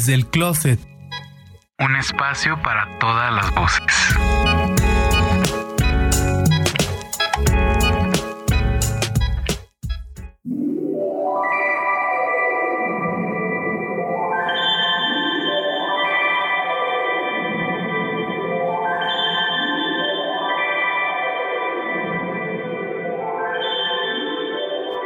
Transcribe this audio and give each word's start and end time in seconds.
Desde 0.00 0.14
el 0.14 0.26
Closet. 0.28 0.80
Un 1.78 1.94
espacio 1.96 2.58
para 2.62 2.98
todas 3.00 3.34
las 3.34 3.54
voces. 3.54 3.84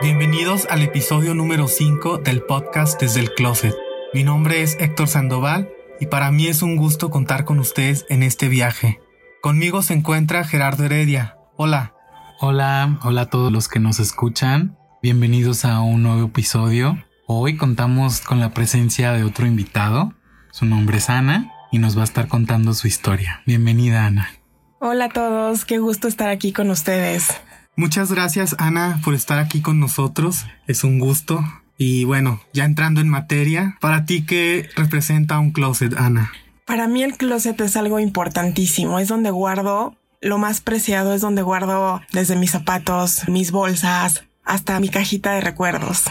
Bienvenidos 0.00 0.68
al 0.70 0.82
episodio 0.82 1.34
número 1.34 1.66
5 1.66 2.18
del 2.18 2.42
podcast 2.42 3.00
Desde 3.00 3.18
el 3.18 3.34
Closet. 3.34 3.74
Mi 4.14 4.22
nombre 4.22 4.62
es 4.62 4.76
Héctor 4.78 5.08
Sandoval 5.08 5.70
y 5.98 6.06
para 6.06 6.30
mí 6.30 6.46
es 6.46 6.62
un 6.62 6.76
gusto 6.76 7.10
contar 7.10 7.44
con 7.44 7.58
ustedes 7.58 8.06
en 8.08 8.22
este 8.22 8.48
viaje. 8.48 9.00
Conmigo 9.42 9.82
se 9.82 9.92
encuentra 9.92 10.44
Gerardo 10.44 10.84
Heredia. 10.84 11.36
Hola. 11.56 11.94
Hola, 12.38 13.00
hola 13.02 13.22
a 13.22 13.26
todos 13.26 13.50
los 13.50 13.66
que 13.66 13.80
nos 13.80 13.98
escuchan. 13.98 14.78
Bienvenidos 15.02 15.64
a 15.64 15.80
un 15.80 16.04
nuevo 16.04 16.28
episodio. 16.28 16.96
Hoy 17.26 17.56
contamos 17.56 18.20
con 18.20 18.38
la 18.38 18.54
presencia 18.54 19.10
de 19.10 19.24
otro 19.24 19.46
invitado. 19.46 20.14
Su 20.52 20.64
nombre 20.64 20.98
es 20.98 21.10
Ana 21.10 21.50
y 21.72 21.80
nos 21.80 21.96
va 21.96 22.02
a 22.02 22.04
estar 22.04 22.28
contando 22.28 22.72
su 22.72 22.86
historia. 22.86 23.42
Bienvenida, 23.46 24.06
Ana. 24.06 24.30
Hola 24.78 25.06
a 25.06 25.08
todos, 25.08 25.64
qué 25.64 25.78
gusto 25.78 26.06
estar 26.06 26.28
aquí 26.28 26.52
con 26.52 26.70
ustedes. 26.70 27.34
Muchas 27.74 28.12
gracias 28.12 28.54
Ana 28.60 29.00
por 29.02 29.14
estar 29.14 29.40
aquí 29.40 29.60
con 29.60 29.80
nosotros. 29.80 30.46
Es 30.68 30.84
un 30.84 31.00
gusto. 31.00 31.42
Y 31.76 32.04
bueno, 32.04 32.40
ya 32.52 32.64
entrando 32.64 33.00
en 33.00 33.08
materia, 33.08 33.76
¿para 33.80 34.04
ti 34.04 34.24
qué 34.24 34.68
representa 34.76 35.38
un 35.38 35.50
closet, 35.50 35.94
Ana? 35.96 36.32
Para 36.66 36.88
mí 36.88 37.02
el 37.02 37.16
closet 37.16 37.60
es 37.60 37.76
algo 37.76 37.98
importantísimo. 38.00 38.98
Es 38.98 39.08
donde 39.08 39.30
guardo 39.30 39.96
lo 40.20 40.38
más 40.38 40.60
preciado, 40.60 41.12
es 41.12 41.20
donde 41.20 41.42
guardo 41.42 42.00
desde 42.12 42.36
mis 42.36 42.52
zapatos, 42.52 43.28
mis 43.28 43.50
bolsas, 43.50 44.24
hasta 44.44 44.80
mi 44.80 44.88
cajita 44.88 45.32
de 45.32 45.40
recuerdos. 45.40 46.04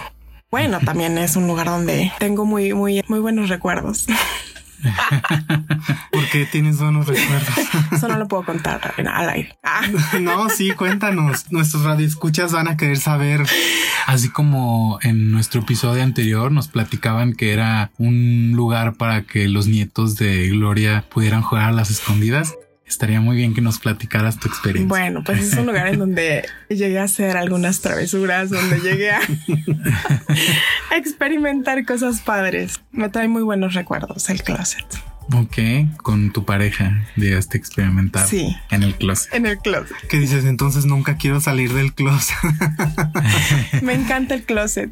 Bueno, 0.52 0.80
también 0.86 1.18
es 1.18 1.36
un 1.36 1.48
lugar 1.48 1.68
donde 1.68 2.12
tengo 2.20 2.46
muy, 2.46 2.74
muy, 2.74 3.04
muy 3.08 3.20
buenos 3.20 3.50
recuerdos. 3.50 4.06
Porque 6.12 6.46
tienes 6.46 6.80
buenos 6.80 7.08
recuerdos. 7.08 7.50
Eso 7.92 8.08
no 8.08 8.18
lo 8.18 8.28
puedo 8.28 8.44
contar 8.44 8.94
al 8.98 9.30
aire. 9.30 9.58
Ah. 9.64 9.82
No, 10.20 10.50
sí, 10.50 10.72
cuéntanos. 10.72 11.52
Nuestros 11.52 11.84
radioescuchas 11.84 12.52
van 12.52 12.68
a 12.68 12.78
querer 12.78 12.98
saber. 12.98 13.46
Así 14.06 14.30
como 14.30 15.00
en 15.02 15.32
nuestro 15.32 15.62
episodio 15.62 16.04
anterior 16.04 16.52
nos 16.52 16.68
platicaban 16.68 17.34
que 17.34 17.54
era 17.54 17.92
un 17.98 18.54
lugar 18.56 18.94
para 18.94 19.24
que 19.24 19.48
los 19.48 19.68
nietos 19.68 20.16
de 20.16 20.50
Gloria 20.50 21.06
pudieran 21.10 21.42
jugar 21.42 21.66
a 21.66 21.72
las 21.72 21.90
escondidas. 21.90 22.56
Estaría 22.86 23.22
muy 23.22 23.38
bien 23.38 23.54
que 23.54 23.62
nos 23.62 23.80
platicaras 23.80 24.40
tu 24.40 24.48
experiencia. 24.48 24.88
Bueno, 24.88 25.24
pues 25.24 25.40
es 25.40 25.54
un 25.54 25.66
lugar 25.66 25.88
en 25.88 26.00
donde 26.00 26.46
llegué 26.70 27.00
a 27.00 27.04
hacer 27.04 27.38
algunas 27.38 27.82
travesuras, 27.82 28.50
donde 28.50 28.80
llegué 28.80 29.12
a, 29.12 29.22
experimentar 30.96 31.86
cosas 31.86 32.22
padres. 32.22 32.82
Me 32.92 33.10
trae 33.10 33.28
muy 33.28 33.42
buenos 33.42 33.74
recuerdos 33.74 34.30
el 34.30 34.44
closet. 34.44 34.86
Ok, 35.32 35.58
con 35.98 36.32
tu 36.32 36.46
pareja 36.46 37.06
llegaste 37.16 37.58
a 37.58 37.60
experimentar. 37.60 38.28
Sí. 38.28 38.56
En 38.70 38.84
el 38.84 38.94
closet. 38.96 39.34
En 39.34 39.46
el 39.46 39.58
closet. 39.58 39.96
¿Qué 40.10 40.20
dices? 40.20 40.44
Entonces 40.46 40.86
nunca 40.86 41.16
quiero 41.16 41.40
salir 41.40 41.74
del 41.74 41.94
closet. 41.94 42.36
Me 43.82 43.94
encanta 43.94 44.36
el 44.36 44.44
closet. 44.44 44.92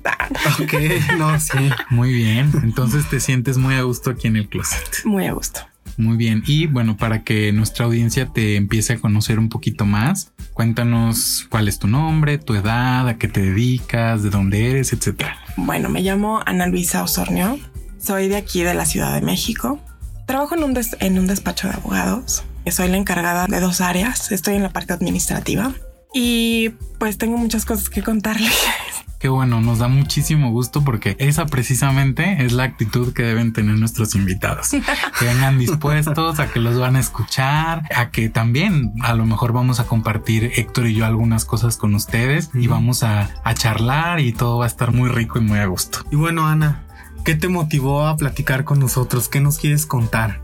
ok, 0.62 0.74
no, 1.18 1.38
sí. 1.40 1.70
Muy 1.90 2.14
bien. 2.14 2.52
Entonces 2.64 3.10
te 3.10 3.20
sientes 3.20 3.58
muy 3.58 3.76
a 3.76 3.82
gusto 3.82 4.12
aquí 4.12 4.28
en 4.28 4.38
el 4.38 4.48
closet. 4.48 5.04
Muy 5.04 5.28
a 5.28 5.34
gusto. 5.34 5.71
Muy 5.98 6.18
bien. 6.18 6.44
Y 6.48 6.68
bueno, 6.68 6.98
para 6.98 7.24
que 7.24 7.52
nuestra 7.52 7.86
audiencia 7.86 8.28
te 8.28 8.56
empiece 8.56 8.94
a 8.94 9.00
conocer 9.00 9.40
un 9.40 9.50
poquito 9.50 9.86
más, 9.86 10.34
cuéntanos 10.54 11.48
cuál 11.50 11.68
es 11.68 11.80
tu 11.80 11.88
nombre, 11.88 12.38
tu 12.38 12.56
edad, 12.56 13.08
a 13.08 13.18
qué 13.18 13.28
te 13.28 13.42
dedicas, 13.42 14.24
de 14.24 14.30
dónde 14.30 14.70
eres, 14.70 14.94
etcétera. 14.94 15.38
Bueno, 15.58 15.90
me 15.90 16.02
llamo 16.02 16.42
Ana 16.46 16.68
Luisa 16.68 17.04
Osornio. 17.04 17.60
Soy 18.00 18.28
de 18.28 18.38
aquí, 18.38 18.64
de 18.64 18.74
la 18.74 18.86
Ciudad 18.86 19.14
de 19.14 19.22
México. 19.22 19.80
Trabajo 20.26 20.56
en 20.56 20.64
un, 20.64 20.80
en 21.00 21.20
un 21.20 21.28
despacho 21.28 21.68
de 21.68 21.76
abogados. 21.76 22.44
Soy 22.70 22.90
la 22.90 22.98
encargada 22.98 23.48
de 23.48 23.60
dos 23.60 23.82
áreas. 23.82 24.32
Estoy 24.32 24.56
en 24.56 24.64
la 24.64 24.70
parte 24.70 24.94
administrativa 24.94 25.74
y 26.14 26.70
pues 27.00 27.18
tengo 27.18 27.38
muchas 27.38 27.66
cosas 27.66 27.90
que 27.90 28.04
contarles. 28.04 28.54
Qué 29.22 29.30
bueno, 29.30 29.62
nos 29.62 29.78
da 29.78 29.88
muchísimo 29.88 30.50
gusto 30.50 30.84
porque 30.84 31.16
esa 31.20 31.46
precisamente 31.46 32.44
es 32.44 32.54
la 32.54 32.64
actitud 32.64 33.14
que 33.14 33.22
deben 33.22 33.54
tener 33.54 33.78
nuestros 33.78 34.16
invitados. 34.16 34.72
Que 35.20 35.26
vengan 35.26 35.60
dispuestos 35.60 36.40
a 36.40 36.52
que 36.52 36.60
los 36.60 36.80
van 36.80 36.96
a 36.96 37.00
escuchar, 37.00 37.84
a 37.96 38.10
que 38.10 38.30
también 38.30 38.94
a 39.04 39.14
lo 39.14 39.26
mejor 39.26 39.54
vamos 39.54 39.80
a 39.80 39.86
compartir 39.86 40.52
Héctor 40.56 40.88
y 40.88 40.96
yo 40.96 41.06
algunas 41.06 41.46
cosas 41.46 41.78
con 41.78 41.94
ustedes 41.94 42.50
y 42.56 42.66
vamos 42.66 43.04
a, 43.04 43.30
a 43.44 43.54
charlar 43.54 44.20
y 44.20 44.32
todo 44.32 44.58
va 44.58 44.64
a 44.66 44.68
estar 44.68 44.92
muy 44.92 45.10
rico 45.10 45.38
y 45.38 45.42
muy 45.44 45.60
a 45.60 45.68
gusto. 45.68 46.00
Y 46.12 46.16
bueno, 46.16 46.48
Ana, 46.48 46.84
¿qué 47.24 47.36
te 47.36 47.48
motivó 47.48 48.08
a 48.08 48.18
platicar 48.18 48.64
con 48.64 48.80
nosotros? 48.80 49.30
¿Qué 49.30 49.40
nos 49.40 49.60
quieres 49.60 49.86
contar? 49.86 50.42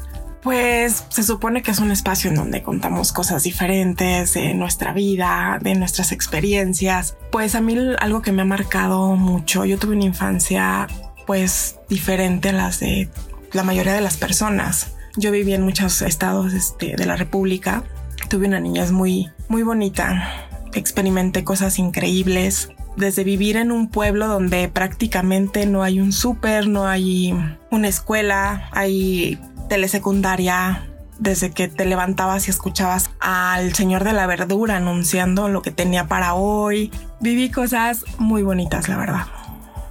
Pues 0.47 1.03
se 1.09 1.23
supone 1.23 1.61
que 1.61 1.71
es 1.71 1.79
un 1.79 1.91
espacio 1.91 2.29
en 2.29 2.37
donde 2.37 2.63
contamos 2.63 3.11
cosas 3.11 3.43
diferentes 3.43 4.33
de 4.33 4.53
nuestra 4.53 4.93
vida, 4.93 5.59
de 5.61 5.75
nuestras 5.75 6.13
experiencias. 6.13 7.17
Pues 7.33 7.53
a 7.53 7.59
mí 7.59 7.75
algo 7.99 8.21
que 8.21 8.31
me 8.31 8.43
ha 8.43 8.45
marcado 8.45 9.17
mucho, 9.17 9.65
yo 9.65 9.77
tuve 9.77 9.97
una 9.97 10.05
infancia 10.05 10.87
pues 11.25 11.79
diferente 11.89 12.47
a 12.47 12.53
las 12.53 12.79
de 12.79 13.09
la 13.51 13.63
mayoría 13.63 13.91
de 13.91 13.99
las 13.99 14.15
personas. 14.15 14.93
Yo 15.17 15.31
viví 15.31 15.53
en 15.53 15.63
muchos 15.63 16.01
estados 16.01 16.53
este, 16.53 16.95
de 16.95 17.05
la 17.05 17.17
República. 17.17 17.83
Tuve 18.29 18.47
una 18.47 18.61
niñez 18.61 18.93
muy, 18.93 19.29
muy 19.49 19.63
bonita. 19.63 20.47
Experimenté 20.73 21.43
cosas 21.43 21.77
increíbles. 21.77 22.69
Desde 22.95 23.25
vivir 23.25 23.57
en 23.57 23.73
un 23.73 23.89
pueblo 23.89 24.27
donde 24.27 24.69
prácticamente 24.69 25.65
no 25.65 25.83
hay 25.83 25.99
un 25.99 26.13
súper, 26.13 26.69
no 26.69 26.87
hay 26.87 27.35
una 27.69 27.89
escuela, 27.89 28.69
hay 28.71 29.37
telesecundaria, 29.67 30.89
desde 31.19 31.51
que 31.51 31.67
te 31.67 31.85
levantabas 31.85 32.47
y 32.47 32.51
escuchabas 32.51 33.09
al 33.19 33.73
señor 33.73 34.03
de 34.03 34.13
la 34.13 34.27
verdura 34.27 34.77
anunciando 34.77 35.49
lo 35.49 35.61
que 35.61 35.71
tenía 35.71 36.07
para 36.07 36.33
hoy. 36.33 36.91
Viví 37.19 37.49
cosas 37.49 38.05
muy 38.17 38.43
bonitas, 38.43 38.87
la 38.87 38.97
verdad. 38.97 39.27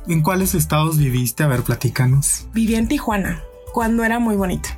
¿En 0.09 0.23
cuáles 0.23 0.55
estados 0.55 0.99
viviste? 0.99 1.43
A 1.43 1.49
ver, 1.49 1.63
platícanos. 1.63 2.47
Viví 2.53 2.77
en 2.77 2.87
Tijuana, 2.87 3.43
cuando 3.73 4.05
era 4.05 4.19
muy 4.19 4.37
bonito. 4.37 4.69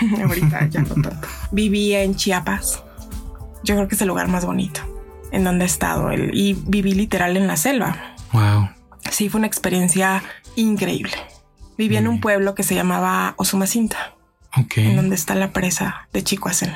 Ahorita 0.22 0.66
ya 0.68 0.82
no 0.82 0.94
tanto. 0.94 1.26
Viví 1.52 1.94
en 1.94 2.14
Chiapas. 2.14 2.82
Yo 3.62 3.76
creo 3.76 3.88
que 3.88 3.94
es 3.94 4.02
el 4.02 4.08
lugar 4.08 4.28
más 4.28 4.44
bonito 4.44 4.80
en 5.34 5.44
donde 5.44 5.64
he 5.64 5.66
estado. 5.66 6.12
Y 6.12 6.54
viví 6.66 6.94
literal 6.94 7.36
en 7.36 7.46
la 7.46 7.56
selva. 7.56 8.14
Wow. 8.32 8.68
Sí, 9.10 9.28
fue 9.28 9.38
una 9.38 9.46
experiencia 9.46 10.22
increíble. 10.56 11.12
Viví 11.76 11.96
en 11.96 12.06
un 12.06 12.20
pueblo 12.20 12.54
que 12.54 12.62
se 12.62 12.74
llamaba 12.74 13.34
Osumacinta. 13.36 14.13
Okay. 14.56 14.86
En 14.86 14.96
donde 14.96 15.14
está 15.14 15.34
la 15.34 15.52
presa 15.52 16.08
de 16.12 16.22
Chicoacén. 16.22 16.72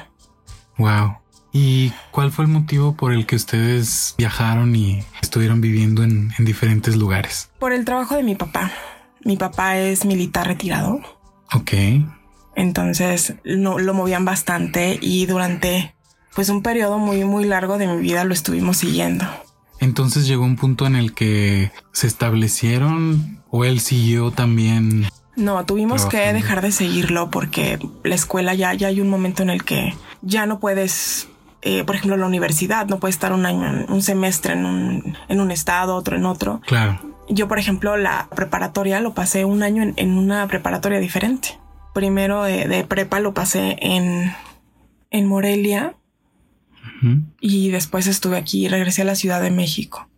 Wow. 0.78 1.19
¿Y 1.53 1.93
cuál 2.11 2.31
fue 2.31 2.44
el 2.44 2.50
motivo 2.50 2.94
por 2.94 3.12
el 3.12 3.27
que 3.27 3.37
ustedes 3.37 4.15
viajaron 4.19 4.77
y 4.77 5.03
estuvieron 5.22 5.61
viviendo 5.61 6.03
en, 6.03 6.33
en, 6.38 6.44
diferentes 6.44 6.97
lugares? 6.97 7.50
Por 7.59 7.72
el 7.72 7.84
trabajo 7.84 8.17
de 8.17 8.22
mi 8.22 8.34
papá. 8.34 8.71
Mi 9.25 9.37
papá 9.37 9.78
es 9.78 10.05
militar 10.05 10.47
retirado. 10.47 11.00
Ok. 11.53 11.72
Entonces 12.55 13.34
no, 13.44 13.78
lo 13.78 13.94
movían 13.94 14.25
bastante 14.25 14.99
y 15.00 15.27
durante 15.27 15.94
pues 16.35 16.49
un 16.49 16.62
periodo 16.62 16.99
muy 16.99 17.25
muy 17.25 17.44
largo 17.44 17.79
de 17.79 17.87
mi 17.87 18.00
vida 18.00 18.25
lo 18.25 18.35
estuvimos 18.35 18.79
siguiendo. 18.79 19.25
Entonces 19.81 20.26
llegó 20.26 20.44
un 20.44 20.56
punto 20.56 20.87
en 20.87 20.97
el 20.97 21.14
que 21.14 21.70
se 21.93 22.06
establecieron 22.06 23.43
o 23.50 23.64
él 23.64 23.81
siguió 23.81 24.32
también 24.32 25.08
no, 25.38 25.64
tuvimos 25.64 26.05
que 26.06 26.32
dejar 26.32 26.61
de 26.61 26.73
seguirlo 26.73 27.31
porque 27.31 27.79
la 28.05 28.14
escuela 28.14 28.55
ya, 28.55 28.75
ya 28.75 28.88
hay 28.88 29.00
un 29.00 29.08
momento 29.08 29.43
en 29.43 29.50
el 29.50 29.64
que 29.64 29.94
ya 30.20 30.46
no 30.46 30.58
puedes, 30.58 31.29
eh, 31.62 31.85
por 31.85 31.94
ejemplo, 31.94 32.17
la 32.17 32.26
universidad, 32.26 32.88
no 32.88 32.99
puedes 32.99 33.17
estar 33.17 33.32
un 33.32 33.46
año, 33.46 33.87
un 33.88 34.02
semestre 34.02 34.52
en 34.55 34.67
un, 34.67 35.17
en 35.29 35.40
un 35.40 35.50
estado, 35.50 35.94
otro 35.94 36.17
en 36.17 36.26
otro. 36.26 36.61
Claro. 36.67 37.00
Yo, 37.29 37.46
por 37.46 37.58
ejemplo, 37.58 37.96
la 37.96 38.29
preparatoria 38.35 39.00
lo 39.00 39.14
pasé 39.14 39.44
un 39.44 39.62
año 39.62 39.82
en, 39.82 39.94
en 39.96 40.19
una 40.19 40.46
preparatoria 40.49 40.99
diferente. 40.99 41.58
Primero 41.94 42.43
de, 42.43 42.67
de, 42.67 42.84
prepa 42.84 43.20
lo 43.20 43.32
pasé 43.32 43.76
en, 43.81 44.34
en 45.11 45.26
Morelia 45.26 45.94
uh 45.94 47.06
-huh. 47.06 47.23
y 47.41 47.70
después 47.70 48.06
estuve 48.06 48.37
aquí 48.37 48.67
y 48.67 48.69
regresé 48.69 49.02
a 49.02 49.05
la 49.05 49.14
Ciudad 49.14 49.41
de 49.41 49.50
México. 49.50 50.08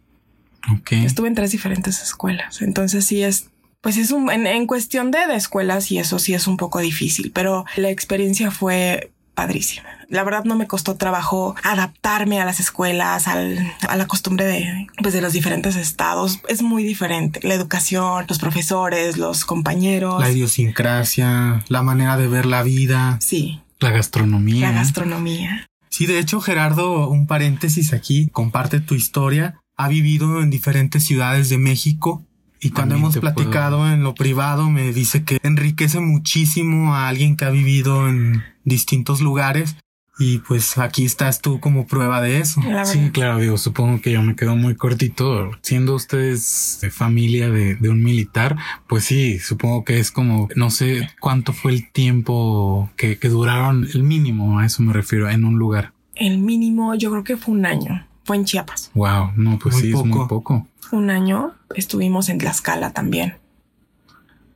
Okay. 0.81 1.05
Estuve 1.05 1.29
en 1.29 1.35
tres 1.35 1.53
diferentes 1.53 2.03
escuelas. 2.03 2.63
Entonces 2.63 3.07
sí 3.07 3.23
es 3.23 3.51
pues 3.81 3.97
es 3.97 4.11
un, 4.11 4.31
en, 4.31 4.47
en 4.47 4.67
cuestión 4.67 5.11
de, 5.11 5.27
de, 5.27 5.37
escuelas 5.37 5.91
y 5.91 5.99
eso 5.99 6.19
sí 6.19 6.35
es 6.35 6.47
un 6.47 6.57
poco 6.57 6.81
difícil, 6.81 7.33
pero 7.33 7.65
la 7.77 7.91
experiencia 7.91 8.51
fue 8.51 9.11
padrísima. 9.35 9.89
La 10.09 10.25
verdad 10.25 10.45
no 10.45 10.57
me 10.57 10.67
costó 10.67 10.97
trabajo 10.97 11.55
adaptarme 11.63 12.41
a 12.41 12.45
las 12.45 12.61
escuelas, 12.61 13.29
al, 13.29 13.73
a 13.89 13.97
la 13.97 14.07
costumbre 14.07 14.45
de, 14.45 14.87
pues, 15.01 15.15
de 15.15 15.23
los 15.23 15.33
diferentes 15.33 15.77
estados. 15.77 16.41
Es 16.49 16.63
muy 16.63 16.83
diferente. 16.83 17.41
La 17.43 17.55
educación, 17.55 18.27
los 18.29 18.39
profesores, 18.39 19.17
los 19.17 19.45
compañeros. 19.45 20.21
La 20.21 20.31
idiosincrasia, 20.31 21.65
la 21.69 21.83
manera 21.83 22.17
de 22.17 22.29
ver 22.29 22.45
la 22.45 22.63
vida. 22.63 23.19
Sí. 23.21 23.61
La 23.79 23.91
gastronomía. 23.91 24.73
La 24.73 24.75
gastronomía. 24.75 25.67
Sí, 25.89 26.07
de 26.07 26.19
hecho, 26.19 26.41
Gerardo, 26.41 27.09
un 27.09 27.27
paréntesis 27.27 27.93
aquí, 27.93 28.29
comparte 28.33 28.81
tu 28.81 28.95
historia. 28.95 29.61
Ha 29.77 29.89
vivido 29.89 30.43
en 30.43 30.51
diferentes 30.51 31.05
ciudades 31.05 31.49
de 31.49 31.57
México 31.57 32.27
y 32.61 32.71
cuando 32.71 32.95
hemos 32.95 33.17
platicado 33.17 33.91
en 33.91 34.03
lo 34.03 34.15
privado 34.15 34.71
me 34.71 34.93
dice 34.93 35.25
que 35.25 35.39
enriquece 35.43 36.01
muchísimo 36.01 36.95
a 36.95 37.09
alguien 37.09 37.37
que 37.37 37.45
ha 37.45 37.51
vivido 37.51 38.09
en 38.09 38.43
distintos 38.65 39.21
lugares 39.21 39.77
y 40.21 40.39
pues 40.39 40.77
aquí 40.77 41.07
estás 41.07 41.41
tú 41.41 41.61
como 41.61 41.87
prueba 41.87 42.21
de 42.21 42.41
eso. 42.41 42.61
Sí, 42.85 43.11
claro, 43.11 43.39
digo, 43.39 43.57
supongo 43.57 44.03
que 44.03 44.13
yo 44.13 44.21
me 44.21 44.37
quedo 44.37 44.55
muy 44.55 44.75
cortito. 44.75 45.51
Siendo 45.63 45.95
ustedes 45.95 46.79
de 46.83 46.91
familia 46.91 47.49
de, 47.49 47.77
de, 47.77 47.89
un 47.89 48.03
militar, 48.03 48.59
pues 48.87 49.05
sí, 49.05 49.39
supongo 49.39 49.83
que 49.83 49.99
es 49.99 50.11
como, 50.11 50.51
no 50.57 50.69
sé 50.69 51.09
cuánto 51.21 51.55
fue 51.55 51.73
el 51.73 51.91
tiempo 51.91 52.91
que, 52.99 53.19
que 53.19 53.31
duraron, 53.31 53.89
el 53.95 54.03
mínimo, 54.03 54.59
a 54.59 54.67
eso 54.67 54.83
me 54.83 54.93
refiero, 54.93 55.27
en 55.31 55.47
un 55.47 55.59
lugar. 55.59 55.95
El 56.15 56.37
mínimo 56.37 56.95
yo 56.95 57.11
creo 57.11 57.25
que 57.25 57.39
fue 57.39 57.55
un 57.55 57.65
año, 57.65 58.07
fue 58.31 58.37
en 58.37 58.45
Chiapas. 58.45 58.93
Wow, 58.95 59.33
no, 59.35 59.59
pues 59.59 59.75
muy 59.75 59.83
sí, 59.83 59.91
poco. 59.91 60.05
es 60.05 60.15
muy 60.15 60.29
poco. 60.29 60.69
Un 60.93 61.11
año 61.11 61.53
estuvimos 61.75 62.29
en 62.29 62.39
Tlaxcala 62.39 62.93
también. 62.93 63.39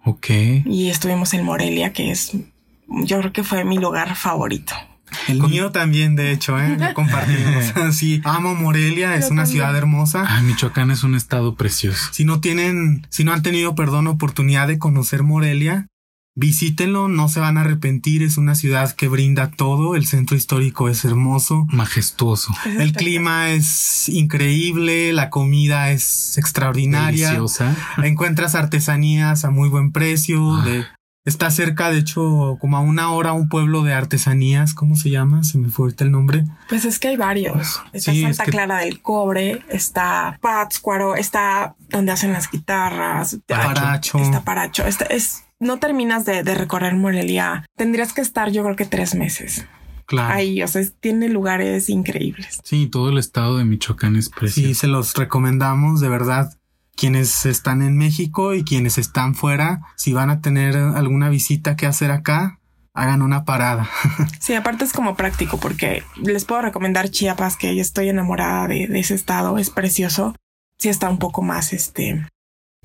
Ok. 0.05 0.31
Y 0.65 0.91
estuvimos 0.91 1.35
en 1.35 1.45
Morelia, 1.45 1.93
que 1.93 2.13
es, 2.13 2.37
yo 2.87 3.19
creo 3.19 3.33
que 3.33 3.43
fue 3.43 3.65
mi 3.65 3.79
lugar 3.79 4.15
favorito. 4.15 4.75
El 5.27 5.43
mío 5.43 5.73
también, 5.73 6.15
de 6.15 6.31
hecho, 6.31 6.57
¿eh? 6.57 6.77
Lo 6.79 6.95
compartimos. 6.95 7.73
sí, 7.97 8.23
amo 8.23 8.55
Morelia, 8.55 9.17
es 9.17 9.33
una 9.33 9.45
ciudad 9.45 9.77
hermosa. 9.77 10.25
Ah, 10.25 10.41
Michoacán 10.43 10.93
es 10.93 11.03
un 11.03 11.17
estado 11.17 11.57
precioso. 11.57 12.11
Si 12.13 12.25
no 12.25 12.41
tienen, 12.41 13.05
si 13.11 13.25
no 13.25 13.33
han 13.33 13.43
tenido, 13.43 13.75
perdón, 13.75 14.07
oportunidad 14.07 14.69
de 14.69 14.79
conocer 14.79 15.25
Morelia, 15.25 15.89
visítenlo, 16.35 17.09
no 17.09 17.29
se 17.29 17.41
van 17.41 17.59
a 17.59 17.63
arrepentir. 17.63 18.23
Es 18.23 18.37
una 18.37 18.55
ciudad 18.55 18.93
que 18.93 19.09
brinda 19.09 19.51
todo. 19.51 19.97
El 19.97 20.07
centro 20.07 20.37
histórico 20.37 20.89
es 20.89 21.05
hermoso, 21.05 21.67
majestuoso. 21.71 22.53
El 22.79 22.93
clima 22.93 23.51
es 23.51 24.09
increíble, 24.09 25.13
la 25.13 25.31
comida 25.31 25.91
es 25.91 26.39
extraordinaria. 26.39 27.29
Deliciosa. 27.29 27.77
Encuentras 28.03 28.55
artesanías 28.55 29.45
a 29.45 29.51
muy 29.51 29.69
buen 29.69 29.93
precio. 29.93 30.55
Ah. 30.55 30.65
De, 30.65 30.85
Está 31.27 31.51
cerca, 31.51 31.91
de 31.91 32.01
hecho, 32.01 32.59
como 32.61 32.77
a 32.77 32.81
una 32.81 33.11
hora 33.11 33.33
un 33.33 33.49
pueblo 33.49 33.83
de 33.83 33.95
artesanías. 33.95 34.75
¿Cómo 34.75 34.95
se 34.95 35.09
llama? 35.09 35.43
Se 35.43 35.57
me 35.57 35.71
fue 35.71 35.87
ahorita 35.87 36.05
el 36.05 36.11
nombre. 36.11 36.45
Pues 36.69 36.85
es 36.85 36.99
que 36.99 37.09
hay 37.09 37.17
varios. 37.17 37.81
Está 37.95 38.13
sí, 38.13 38.21
Santa 38.21 38.43
es 38.43 38.47
que... 38.47 38.51
Clara 38.51 38.79
del 38.81 39.01
Cobre, 39.01 39.65
está 39.71 40.39
Pátzcuaro, 40.43 41.17
está 41.17 41.77
donde 41.89 42.13
hacen 42.13 42.35
las 42.35 42.51
guitarras. 42.51 43.39
Paracho. 43.47 44.19
Está 44.19 44.45
Paracho. 44.45 44.85
Está, 44.85 45.07
es, 45.07 45.44
no 45.65 45.79
terminas 45.79 46.25
de, 46.25 46.43
de, 46.43 46.55
recorrer 46.55 46.95
Morelia. 46.95 47.67
Tendrías 47.77 48.13
que 48.13 48.21
estar 48.21 48.51
yo 48.53 48.63
creo 48.63 48.77
que 48.77 48.85
tres 48.85 49.15
meses. 49.15 49.67
Claro. 50.07 50.35
Ahí, 50.35 50.63
o 50.63 50.69
sea, 50.69 50.83
tiene 51.01 51.29
lugares 51.29 51.89
increíbles. 51.89 52.61
Sí, 52.63 52.87
todo 52.87 53.09
el 53.09 53.19
estado 53.19 53.57
de 53.57 53.65
Michoacán 53.65 54.17
es 54.17 54.29
precioso. 54.29 54.69
Sí, 54.69 54.75
se 54.75 54.87
los 54.87 55.15
recomendamos, 55.15 56.01
de 56.01 56.09
verdad 56.09 56.55
quienes 56.97 57.45
están 57.47 57.83
en 57.83 57.97
México 57.97 58.55
y 58.55 58.65
quienes 58.65 58.99
están 58.99 59.35
fuera, 59.35 59.83
si 59.97 60.13
van 60.13 60.31
a 60.31 60.41
tener 60.41 60.77
alguna 60.77 61.29
visita 61.29 61.77
que 61.77 61.87
hacer 61.87 62.11
acá, 62.11 62.61
hagan 62.93 63.23
una 63.23 63.45
parada. 63.45 63.89
sí, 64.41 64.55
aparte 64.55 64.85
es 64.85 64.93
como 64.93 65.17
práctico 65.17 65.59
porque 65.59 66.05
les 66.17 66.45
puedo 66.45 66.63
recomendar 66.63 67.11
Chiapas, 67.11 67.57
que 67.57 67.75
yo 67.75 67.83
estoy 67.83 68.09
enamorada 68.09 68.69
de, 68.69 68.87
de 68.87 69.01
ese 69.01 69.15
estado, 69.15 69.59
es 69.59 69.71
precioso. 69.71 70.35
Sí 70.79 70.89
está 70.89 71.09
un 71.09 71.19
poco 71.19 71.43
más, 71.43 71.73
este, 71.73 72.27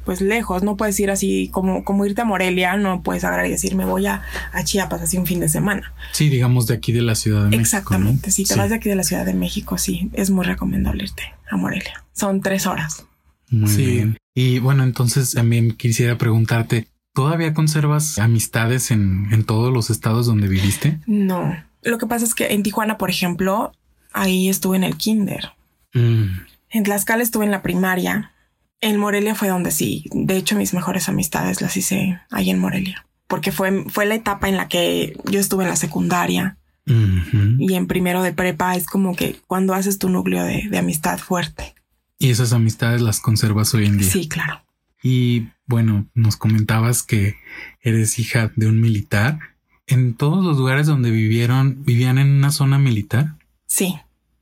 pues 0.09 0.21
lejos, 0.21 0.63
no 0.63 0.75
puedes 0.75 0.99
ir 0.99 1.11
así 1.11 1.49
como, 1.53 1.83
como 1.83 2.03
irte 2.03 2.21
a 2.21 2.25
Morelia, 2.25 2.75
no 2.77 3.03
puedes 3.03 3.23
agarrar 3.23 3.45
y 3.45 3.51
decir 3.51 3.75
me 3.75 3.85
voy 3.85 4.07
a, 4.07 4.23
a 4.51 4.63
Chiapas 4.63 5.03
así 5.03 5.19
un 5.19 5.27
fin 5.27 5.39
de 5.39 5.47
semana. 5.49 5.93
Sí, 6.13 6.29
digamos 6.29 6.65
de 6.65 6.73
aquí 6.73 6.91
de 6.91 7.03
la 7.03 7.13
Ciudad 7.13 7.43
de 7.43 7.49
México. 7.49 7.61
Exactamente, 7.61 8.29
¿no? 8.29 8.33
si 8.33 8.43
te 8.43 8.55
sí. 8.55 8.59
vas 8.59 8.71
de 8.71 8.77
aquí 8.77 8.89
de 8.89 8.95
la 8.95 9.03
Ciudad 9.03 9.23
de 9.23 9.35
México, 9.35 9.77
sí, 9.77 10.09
es 10.13 10.31
muy 10.31 10.47
recomendable 10.47 11.03
irte 11.03 11.21
a 11.51 11.57
Morelia. 11.57 12.03
Son 12.11 12.41
tres 12.41 12.65
horas. 12.65 13.05
Muy 13.51 13.69
sí. 13.69 13.85
bien. 13.85 14.17
Y 14.33 14.57
bueno, 14.57 14.81
entonces 14.81 15.33
también 15.33 15.73
quisiera 15.73 16.17
preguntarte, 16.17 16.87
¿todavía 17.13 17.53
conservas 17.53 18.17
amistades 18.17 18.89
en, 18.89 19.27
en 19.31 19.43
todos 19.43 19.71
los 19.71 19.91
estados 19.91 20.25
donde 20.25 20.47
viviste? 20.47 20.97
No. 21.05 21.55
Lo 21.83 21.99
que 21.99 22.07
pasa 22.07 22.25
es 22.25 22.33
que 22.33 22.47
en 22.47 22.63
Tijuana, 22.63 22.97
por 22.97 23.11
ejemplo, 23.11 23.73
ahí 24.11 24.49
estuve 24.49 24.75
en 24.75 24.85
el 24.85 24.97
kinder. 24.97 25.51
Mm. 25.93 26.29
En 26.71 26.83
Tlaxcala 26.83 27.21
estuve 27.21 27.45
en 27.45 27.51
la 27.51 27.61
primaria. 27.61 28.31
En 28.81 28.97
Morelia 28.97 29.35
fue 29.35 29.49
donde 29.49 29.71
sí. 29.71 30.05
De 30.11 30.37
hecho, 30.37 30.55
mis 30.55 30.73
mejores 30.73 31.09
amistades 31.09 31.61
las 31.61 31.75
hice 31.75 32.19
ahí 32.31 32.49
en 32.49 32.59
Morelia. 32.59 33.05
Porque 33.27 33.51
fue, 33.51 33.85
fue 33.89 34.05
la 34.05 34.15
etapa 34.15 34.49
en 34.49 34.57
la 34.57 34.67
que 34.67 35.17
yo 35.25 35.39
estuve 35.39 35.63
en 35.63 35.69
la 35.69 35.75
secundaria. 35.75 36.57
Uh 36.87 36.93
-huh. 36.93 37.55
Y 37.59 37.75
en 37.75 37.87
primero 37.87 38.23
de 38.23 38.33
prepa 38.33 38.75
es 38.75 38.85
como 38.85 39.15
que 39.15 39.39
cuando 39.47 39.73
haces 39.73 39.99
tu 39.99 40.09
núcleo 40.09 40.43
de, 40.43 40.67
de 40.69 40.77
amistad 40.77 41.19
fuerte. 41.19 41.75
Y 42.17 42.29
esas 42.31 42.53
amistades 42.53 43.01
las 43.01 43.19
conservas 43.19 43.73
hoy 43.73 43.85
en 43.85 43.97
día. 43.97 44.09
Sí, 44.09 44.27
claro. 44.27 44.61
Y 45.03 45.47
bueno, 45.65 46.07
nos 46.13 46.35
comentabas 46.35 47.03
que 47.03 47.35
eres 47.81 48.19
hija 48.19 48.51
de 48.55 48.67
un 48.67 48.81
militar. 48.81 49.39
¿En 49.87 50.13
todos 50.15 50.43
los 50.43 50.57
lugares 50.57 50.87
donde 50.87 51.11
vivieron, 51.11 51.83
vivían 51.83 52.17
en 52.17 52.29
una 52.29 52.51
zona 52.51 52.77
militar? 52.77 53.35
Sí. 53.67 53.95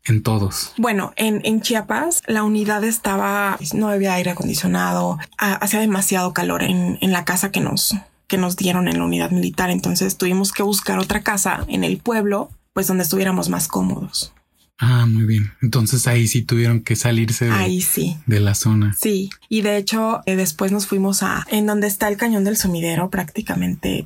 En 0.08 0.24
todos. 0.24 0.74
Bueno, 0.78 1.14
en, 1.18 1.42
en 1.44 1.62
Chiapas 1.62 2.22
la 2.28 2.44
unidad 2.44 2.84
estaba, 2.84 3.58
no 3.74 3.90
había 3.90 4.14
aire 4.14 4.32
acondicionado, 4.32 5.18
hacía 5.38 5.80
demasiado 5.80 6.34
calor 6.34 6.64
en, 6.64 6.98
en 7.02 7.12
la 7.12 7.26
casa 7.26 7.52
que 7.52 7.60
nos, 7.60 7.96
que 8.28 8.38
nos 8.38 8.56
dieron 8.56 8.88
en 8.88 9.00
la 9.00 9.06
unidad 9.06 9.32
militar. 9.32 9.70
Entonces 9.70 10.18
tuvimos 10.18 10.52
que 10.52 10.64
buscar 10.64 11.00
otra 11.00 11.24
casa 11.24 11.66
en 11.68 11.84
el 11.84 11.98
pueblo, 11.98 12.50
pues 12.74 12.88
donde 12.88 13.04
estuviéramos 13.04 13.50
más 13.50 13.68
cómodos. 13.68 14.34
Ah, 14.80 15.08
muy 15.08 15.26
bien. 15.26 15.52
Entonces 15.62 16.08
ahí 16.08 16.28
sí 16.28 16.44
tuvieron 16.44 16.82
que 16.82 16.96
salirse 16.96 17.46
de, 17.46 17.52
ahí 17.52 17.82
sí. 17.82 18.18
de 18.28 18.40
la 18.40 18.54
zona. 18.54 18.96
Sí. 19.00 19.32
Y 19.50 19.62
de 19.62 19.78
hecho, 19.78 20.22
eh, 20.26 20.36
después 20.36 20.72
nos 20.72 20.86
fuimos 20.86 21.24
a 21.24 21.46
en 21.50 21.66
donde 21.66 21.88
está 21.88 22.08
el 22.08 22.18
cañón 22.18 22.44
del 22.44 22.58
sumidero, 22.58 23.10
prácticamente 23.10 24.06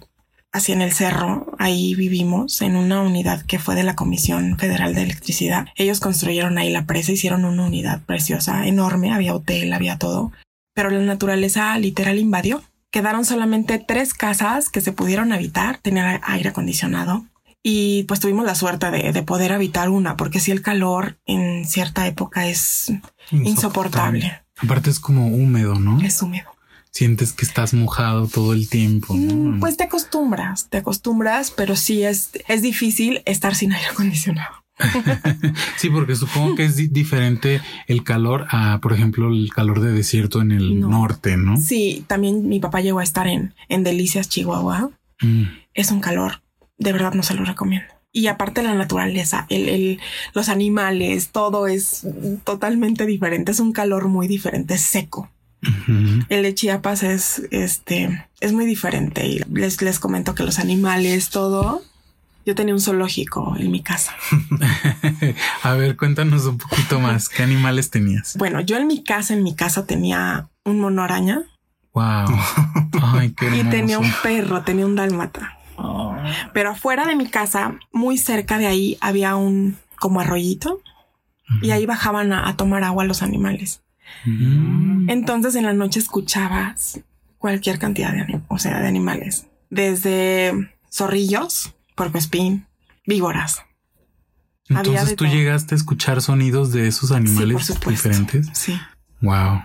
hacia 0.52 0.74
en 0.74 0.82
el 0.82 0.94
cerro. 0.94 1.48
Ahí 1.58 1.96
vivimos 1.96 2.62
en 2.62 2.76
una 2.76 3.02
unidad 3.02 3.44
que 3.44 3.60
fue 3.60 3.76
de 3.76 3.84
la 3.84 3.96
Comisión 3.96 4.58
Federal 4.58 4.94
de 4.94 5.04
Electricidad. 5.04 5.68
Ellos 5.76 6.00
construyeron 6.00 6.58
ahí 6.58 6.72
la 6.72 6.86
presa, 6.86 7.12
hicieron 7.12 7.46
una 7.46 7.64
unidad 7.64 8.02
preciosa, 8.02 8.68
enorme, 8.68 9.14
había 9.14 9.36
hotel, 9.36 9.74
había 9.74 9.98
todo. 9.98 10.32
Pero 10.74 10.90
la 10.90 11.00
naturaleza 11.00 11.78
literal 11.78 12.20
invadió. 12.20 12.62
Quedaron 12.92 13.24
solamente 13.24 13.80
tres 13.80 14.14
casas 14.14 14.70
que 14.70 14.82
se 14.82 14.92
pudieron 14.92 15.32
habitar, 15.32 15.78
tenían 15.78 16.20
aire 16.24 16.50
acondicionado, 16.50 17.26
y 17.64 18.04
pues 18.04 18.20
tuvimos 18.20 18.46
la 18.46 18.56
suerte 18.56 18.90
de, 18.90 19.12
de, 19.12 19.24
poder 19.24 19.54
habitar 19.54 19.90
una, 19.90 20.18
porque 20.18 20.40
si 20.40 20.52
el 20.52 20.62
calor 20.62 21.20
en 21.26 21.66
cierta 21.66 22.08
época 22.08 22.48
es 22.48 22.90
insoportable. 23.30 23.50
insoportable. 23.50 24.42
Aparte 24.58 24.90
es 24.90 25.00
como 25.00 25.28
húmedo, 25.28 25.76
¿no? 25.76 26.02
Es 26.02 26.22
húmedo. 26.22 26.51
Sientes 26.92 27.32
que 27.32 27.46
estás 27.46 27.74
mojado 27.74 28.28
todo 28.28 28.54
el 28.54 28.68
tiempo. 28.70 29.16
¿no? 29.16 29.60
Pues 29.60 29.78
te 29.78 29.86
acostumbras, 29.86 30.68
te 30.70 30.78
acostumbras, 30.78 31.52
pero 31.52 31.76
sí 31.78 32.04
es, 32.04 32.32
es 32.50 32.62
difícil 32.62 33.22
estar 33.26 33.56
sin 33.56 33.72
aire 33.72 33.88
acondicionado. 33.88 34.56
sí, 35.78 35.90
porque 35.90 36.16
supongo 36.16 36.56
que 36.56 36.66
es 36.66 36.76
di 36.76 36.88
diferente 36.88 37.62
el 37.88 38.04
calor 38.04 38.46
a, 38.50 38.80
por 38.82 38.94
ejemplo, 38.94 39.30
el 39.30 39.52
calor 39.54 39.80
de 39.80 39.92
desierto 39.92 40.42
en 40.42 40.52
el 40.52 40.80
No. 40.80 40.90
norte, 40.90 41.38
¿no? 41.38 41.56
Sí, 41.58 42.04
también 42.08 42.50
mi 42.50 42.60
papá 42.60 42.82
llegó 42.82 43.00
a 43.00 43.04
estar 43.04 43.28
en, 43.28 43.54
en 43.70 43.84
Delicias, 43.84 44.28
Chihuahua. 44.28 44.92
Mm. 45.22 45.44
Es 45.74 45.92
un 45.92 46.02
calor, 46.02 46.42
de 46.78 46.92
verdad 46.94 47.14
no 47.14 47.24
se 47.24 47.36
lo 47.36 47.46
recomiendo. 47.46 47.88
Y 48.12 48.28
aparte 48.28 48.64
la 48.64 48.74
naturaleza, 48.74 49.46
el, 49.50 49.70
el, 49.70 50.00
los 50.34 50.50
animales, 50.50 51.30
todo 51.30 51.68
es 51.68 52.06
totalmente 52.44 53.06
diferente. 53.06 53.54
Es 53.54 53.62
un 53.62 53.72
calor 53.72 54.10
muy 54.10 54.28
diferente, 54.28 54.74
es 54.74 54.82
El 56.30 56.44
de 56.44 56.56
Chiapas 56.56 57.04
es, 57.04 57.44
este, 57.52 58.28
es 58.40 58.54
muy 58.54 58.66
diferente. 58.66 59.26
Y 59.28 59.40
les, 59.52 59.82
les 59.82 60.00
comento 60.00 60.36
que 60.36 60.44
los 60.44 60.60
animales, 60.60 61.30
todo. 61.30 61.82
Yo 62.46 62.56
tenía 62.56 62.74
un 62.74 62.82
zoológico 62.82 63.56
en 63.60 63.70
mi 63.70 63.84
casa. 63.84 64.16
a 65.64 65.74
ver, 65.74 65.96
cuéntanos 65.96 66.46
un 66.46 66.58
poquito 66.58 67.00
más. 67.00 67.30
¿Qué 67.30 67.44
animales 67.44 67.92
tenías? 67.92 68.36
Bueno, 68.38 68.62
yo 68.62 68.78
en 68.78 68.88
mi 68.88 69.04
casa, 69.04 69.34
en 69.36 69.44
mi 69.44 69.56
casa 69.56 69.86
tenía 69.86 70.50
un 70.64 70.80
mono 70.80 71.04
araña 71.04 71.44
Wow. 71.94 72.28
Ay, 73.02 73.32
qué 73.32 73.56
y 73.58 73.64
tenía 73.66 74.00
un 74.00 74.12
perro, 74.24 74.62
tenía 74.64 74.86
un 74.86 74.96
dálmata. 74.96 75.58
Oh. 75.76 76.16
Pero 76.54 76.72
afuera 76.72 77.06
de 77.06 77.16
mi 77.16 77.28
casa, 77.28 77.76
muy 77.92 78.18
cerca 78.18 78.58
de 78.58 78.68
ahí, 78.68 78.98
había 79.02 79.36
un 79.36 79.78
como 80.00 80.22
arroyito 80.22 80.82
y 81.62 81.72
ahí 81.72 81.86
bajaban 81.86 82.32
a, 82.34 82.48
a 82.48 82.56
tomar 82.56 82.84
agua 82.84 83.04
los 83.04 83.22
animales. 83.22 83.82
Mm. 84.26 85.10
Entonces 85.10 85.56
en 85.56 85.66
la 85.66 85.74
noche 85.74 86.00
escuchabas 86.00 87.00
cualquier 87.38 87.80
cantidad 87.80 88.12
de, 88.14 88.42
o 88.48 88.58
sea, 88.60 88.80
de 88.80 88.88
animales, 88.88 89.48
desde 89.70 90.72
zorrillos, 90.92 91.74
puercoespín, 91.96 92.68
víboras. 93.06 93.64
Entonces 94.70 95.16
tú 95.16 95.26
llegaste 95.26 95.76
a 95.76 95.78
escuchar 95.78 96.22
sonidos 96.22 96.72
de 96.72 96.88
esos 96.88 97.12
animales 97.12 97.78
diferentes. 97.88 98.48
Sí. 98.54 98.80
Wow. 99.22 99.64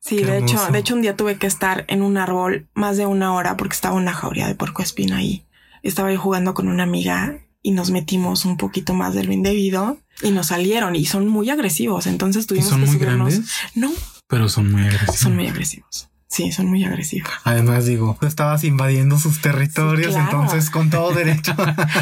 Sí, 0.00 0.22
de 0.22 0.38
hecho, 0.38 0.58
de 0.72 0.78
hecho 0.78 0.94
un 0.94 1.02
día 1.02 1.16
tuve 1.16 1.36
que 1.36 1.46
estar 1.46 1.84
en 1.88 2.02
un 2.02 2.16
árbol 2.16 2.66
más 2.74 2.96
de 2.96 3.06
una 3.06 3.34
hora 3.34 3.56
porque 3.56 3.74
estaba 3.74 3.94
una 3.94 4.12
jauría 4.12 4.46
de 4.46 4.54
porco 4.54 4.82
espina 4.82 5.18
ahí. 5.18 5.44
Estaba 5.82 6.12
yo 6.12 6.18
jugando 6.18 6.54
con 6.54 6.68
una 6.68 6.84
amiga 6.84 7.40
y 7.62 7.72
nos 7.72 7.90
metimos 7.90 8.44
un 8.44 8.56
poquito 8.56 8.94
más 8.94 9.14
de 9.14 9.24
lo 9.24 9.32
indebido 9.32 9.98
y 10.22 10.30
nos 10.30 10.48
salieron 10.48 10.96
y 10.96 11.06
son 11.06 11.28
muy 11.28 11.50
agresivos. 11.50 12.06
Entonces 12.06 12.46
tuvimos 12.46 12.68
son 12.68 12.80
que 12.80 12.86
muy 12.86 12.98
grandes? 12.98 13.42
No, 13.74 13.92
pero 14.26 14.48
son 14.48 14.70
muy 14.70 14.82
agresivos. 14.82 15.16
Son 15.16 15.34
muy 15.34 15.46
agresivos. 15.46 16.08
Sí, 16.28 16.52
son 16.52 16.66
muy 16.66 16.84
agresivos. 16.84 17.30
Además, 17.44 17.86
digo, 17.86 18.18
estabas 18.20 18.62
invadiendo 18.62 19.18
sus 19.18 19.40
territorios, 19.40 20.14
entonces 20.14 20.68
con 20.68 20.90
todo 20.90 21.12
derecho. 21.14 21.56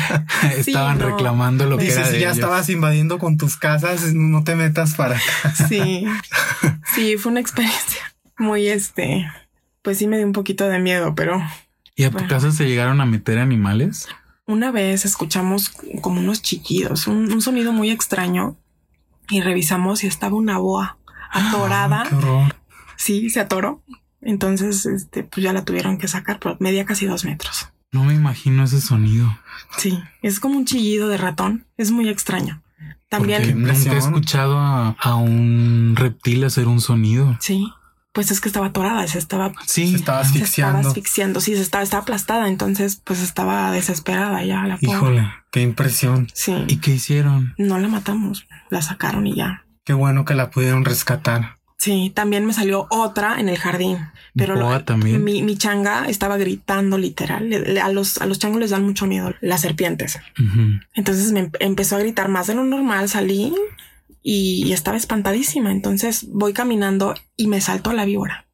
Estaban 0.57 0.99
reclamando 0.99 1.67
lo 1.67 1.79
que 1.79 1.93
era 1.93 2.11
ya 2.11 2.33
estabas 2.33 2.69
invadiendo 2.69 3.19
con 3.19 3.37
tus 3.37 3.57
casas, 3.57 4.13
no 4.15 4.43
te 4.43 4.57
metas 4.57 4.95
para 4.95 5.17
acá. 5.17 5.55
Sí, 5.69 6.07
sí, 6.97 7.17
fue 7.19 7.31
una 7.31 7.41
experiencia 7.41 8.03
muy 8.37 8.67
este, 8.67 9.31
pues 9.83 9.99
sí 9.99 10.09
me 10.09 10.17
dio 10.17 10.27
un 10.27 10.33
poquito 10.33 10.69
de 10.69 10.81
miedo, 10.81 11.15
pero. 11.15 11.41
¿Y 11.95 12.03
a 12.03 12.11
tu 12.11 12.27
casa 12.27 12.51
se 12.51 12.67
llegaron 12.67 13.01
a 13.01 13.07
meter 13.07 13.39
animales? 13.39 14.09
Una 14.47 14.71
vez 14.71 15.05
escuchamos 15.05 15.73
como 16.01 16.21
unos 16.21 16.43
chiquidos, 16.43 17.07
un, 17.07 17.41
sonido 17.43 17.73
muy 17.73 17.91
extraño 17.91 18.57
y 19.29 19.41
revisamos 19.41 20.05
y 20.05 20.07
estaba 20.07 20.37
una 20.37 20.59
boa 20.59 20.99
atorada. 21.33 22.05
Ah, 22.11 22.49
sí, 22.97 23.29
se 23.31 23.41
atoró 23.41 23.83
entonces, 24.27 24.87
este, 24.87 25.23
pues 25.23 25.45
ya 25.45 25.53
la 25.53 25.65
tuvieron 25.65 25.99
que 25.99 26.09
sacar, 26.09 26.41
pero 26.41 26.57
media 26.59 26.85
casi 26.85 27.07
dos 27.07 27.25
metros. 27.25 27.69
No 27.93 28.03
me 28.03 28.13
imagino 28.13 28.65
ese 28.65 28.81
sonido. 28.81 29.39
Sí, 29.79 30.03
es 30.21 30.41
como 30.41 30.59
un 30.59 30.65
chillido 30.65 31.09
de 31.09 31.17
ratón. 31.17 31.67
Es 31.77 31.93
muy 31.93 32.09
extraño. 32.09 32.63
También 33.09 33.63
nunca 33.63 33.95
he 33.95 33.97
escuchado 33.97 34.59
a, 34.59 35.15
un 35.15 35.95
reptil 35.97 36.45
hacer 36.45 36.67
un 36.67 36.81
sonido. 36.81 37.37
Sí, 37.41 37.73
pues 38.17 38.31
es 38.31 38.41
que 38.41 38.49
estaba 38.49 38.69
atorada, 38.69 39.07
se 39.07 39.19
estaba, 39.19 39.53
sí, 39.67 39.91
se 39.91 39.97
estaba 39.97 40.21
asfixiando. 40.21 40.47
Se 40.47 40.79
estaba 40.79 40.89
asfixiando, 40.89 41.41
sí, 41.43 41.55
se 41.55 41.61
estaba, 41.61 41.85
estaba 41.85 42.03
aplastada, 42.03 42.49
entonces 42.49 42.99
pues 43.05 43.21
estaba 43.21 43.71
desesperada 43.73 44.43
ya 44.43 44.63
la 44.63 44.79
Híjole, 44.81 45.31
qué 45.51 45.61
impresión. 45.61 46.27
Sí. 46.33 46.65
¿Y 46.67 46.79
qué 46.79 46.93
hicieron? 46.93 47.53
No 47.59 47.79
la 47.79 47.89
matamos, 47.89 48.47
la 48.71 48.81
sacaron 48.81 49.27
y 49.27 49.35
ya. 49.35 49.67
Qué 49.85 49.93
bueno 49.93 50.25
que 50.25 50.33
la 50.33 50.49
pudieron 50.49 50.87
rescatar. 50.87 51.57
Sí, 51.77 52.11
también 52.15 52.47
me 52.47 52.55
salió 52.55 52.87
otra 52.89 53.39
en 53.39 53.51
el 53.51 53.59
jardín. 53.59 53.99
Pero 54.35 54.83
también. 54.85 55.23
Mi, 55.23 55.43
mi, 55.43 55.59
changa 55.59 56.07
estaba 56.09 56.39
gritando 56.39 56.97
literal. 56.97 57.53
a, 57.83 57.91
los, 57.91 58.17
a 58.17 58.25
los 58.25 58.39
changos 58.39 58.61
les 58.61 58.71
dan 58.71 58.83
mucho 58.83 59.07
miedo 59.07 59.35
las 59.43 59.61
serpientes. 59.61 60.19
Entonces 60.95 61.33
me 61.33 61.51
empezó 61.61 61.97
a 61.97 61.99
gritar 61.99 62.31
más 62.31 62.47
de 62.47 62.55
lo 62.55 62.65
normal. 62.65 63.11
Salí 63.11 63.53
y, 64.29 64.73
estaba 64.73 64.97
espantadísima. 64.97 65.71
Entonces 65.71 66.27
voy 66.31 66.53
caminando 66.53 67.15
y 67.37 67.49
me 67.49 67.61
saltó 67.61 67.93
la 67.93 68.05
víbora. 68.05 68.47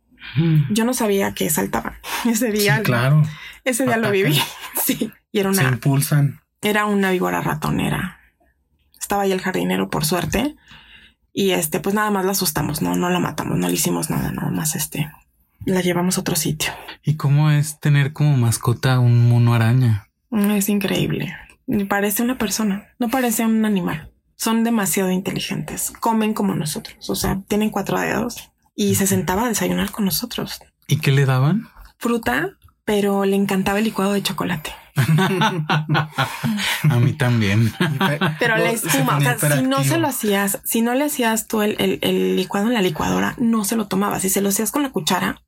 Yo 0.71 0.85
no 0.85 0.95
sabía 0.95 1.35
que 1.35 1.51
saltaban. 1.51 1.95
Ese 2.25 2.53
día. 2.53 2.83
claro. 2.83 3.23
Ese 3.65 3.85
día 3.85 3.97
lo 3.97 4.11
viví. 4.11 4.39
sí. 4.85 5.11
Y 5.31 5.41
era 5.41 5.51
una. 5.51 5.63
Se 5.63 5.69
impulsan. 5.69 6.41
Era 6.61 6.87
una 6.87 7.11
víbora 7.11 7.41
ratonera. 7.41 8.21
Estaba 9.01 9.23
ahí 9.23 9.33
el 9.33 9.41
jardinero, 9.41 9.91
por 9.91 10.05
suerte 10.05 10.57
y 11.33 11.53
este, 11.53 11.81
pues 11.81 11.95
nada 11.95 12.11
más 12.11 12.25
la 12.25 12.33
asustamos, 12.33 12.83
no, 12.83 12.95
no 12.95 13.09
la 13.09 13.19
matamos, 13.19 13.59
no 13.59 13.69
le 13.69 13.75
hicimos 13.75 14.11
nada, 14.11 14.31
nada 14.33 14.51
más 14.51 14.77
este, 14.77 15.11
la 15.65 15.81
llevamos 15.81 16.19
a 16.19 16.21
otro 16.21 16.37
sitio. 16.37 16.73
¿Y 17.03 17.17
cómo 17.17 17.51
es 17.51 17.81
tener 17.81 18.13
como 18.13 18.37
mascota 18.37 18.99
un 18.99 19.29
mono 19.29 19.55
araña? 19.55 20.09
Mm, 20.31 20.51
es 20.51 20.69
increíble. 20.69 21.35
Parece 21.89 22.23
una 22.23 22.37
persona, 22.37 22.89
no 22.99 23.09
parece 23.09 23.47
un 23.47 23.65
animal. 23.65 24.12
Son 24.43 24.65
demasiado 24.65 25.13
inteligentes, 25.13 25.93
comen 26.01 26.35
como 26.35 26.57
nosotros, 26.57 27.09
o 27.09 27.15
sea, 27.15 27.41
tienen 27.47 27.71
cuatro 27.71 28.01
dedos 28.01 28.51
y 28.75 28.97
se 28.97 29.07
sentaba 29.07 29.45
a 29.45 29.49
desayunar 29.49 29.93
con 29.93 30.05
nosotros. 30.05 30.59
¿Y 30.89 30.97
qué 30.97 31.13
le 31.13 31.27
daban? 31.27 31.69
Fruta, 31.97 32.51
pero 32.85 33.25
le 33.25 33.37
encantaba 33.37 33.79
el 33.79 33.85
licuado 33.85 34.15
de 34.15 34.23
chocolate. 34.25 34.73
a 34.97 36.97
mí 37.01 37.13
también. 37.13 37.73
Pero 38.41 38.57
la 38.57 38.73
espuma, 38.73 39.19
o 39.19 39.21
sea, 39.21 39.39
si 39.39 39.63
no 39.63 39.85
se 39.85 39.99
lo 39.99 40.09
hacías, 40.09 40.61
si 40.65 40.83
no 40.83 40.93
le 40.95 41.05
hacías 41.05 41.47
tú 41.47 41.63
el, 41.63 42.01
licuado 42.35 42.67
en 42.67 42.75
la 42.75 42.83
licuadora, 42.83 43.37
no 43.39 43.65
se 43.65 43.77
lo 43.77 43.87
tomaba. 43.87 44.19
Si 44.19 44.29
se 44.29 44.41
lo 44.41 44.49
hacías 44.49 44.73
con 44.73 44.83
la 44.83 44.91
cuchara, 44.91 45.41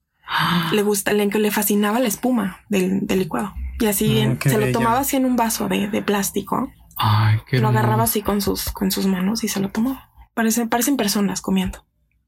le 0.70 0.82
gusta, 0.82 1.12
le, 1.12 1.26
le 1.26 1.50
fascinaba 1.50 1.98
la 1.98 2.06
espuma 2.06 2.60
del, 2.68 3.08
licuado. 3.08 3.54
Y 3.80 3.86
así 3.86 4.20
ah, 4.20 4.36
se 4.40 4.56
lo 4.56 4.70
tomaba 4.70 5.00
así 5.00 5.16
en 5.16 5.24
un 5.24 5.34
vaso 5.34 5.68
de, 5.68 6.00
plástico. 6.02 6.70
Ay, 6.96 7.38
qué 7.46 7.58
lo 7.58 7.68
agarraba 7.68 8.04
así 8.04 8.22
con 8.22 8.40
sus, 8.40 8.70
con 8.70 8.90
sus 8.90 9.06
manos 9.06 9.44
y 9.44 9.48
se 9.48 9.60
lo 9.60 9.70
tomaba. 9.70 10.10
Parecen, 10.34 10.68
parecen 10.68 10.96
personas 10.96 11.40
comiendo. 11.40 11.84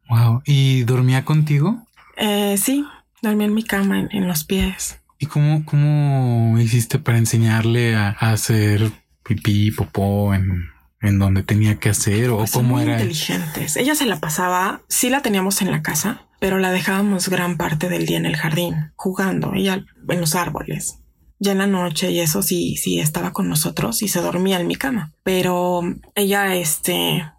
Wow. 0.08 0.42
¿Y 0.44 0.84
dormía 0.84 1.24
contigo? 1.24 1.82
Eh, 2.16 2.56
sí, 2.58 2.84
dormía 3.22 3.46
en 3.46 3.54
mi 3.54 3.62
cama, 3.62 4.08
en 4.10 4.26
los 4.28 4.44
pies. 4.44 5.00
¿Y 5.18 5.26
cómo, 5.26 5.64
cómo 5.64 6.58
hiciste 6.58 6.98
para 6.98 7.18
enseñarle 7.18 7.96
a, 7.96 8.10
hacer 8.10 8.92
pipí, 9.22 9.70
popó 9.70 10.34
en, 10.34 10.70
en 11.00 11.18
donde 11.18 11.42
tenía 11.42 11.78
que 11.78 11.88
hacer 11.88 12.30
o 12.30 12.38
pues 12.38 12.52
cómo 12.52 12.80
era? 12.80 12.92
Inteligentes. 12.92 13.76
Ella 13.76 13.94
se 13.94 14.06
la 14.06 14.20
pasaba, 14.20 14.82
sí 14.88 15.08
la 15.08 15.22
teníamos 15.22 15.62
en 15.62 15.70
la 15.70 15.82
casa, 15.82 16.26
pero 16.38 16.58
la 16.58 16.70
dejábamos 16.70 17.28
gran 17.28 17.56
parte 17.56 17.88
del 17.88 18.04
día 18.04 18.18
en 18.18 18.26
el 18.26 18.36
jardín, 18.36 18.92
jugando, 18.94 19.54
ella 19.54 19.84
en 20.08 20.20
los 20.20 20.34
árboles. 20.34 20.98
Ya 21.38 21.52
en 21.52 21.58
la 21.58 21.66
noche 21.66 22.10
y 22.10 22.20
eso 22.20 22.42
sí, 22.42 22.76
sí 22.76 22.98
estaba 22.98 23.32
con 23.32 23.48
nosotros 23.48 24.02
y 24.02 24.08
se 24.08 24.20
dormía 24.20 24.60
en 24.60 24.66
mi 24.66 24.76
cama. 24.76 25.12
Pero 25.22 25.82
ella, 26.14 26.54
este, 26.54 27.30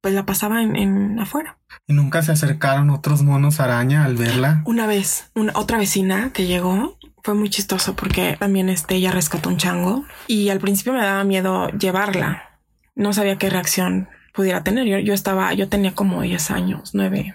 pues 0.00 0.14
la 0.14 0.26
pasaba 0.26 0.62
en, 0.62 0.76
en 0.76 1.18
afuera. 1.18 1.58
¿Y 1.86 1.94
nunca 1.94 2.22
se 2.22 2.32
acercaron 2.32 2.90
otros 2.90 3.22
monos 3.22 3.60
araña 3.60 4.04
al 4.04 4.16
verla? 4.16 4.62
Una 4.66 4.86
vez, 4.86 5.30
una 5.34 5.52
otra 5.54 5.78
vecina 5.78 6.32
que 6.32 6.46
llegó 6.46 6.98
fue 7.22 7.34
muy 7.34 7.50
chistoso 7.50 7.96
porque 7.96 8.36
también 8.38 8.68
este, 8.68 8.94
ella 8.94 9.10
rescató 9.10 9.48
un 9.48 9.56
chango 9.56 10.04
y 10.28 10.48
al 10.50 10.60
principio 10.60 10.92
me 10.92 11.02
daba 11.02 11.24
miedo 11.24 11.68
llevarla. 11.70 12.60
No 12.94 13.12
sabía 13.12 13.36
qué 13.36 13.50
reacción 13.50 14.08
pudiera 14.32 14.62
tener. 14.62 14.86
Yo, 14.86 14.98
yo 14.98 15.12
estaba, 15.12 15.52
yo 15.54 15.68
tenía 15.68 15.92
como 15.92 16.22
10 16.22 16.50
años, 16.52 16.90
9. 16.94 17.34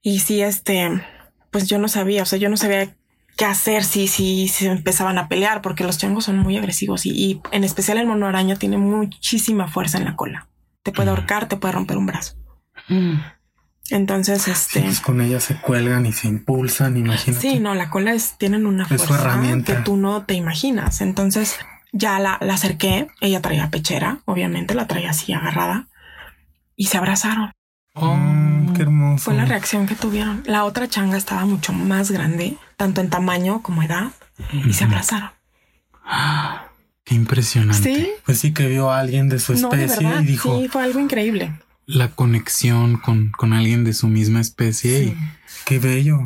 Y 0.00 0.20
sí, 0.20 0.42
este, 0.42 1.02
pues 1.50 1.66
yo 1.68 1.78
no 1.78 1.88
sabía, 1.88 2.22
o 2.22 2.26
sea, 2.26 2.38
yo 2.38 2.48
no 2.48 2.56
sabía 2.56 2.94
qué 3.36 3.44
hacer 3.44 3.84
si, 3.84 4.08
si, 4.08 4.48
si 4.48 4.66
empezaban 4.66 5.18
a 5.18 5.28
pelear 5.28 5.62
porque 5.62 5.84
los 5.84 5.98
changos 5.98 6.24
son 6.24 6.38
muy 6.38 6.56
agresivos 6.56 7.06
y, 7.06 7.40
en 7.50 7.64
especial 7.64 7.98
el 7.98 8.06
mono 8.06 8.26
araña 8.26 8.56
tiene 8.56 8.78
muchísima 8.78 9.68
fuerza 9.68 9.98
en 9.98 10.04
la 10.04 10.16
cola. 10.16 10.48
Te 10.82 10.92
puede 10.92 11.10
ahorcar, 11.10 11.48
te 11.48 11.56
puede 11.56 11.72
romper 11.72 11.96
un 11.96 12.06
brazo. 12.06 12.34
Mm. 12.88 13.20
Entonces, 13.90 14.48
este. 14.48 14.80
pues 14.80 15.00
con 15.00 15.20
ella 15.20 15.40
se 15.40 15.56
cuelgan 15.56 16.06
y 16.06 16.12
se 16.12 16.28
impulsan, 16.28 16.96
imagínate. 16.96 17.40
Sí, 17.40 17.58
no, 17.58 17.74
la 17.74 17.90
cola 17.90 18.14
es, 18.14 18.38
tienen 18.38 18.66
una 18.66 18.86
fuerza 18.86 19.40
que 19.64 19.74
tú 19.74 19.96
no 19.96 20.24
te 20.24 20.34
imaginas. 20.34 21.00
Entonces, 21.00 21.58
ya 21.92 22.18
la, 22.18 22.38
la 22.40 22.54
acerqué. 22.54 23.08
Ella 23.20 23.42
traía 23.42 23.70
pechera, 23.70 24.20
obviamente, 24.24 24.74
la 24.74 24.86
traía 24.86 25.10
así 25.10 25.32
agarrada 25.32 25.88
y 26.76 26.86
se 26.86 26.96
abrazaron. 26.96 27.52
Oh, 27.94 28.16
qué 28.72 28.82
hermoso. 28.82 29.24
Fue 29.24 29.34
la 29.34 29.44
reacción 29.44 29.86
que 29.86 29.94
tuvieron. 29.94 30.42
La 30.46 30.64
otra 30.64 30.88
changa 30.88 31.16
estaba 31.16 31.44
mucho 31.44 31.72
más 31.72 32.10
grande, 32.10 32.56
tanto 32.76 33.00
en 33.00 33.10
tamaño 33.10 33.62
como 33.62 33.82
edad, 33.82 34.12
y 34.52 34.72
se 34.72 34.84
abrazaron. 34.84 35.30
Qué 37.04 37.16
impresionante. 37.16 37.94
Sí. 37.94 38.10
Pues 38.24 38.38
sí 38.38 38.54
que 38.54 38.68
vio 38.68 38.90
a 38.90 39.00
alguien 39.00 39.28
de 39.28 39.40
su 39.40 39.54
especie 39.54 40.08
y 40.20 40.24
dijo. 40.24 40.60
Sí, 40.60 40.68
fue 40.68 40.84
algo 40.84 41.00
increíble 41.00 41.52
la 41.86 42.08
conexión 42.08 42.96
con, 42.96 43.30
con 43.30 43.52
alguien 43.52 43.84
de 43.84 43.92
su 43.92 44.08
misma 44.08 44.40
especie 44.40 45.04
y 45.04 45.16
qué 45.64 45.78
bello. 45.78 46.18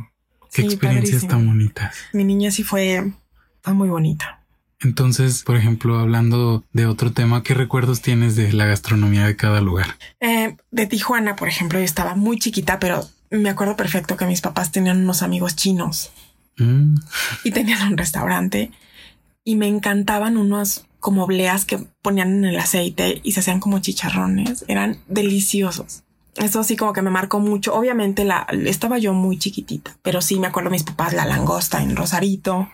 Qué 0.52 0.62
experiencias 0.62 1.26
tan 1.28 1.46
bonitas. 1.46 1.96
Mi 2.14 2.24
niña 2.24 2.50
sí 2.50 2.62
fue, 2.62 3.12
fue 3.60 3.74
muy 3.74 3.88
bonita. 3.88 4.45
Entonces, 4.80 5.42
por 5.42 5.56
ejemplo, 5.56 5.98
hablando 5.98 6.64
de 6.72 6.86
otro 6.86 7.12
tema, 7.12 7.42
¿qué 7.42 7.54
recuerdos 7.54 8.02
tienes 8.02 8.36
de 8.36 8.52
la 8.52 8.66
gastronomía 8.66 9.26
de 9.26 9.36
cada 9.36 9.60
lugar? 9.60 9.96
Eh, 10.20 10.56
de 10.70 10.86
Tijuana, 10.86 11.36
por 11.36 11.48
ejemplo, 11.48 11.78
yo 11.78 11.84
estaba 11.84 12.14
muy 12.14 12.38
chiquita, 12.38 12.78
pero 12.78 13.08
me 13.30 13.48
acuerdo 13.48 13.76
perfecto 13.76 14.16
que 14.16 14.26
mis 14.26 14.40
papás 14.40 14.72
tenían 14.72 15.02
unos 15.02 15.22
amigos 15.22 15.56
chinos 15.56 16.12
mm. 16.58 16.94
y 17.44 17.50
tenían 17.50 17.92
un 17.92 17.96
restaurante 17.96 18.70
y 19.44 19.56
me 19.56 19.66
encantaban 19.66 20.36
unos 20.36 20.86
como 21.00 21.24
obleas 21.24 21.64
que 21.64 21.78
ponían 22.02 22.32
en 22.32 22.44
el 22.44 22.58
aceite 22.58 23.20
y 23.22 23.32
se 23.32 23.40
hacían 23.40 23.60
como 23.60 23.78
chicharrones. 23.78 24.64
Eran 24.68 24.98
deliciosos. 25.06 26.02
Eso 26.34 26.64
sí 26.64 26.76
como 26.76 26.92
que 26.92 27.00
me 27.00 27.10
marcó 27.10 27.38
mucho. 27.40 27.74
Obviamente 27.74 28.24
la 28.24 28.46
estaba 28.66 28.98
yo 28.98 29.14
muy 29.14 29.38
chiquitita, 29.38 29.96
pero 30.02 30.20
sí 30.20 30.38
me 30.38 30.48
acuerdo 30.48 30.70
mis 30.70 30.82
papás 30.82 31.14
la 31.14 31.24
langosta 31.24 31.82
en 31.82 31.96
Rosarito. 31.96 32.68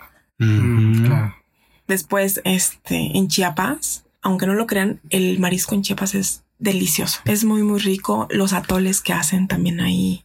Después, 1.93 2.41
este, 2.45 3.17
en 3.17 3.29
Chiapas, 3.29 4.05
aunque 4.23 4.47
no 4.47 4.55
lo 4.55 4.67
crean, 4.67 5.01
el 5.11 5.39
marisco 5.39 5.75
en 5.75 5.83
Chiapas 5.83 6.15
es 6.15 6.45
delicioso. 6.59 7.21
Es 7.25 7.45
muy, 7.45 7.63
muy 7.63 7.81
rico. 7.81 8.27
Los 8.31 8.53
atoles 8.53 9.03
que 9.03 9.13
hacen 9.13 9.47
también 9.47 9.81
ahí. 9.81 10.25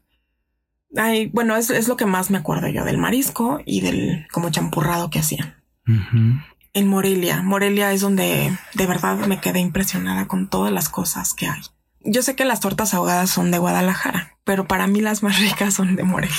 Ay, 0.95 1.27
bueno, 1.27 1.57
es, 1.57 1.69
es 1.69 1.87
lo 1.87 1.97
que 1.97 2.05
más 2.05 2.31
me 2.31 2.37
acuerdo 2.37 2.67
yo 2.69 2.85
del 2.85 2.97
marisco 2.97 3.59
y 3.65 3.81
del 3.81 4.27
como 4.31 4.49
champurrado 4.49 5.09
que 5.09 5.19
hacían. 5.19 5.55
en 6.73 6.87
Morelia. 6.87 7.41
Morelia 7.41 7.91
es 7.91 8.01
donde 8.01 8.55
de 8.73 8.87
verdad 8.87 9.17
me 9.25 9.41
quedé 9.41 9.59
impresionada 9.59 10.27
con 10.27 10.47
todas 10.47 10.71
las 10.71 10.89
cosas 10.89 11.33
que 11.33 11.47
hay. 11.47 11.61
Yo 12.01 12.21
sé 12.21 12.35
que 12.35 12.45
las 12.45 12.59
tortas 12.59 12.93
ahogadas 12.93 13.29
son 13.29 13.51
de 13.51 13.57
Guadalajara, 13.57 14.37
pero 14.43 14.65
para 14.65 14.87
mí 14.87 15.01
las 15.01 15.23
más 15.23 15.39
ricas 15.39 15.73
son 15.73 15.95
de 15.95 16.03
Morelia. 16.03 16.35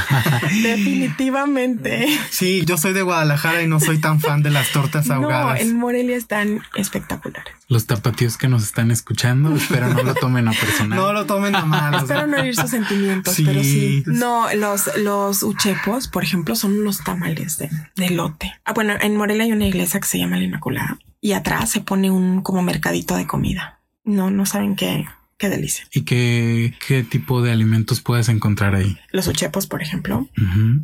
Definitivamente. 0.62 2.06
Sí, 2.30 2.64
yo 2.64 2.76
soy 2.76 2.92
de 2.92 3.02
Guadalajara 3.02 3.62
y 3.62 3.66
no 3.66 3.80
soy 3.80 3.98
tan 3.98 4.20
fan 4.20 4.42
de 4.42 4.50
las 4.50 4.70
tortas 4.70 5.10
ahogadas. 5.10 5.54
No, 5.54 5.70
en 5.70 5.76
Morelia 5.76 6.16
están 6.16 6.62
espectaculares. 6.76 7.52
Los 7.68 7.86
tapatíos 7.86 8.36
que 8.36 8.46
nos 8.46 8.62
están 8.62 8.90
escuchando, 8.90 9.54
espero 9.56 9.88
no 9.88 10.02
lo 10.02 10.14
tomen 10.14 10.46
a 10.46 10.52
personal. 10.52 10.98
No 10.98 11.12
lo 11.12 11.26
tomen 11.26 11.56
a 11.56 11.64
mal. 11.64 11.94
espero 11.94 12.26
no 12.26 12.36
herir 12.36 12.54
sus 12.54 12.70
sentimientos, 12.70 13.36
pero 13.44 13.62
sí. 13.62 14.04
No, 14.06 14.52
los, 14.54 14.96
los 14.98 15.42
uchepos, 15.42 16.08
por 16.08 16.22
ejemplo, 16.22 16.54
son 16.54 16.78
unos 16.78 17.02
tamales 17.02 17.58
de, 17.58 17.68
de 17.96 18.10
lote. 18.10 18.52
Ah, 18.64 18.74
bueno, 18.74 18.94
en 19.00 19.16
Morelia 19.16 19.44
hay 19.44 19.52
una 19.52 19.66
iglesia 19.66 19.98
que 19.98 20.06
se 20.06 20.18
llama 20.18 20.36
la 20.36 20.44
Inmaculada 20.44 20.98
y 21.20 21.32
atrás 21.32 21.70
se 21.70 21.80
pone 21.80 22.10
un 22.10 22.42
como 22.42 22.62
mercadito 22.62 23.16
de 23.16 23.26
comida 23.26 23.79
no, 24.04 24.30
no 24.30 24.46
saben 24.46 24.76
qué, 24.76 25.06
qué 25.38 25.48
delicia. 25.48 25.84
¿Y 25.92 26.02
qué, 26.02 26.74
qué 26.86 27.02
tipo 27.02 27.42
de 27.42 27.50
alimentos 27.50 28.00
puedes 28.00 28.28
encontrar 28.28 28.74
ahí? 28.74 28.98
Los 29.10 29.26
uchepos, 29.26 29.66
por 29.66 29.82
ejemplo, 29.82 30.28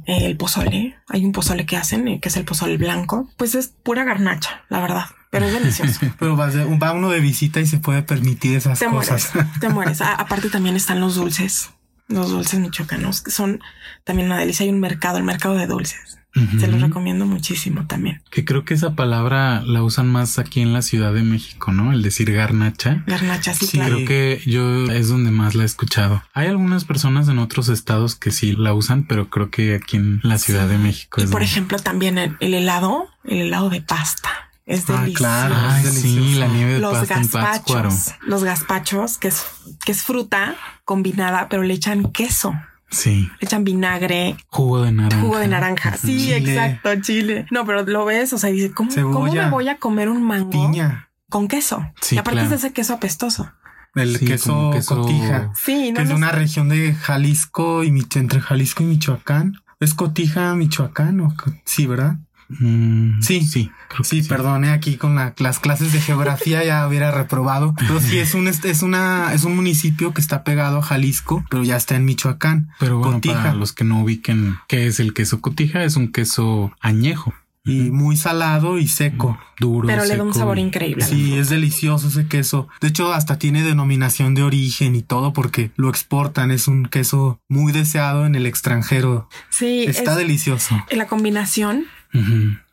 el 0.07 0.37
pozole. 0.37 0.97
Hay 1.09 1.25
un 1.25 1.33
pozole 1.33 1.67
que 1.67 1.77
hacen, 1.77 2.09
eh, 2.09 2.21
que 2.21 2.31
es 2.31 2.37
el 2.37 2.45
pozole 2.45 2.77
blanco. 2.79 3.31
Pues 3.37 3.55
es 3.55 3.69
pura 3.69 4.05
garnacha, 4.05 4.65
la 4.69 4.81
verdad. 4.81 5.05
Pero 5.31 5.47
es 5.47 5.53
delicioso. 5.53 6.01
pero 6.19 6.37
va, 6.37 6.51
va, 6.83 6.93
uno 6.93 7.11
de 7.11 7.21
visita 7.21 7.61
y 7.61 7.67
se 7.67 7.79
puede 7.79 8.03
permitir 8.03 8.57
esas 8.57 8.81
cosas. 8.81 9.33
te 9.61 9.69
mueres. 9.69 10.01
aparte 10.03 10.49
también 10.49 10.77
están 10.77 11.01
los 11.01 11.15
dulces. 11.17 11.71
Los 12.09 12.31
dulces 12.31 12.61
michoacanos, 12.61 13.21
que 13.21 13.33
son 13.33 13.61
también 14.05 14.29
una 14.29 14.39
delicia. 14.39 14.65
Hay 14.65 14.71
un 14.71 14.81
mercado, 14.81 15.19
el 15.19 15.25
mercado 15.25 15.57
de 15.57 15.67
dulces. 15.67 16.16
Se 16.59 16.69
los 16.69 16.83
recomiendo 16.83 17.25
muchísimo 17.25 17.87
también. 17.87 18.21
Que 18.31 18.45
creo 18.45 18.65
que 18.65 18.75
esa 18.75 18.95
palabra 18.95 19.63
la 19.63 19.83
usan 19.83 20.09
más 20.09 20.39
aquí 20.39 20.61
en 20.61 20.73
la 20.73 20.83
Ciudad 20.83 21.15
de 21.15 21.23
México, 21.23 21.73
¿no? 21.73 21.93
El 21.93 22.03
decir 22.03 22.31
garnacha. 22.33 23.05
Garnacha, 23.07 23.55
sí, 23.55 23.67
sí 23.67 23.79
Creo 23.79 24.05
que 24.07 24.43
yo 24.45 24.91
es 24.91 25.09
donde 25.09 25.31
más 25.31 25.55
la 25.55 25.63
he 25.63 25.67
escuchado. 25.67 26.23
Hay 26.35 26.49
algunas 26.49 26.85
personas 26.85 27.29
en 27.29 27.39
otros 27.39 27.69
estados 27.69 28.17
que 28.17 28.31
sí 28.31 28.53
la 28.53 28.75
usan, 28.75 29.05
pero 29.05 29.31
creo 29.31 29.51
que 29.51 29.75
aquí 29.75 29.97
en 29.97 30.21
la 30.23 30.39
Ciudad 30.39 30.69
de 30.69 30.79
México. 30.79 31.23
Y 31.23 31.27
por 31.27 31.43
ejemplo, 31.43 31.79
también 31.79 32.19
el, 32.19 32.37
helado, 32.41 33.09
el 33.25 33.41
helado 33.41 33.71
de 33.71 33.81
pasta. 33.81 34.29
Es 34.67 34.91
ah, 34.91 35.01
delicioso. 35.01 35.25
Claro, 35.25 35.57
sí, 35.91 36.35
la 36.35 36.49
nieve 36.49 36.75
de 36.75 36.81
los 36.81 37.09
gazpachos, 37.09 38.15
Los 38.23 38.43
gazpachos, 38.43 39.17
que 39.17 39.29
es, 39.29 39.47
que 39.85 39.93
es 39.93 40.03
fruta 40.03 40.57
combinada, 40.85 41.49
pero 41.49 41.63
le 41.63 41.73
echan 41.73 42.11
queso. 42.11 42.53
Sí. 42.91 43.29
echan 43.41 43.65
vinagre. 43.65 44.37
Jugo 44.49 44.83
de 44.83 44.93
naranja. 44.93 45.23
Jugo 45.23 45.39
de 45.39 45.49
naranja. 45.49 45.97
Sí, 45.97 46.33
exacto, 46.33 46.91
chile. 47.01 47.47
No, 47.51 47.67
pero 47.67 47.83
lo 47.83 48.05
ves, 48.05 48.33
o 48.33 48.39
sea, 48.39 48.51
dice, 48.51 48.73
¿cómo, 48.73 48.91
¿cómo 48.95 49.33
me 49.33 49.51
voy 49.51 49.69
a 49.69 49.79
comer 49.79 50.09
un 50.09 50.23
mango? 50.23 50.51
Piña. 50.51 51.11
Con 51.29 51.49
queso. 51.49 51.93
y 52.11 52.19
aparte 52.19 52.43
es 52.43 52.53
ese 52.53 52.73
queso 52.73 52.95
apestoso. 52.95 53.51
El 53.95 54.19
queso, 54.21 54.73
cotija. 54.87 55.53
Sí, 55.55 55.91
no, 55.91 55.97
que 55.97 56.03
es 56.03 56.11
una 56.11 56.31
región 56.31 56.69
de 56.69 56.95
Jalisco 56.95 57.83
y 57.83 57.89
entre 58.15 58.41
Jalisco 58.41 58.83
y 58.83 58.87
Michoacán. 58.87 59.55
¿Es 59.81 59.95
cotija 59.95 60.55
Michoacán 60.55 61.21
o 61.21 61.35
sí, 61.65 61.87
verdad? 61.87 62.17
Mm, 62.49 63.21
sí, 63.23 63.45
sí, 63.45 63.71
sí, 64.03 64.23
perdone 64.23 64.71
aquí 64.71 64.97
con 64.97 65.17
las 65.39 65.59
clases 65.59 65.93
de 65.93 66.01
geografía 66.01 66.65
ya 66.65 66.87
hubiera 66.87 67.11
reprobado, 67.11 67.75
pero 67.79 68.01
sí 68.01 68.19
es 68.19 68.35
un 68.35 68.47
es 68.47 68.83
una 68.83 69.33
es 69.35 69.45
un 69.45 69.57
municipio 69.57 70.15
que 70.15 70.21
está 70.21 70.45
pegado 70.45 70.79
a 70.79 70.83
Jalisco, 70.83 71.45
pero 71.51 71.65
ya 71.65 71.77
está 71.77 71.97
en 71.97 72.05
Michoacán. 72.05 72.71
Pero 72.79 72.99
bueno, 72.99 73.21
para 73.21 73.55
los 73.55 73.73
que 73.73 73.85
no 73.85 74.03
ubiquen 74.03 74.57
qué 74.69 74.87
es 74.87 75.01
el 75.01 75.13
queso 75.13 75.41
cotija, 75.41 75.85
es 75.85 75.97
un 75.97 76.13
queso 76.13 76.73
añejo 76.81 77.35
y 77.67 77.91
muy 77.91 78.17
salado 78.17 78.79
y 78.79 78.87
seco, 78.87 79.39
duro. 79.59 79.89
Pero 79.89 80.05
le 80.05 80.17
da 80.17 80.23
un 80.23 80.33
sabor 80.33 80.59
increíble. 80.59 81.05
Sí, 81.05 81.35
es 81.35 81.51
delicioso 81.51 82.09
ese 82.09 82.29
queso. 82.29 82.69
De 82.81 82.89
hecho, 82.89 83.13
hasta 83.13 83.39
tiene 83.39 83.65
denominación 83.65 84.35
de 84.35 84.45
origen 84.45 84.95
y 84.95 85.03
todo 85.03 85.33
porque 85.33 85.73
lo 85.77 85.91
exportan. 85.91 86.53
Es 86.53 86.69
un 86.69 86.87
queso 86.87 87.41
muy 87.49 87.73
deseado 87.73 88.25
en 88.25 88.37
el 88.37 88.47
extranjero. 88.47 89.29
Sí, 89.51 89.85
está 89.89 90.15
delicioso. 90.15 90.77
La 90.93 91.09
combinación 91.09 91.87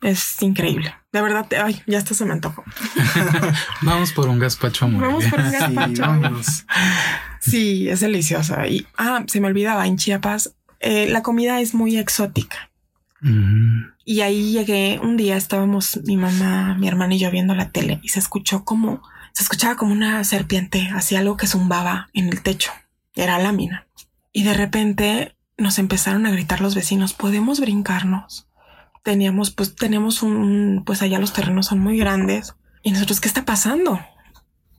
es 0.02 0.42
increíble. 0.42 0.94
De 1.12 1.22
verdad, 1.22 1.46
ay, 1.62 1.80
ya 1.86 1.98
hasta 1.98 2.14
se 2.14 2.24
me 2.24 2.32
antojó. 2.32 2.64
Vamos 3.82 4.12
por 4.12 4.28
un 4.28 4.38
gazpacho 4.38 4.88
Vamos 4.88 5.24
por 5.26 5.40
un 5.40 5.52
gazpacho. 5.52 6.02
Sí, 7.40 7.88
es 7.88 8.00
deliciosa. 8.00 8.66
Y, 8.66 8.86
ah, 8.96 9.24
se 9.26 9.40
me 9.40 9.46
olvidaba, 9.46 9.86
en 9.86 9.96
Chiapas 9.96 10.54
eh, 10.80 11.08
la 11.08 11.22
comida 11.22 11.60
es 11.60 11.74
muy 11.74 11.96
exótica. 11.96 12.70
Y 14.04 14.20
ahí 14.20 14.52
llegué, 14.52 15.00
un 15.02 15.16
día 15.16 15.38
estábamos 15.38 15.98
mi 16.04 16.18
mamá, 16.18 16.74
mi 16.74 16.88
hermana 16.88 17.14
y 17.14 17.18
yo 17.18 17.30
viendo 17.30 17.54
la 17.54 17.70
tele 17.70 17.98
y 18.02 18.10
se 18.10 18.18
escuchó 18.18 18.64
como, 18.64 19.02
se 19.32 19.42
escuchaba 19.44 19.76
como 19.76 19.92
una 19.92 20.22
serpiente, 20.24 20.90
hacía 20.94 21.20
algo 21.20 21.38
que 21.38 21.46
zumbaba 21.46 22.10
en 22.12 22.28
el 22.28 22.42
techo. 22.42 22.70
Era 23.14 23.38
lámina. 23.38 23.86
Y 24.30 24.42
de 24.42 24.52
repente 24.52 25.36
nos 25.56 25.78
empezaron 25.78 26.26
a 26.26 26.32
gritar 26.32 26.60
los 26.60 26.74
vecinos, 26.74 27.14
¿podemos 27.14 27.60
brincarnos? 27.60 28.46
Teníamos, 29.04 29.52
pues 29.52 29.76
tenemos 29.76 30.22
un, 30.22 30.82
pues 30.84 31.02
allá 31.02 31.20
los 31.20 31.32
terrenos 31.32 31.66
son 31.66 31.78
muy 31.78 31.96
grandes. 31.96 32.56
Y 32.82 32.90
nosotros, 32.90 33.20
¿qué 33.20 33.28
está 33.28 33.44
pasando? 33.44 34.00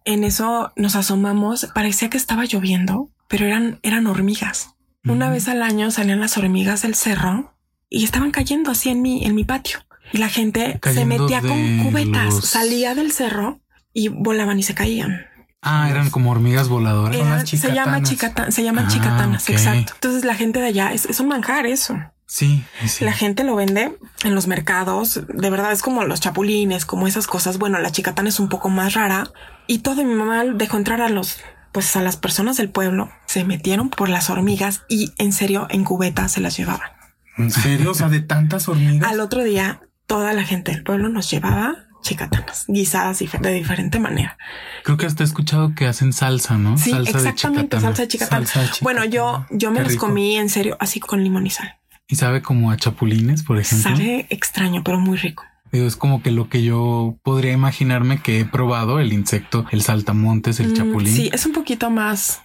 En 0.04 0.26
eso 0.26 0.74
nos 0.76 0.96
asomamos, 0.96 1.70
parecía 1.74 2.10
que 2.10 2.18
estaba 2.18 2.44
lloviendo, 2.44 3.10
pero 3.30 3.46
eran, 3.46 3.80
eran 3.84 4.08
hormigas. 4.08 4.72
Una 5.08 5.30
vez 5.30 5.48
al 5.48 5.62
año 5.62 5.92
salían 5.92 6.20
las 6.20 6.36
hormigas 6.36 6.82
del 6.82 6.96
cerro 6.96 7.56
y 7.90 8.04
estaban 8.04 8.32
cayendo 8.32 8.72
así 8.72 8.90
en 8.90 9.04
mi, 9.04 9.24
en 9.24 9.36
mi 9.36 9.44
patio. 9.44 9.80
Y 10.12 10.18
la 10.18 10.30
gente 10.30 10.80
se 10.84 11.06
metía 11.06 11.42
con 11.42 11.84
cubetas, 11.84 12.44
salía 12.44 12.96
del 12.96 13.12
cerro 13.12 13.62
y 13.94 14.08
volaban 14.08 14.58
y 14.58 14.64
se 14.64 14.74
caían. 14.74 15.28
Ah, 15.62 15.90
eran 15.90 16.10
como 16.10 16.32
hormigas 16.32 16.70
voladoras. 16.70 17.48
se 17.48 17.72
llama 17.72 18.02
chicata, 18.02 18.52
se 18.52 18.64
llaman 18.64 18.86
ah, 18.86 18.90
chicatanas, 18.90 19.50
exacto. 19.50 19.94
Entonces 19.96 20.26
la 20.26 20.34
gente 20.34 20.60
de 20.60 20.68
allá 20.68 20.92
es, 20.94 21.06
es 21.06 21.20
un 21.20 21.28
manjar 21.28 21.68
eso. 21.68 21.96
Sí, 22.28 22.64
La 23.02 23.14
gente 23.14 23.44
lo 23.44 23.56
vende 23.56 23.98
en 24.24 24.36
los 24.36 24.48
mercados. 24.48 25.22
De 25.28 25.50
verdad 25.50 25.72
es 25.72 25.82
como 25.82 26.04
los 26.06 26.20
chapulines, 26.20 26.86
como 26.86 27.08
esas 27.08 27.28
cosas. 27.28 27.60
Bueno, 27.60 27.80
la 27.80 27.92
chicatana 27.92 28.30
es 28.30 28.40
un 28.40 28.50
poco 28.50 28.70
más 28.70 28.94
rara 28.96 29.30
y 29.68 29.80
todo 29.80 30.04
mi 30.04 30.16
mamá 30.16 30.44
dejó 30.44 30.78
entrar 30.78 31.02
a 31.02 31.10
los, 31.10 31.40
pues 31.72 31.96
a 31.96 32.02
las 32.02 32.18
personas 32.18 32.58
del 32.58 32.70
pueblo. 32.70 33.12
Se 33.28 33.44
metieron 33.44 33.90
por 33.90 34.10
las 34.10 34.30
hormigas 34.30 34.84
y 34.90 35.14
en 35.18 35.34
serio 35.34 35.68
en 35.70 35.84
cubeta 35.84 36.28
se 36.28 36.42
las 36.42 36.58
llevaban. 36.58 36.90
¿En 37.38 37.52
serio? 37.52 37.92
O 37.92 37.94
sea, 37.94 38.10
de 38.10 38.22
tantas 38.22 38.68
hormigas. 38.68 39.10
Al 39.10 39.20
otro 39.20 39.44
día, 39.44 39.82
toda 40.08 40.34
la 40.34 40.44
gente 40.44 40.72
del 40.72 40.84
pueblo 40.84 41.10
nos 41.10 41.30
llevaba 41.30 41.86
chicatanas 42.02 42.66
guisadas 42.68 43.20
de 43.20 43.54
diferente 43.54 44.00
manera. 44.00 44.38
Creo 44.84 44.96
que 44.96 45.06
hasta 45.08 45.24
he 45.24 45.26
escuchado 45.26 45.74
que 45.74 45.88
hacen 45.88 46.14
salsa, 46.14 46.58
¿no? 46.58 46.78
Sí, 46.78 46.92
salsa 46.92 47.18
exactamente, 47.18 47.80
salsa 47.80 48.04
de 48.04 48.08
chicatana. 48.08 48.48
Bueno, 48.82 49.06
yo, 49.06 49.46
yo 49.50 49.72
me 49.72 49.84
los 49.84 49.96
comí 49.96 50.38
en 50.38 50.50
serio 50.50 50.78
así 50.80 51.00
con 51.00 51.24
limón 51.24 51.48
y 51.48 51.50
sal. 51.50 51.76
Y 52.08 52.16
sabe 52.16 52.42
como 52.42 52.72
a 52.72 52.78
chapulines, 52.78 53.44
por 53.44 53.58
ejemplo. 53.58 53.96
Sabe 53.96 54.28
extraño, 54.30 54.84
pero 54.84 55.00
muy 55.00 55.18
rico. 55.18 55.44
es 55.72 55.96
como 55.96 56.22
que 56.22 56.32
lo 56.32 56.50
que 56.50 56.64
yo 56.64 57.18
podría 57.24 57.52
imaginarme 57.52 58.22
que 58.22 58.40
he 58.40 58.46
probado, 58.46 59.00
el 59.00 59.12
insecto, 59.12 59.66
el 59.72 59.82
saltamontes, 59.82 60.60
el 60.60 60.72
mm, 60.72 60.74
chapulín. 60.74 61.16
Sí, 61.16 61.30
es 61.34 61.46
un 61.46 61.54
poquito 61.54 61.90
más, 61.90 62.42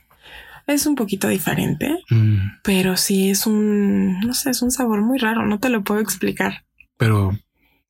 es 0.66 0.86
un 0.86 0.94
poquito 0.94 1.28
diferente, 1.28 1.98
mm. 2.08 2.60
pero 2.62 2.96
sí 2.96 3.30
es 3.30 3.46
un, 3.46 4.20
no 4.20 4.34
sé, 4.34 4.50
es 4.50 4.62
un 4.62 4.70
sabor 4.70 5.02
muy 5.02 5.18
raro, 5.18 5.46
no 5.46 5.58
te 5.58 5.68
lo 5.68 5.82
puedo 5.82 6.00
explicar. 6.00 6.64
Pero 6.96 7.36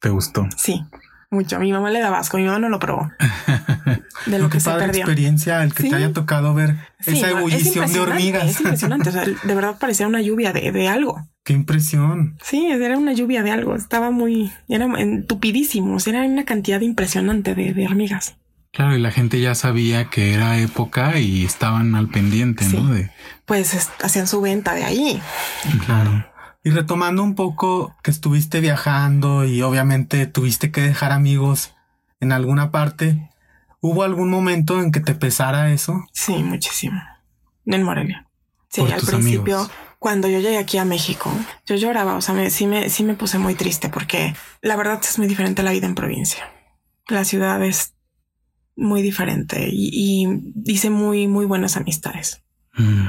te 0.00 0.09
gustó. 0.09 0.48
Sí, 0.56 0.83
mucho. 1.30 1.56
A 1.56 1.59
mi 1.61 1.72
mamá 1.72 1.90
le 1.90 2.00
da 2.00 2.16
asco, 2.18 2.37
mi 2.37 2.44
mamá 2.44 2.59
no 2.59 2.68
lo 2.68 2.78
probó. 2.78 3.11
De 4.26 4.38
lo, 4.38 4.50
que, 4.50 4.61
se 4.61 4.70
perdió. 4.70 5.02
experiencia 5.02 5.62
el 5.62 5.72
que 5.72 5.85
te 5.85 5.94
haya 5.94 6.12
tocado 6.12 6.52
ver 6.54 6.76
esa 7.06 7.30
ebullición 7.30 7.90
de 7.92 8.00
hormigas. 8.00 8.44
Es 8.48 8.61
impresionante. 8.61 9.09
o 9.09 9.12
sea, 9.12 9.24
de 9.24 9.54
verdad 9.54 9.76
parecía 9.78 10.06
una 10.06 10.20
lluvia 10.20 10.52
de, 10.52 10.72
de, 10.72 10.88
algo. 10.88 11.26
Qué 11.44 11.53
impresión. 11.53 12.38
Sí, 12.42 12.66
era 12.70 12.98
una 12.98 13.12
lluvia 13.12 13.42
de 13.42 13.50
algo. 13.50 13.74
Estaba 13.74 14.11
muy, 14.11 14.53
era 14.68 14.85
entupidísimo. 14.98 15.96
era 16.07 16.22
una 16.24 16.44
cantidad 16.44 16.81
impresionante 16.81 17.55
de, 17.55 17.72
de, 17.72 17.87
hormigas. 17.87 18.37
Claro, 18.72 18.94
y 18.96 19.00
la 19.00 19.11
gente 19.11 19.40
ya 19.40 19.55
sabía 19.55 20.11
que 20.11 20.35
era 20.35 20.59
época 20.59 21.18
y 21.18 21.44
estaban 21.44 21.94
al 21.94 22.09
pendiente, 22.09 22.64
¿no? 22.66 22.92
De... 22.92 23.11
Pues 23.46 23.90
hacían 24.03 24.29
su 24.29 24.40
venta 24.40 24.74
de 24.74 24.85
ahí. 24.85 25.20
Claro. 25.87 26.26
Y 26.62 26.70
retomando 26.70 27.22
un 27.22 27.35
poco 27.35 27.96
que 28.03 28.11
estuviste 28.11 28.61
viajando 28.61 29.44
y 29.44 29.62
obviamente 29.62 30.26
tuviste 30.26 30.70
que 30.70 30.83
dejar 30.83 31.11
amigos 31.11 31.74
en 32.20 32.33
alguna 32.33 32.70
parte, 32.70 33.31
¿hubo 33.81 34.03
algún 34.03 34.31
momento 34.31 34.81
en 34.81 34.92
que 34.92 35.00
te 35.00 35.14
pesara 35.14 35.72
eso? 35.72 36.05
Sí, 36.12 36.35
muchísimo. 36.35 37.00
En 37.64 37.83
Morelia. 37.83 38.26
Sí, 38.68 38.83
al 38.83 39.00
principio, 39.00 39.68
cuando 40.01 40.27
yo 40.27 40.41
llegué 40.41 40.59
aquí 40.59 40.79
a 40.79 40.85
México, 40.85 41.31
yo 41.67 41.77
lloraba, 41.77 42.17
o 42.17 42.21
sea, 42.21 42.35
me, 42.35 42.51
sí, 42.51 42.67
me, 42.67 42.91
sí 42.91 43.05
me 43.05 43.15
puse 43.15 43.39
muy 43.39 43.55
triste 43.55 43.89
porque 43.89 44.35
la 44.61 44.75
verdad 44.75 45.01
es 45.01 45.17
muy 45.19 45.29
diferente 45.29 45.63
la 45.63 45.71
vida 45.71 45.87
en 45.87 45.95
provincia. 45.95 46.51
La 47.07 47.25
ciudad 47.25 47.63
es 47.63 47.95
muy 48.75 49.03
diferente 49.03 49.69
y, 49.71 50.27
hice 50.65 50.91
muy, 50.91 51.29
muy 51.29 51.47
buenas 51.47 51.77
amistades. 51.77 52.43
Mm. 52.75 53.07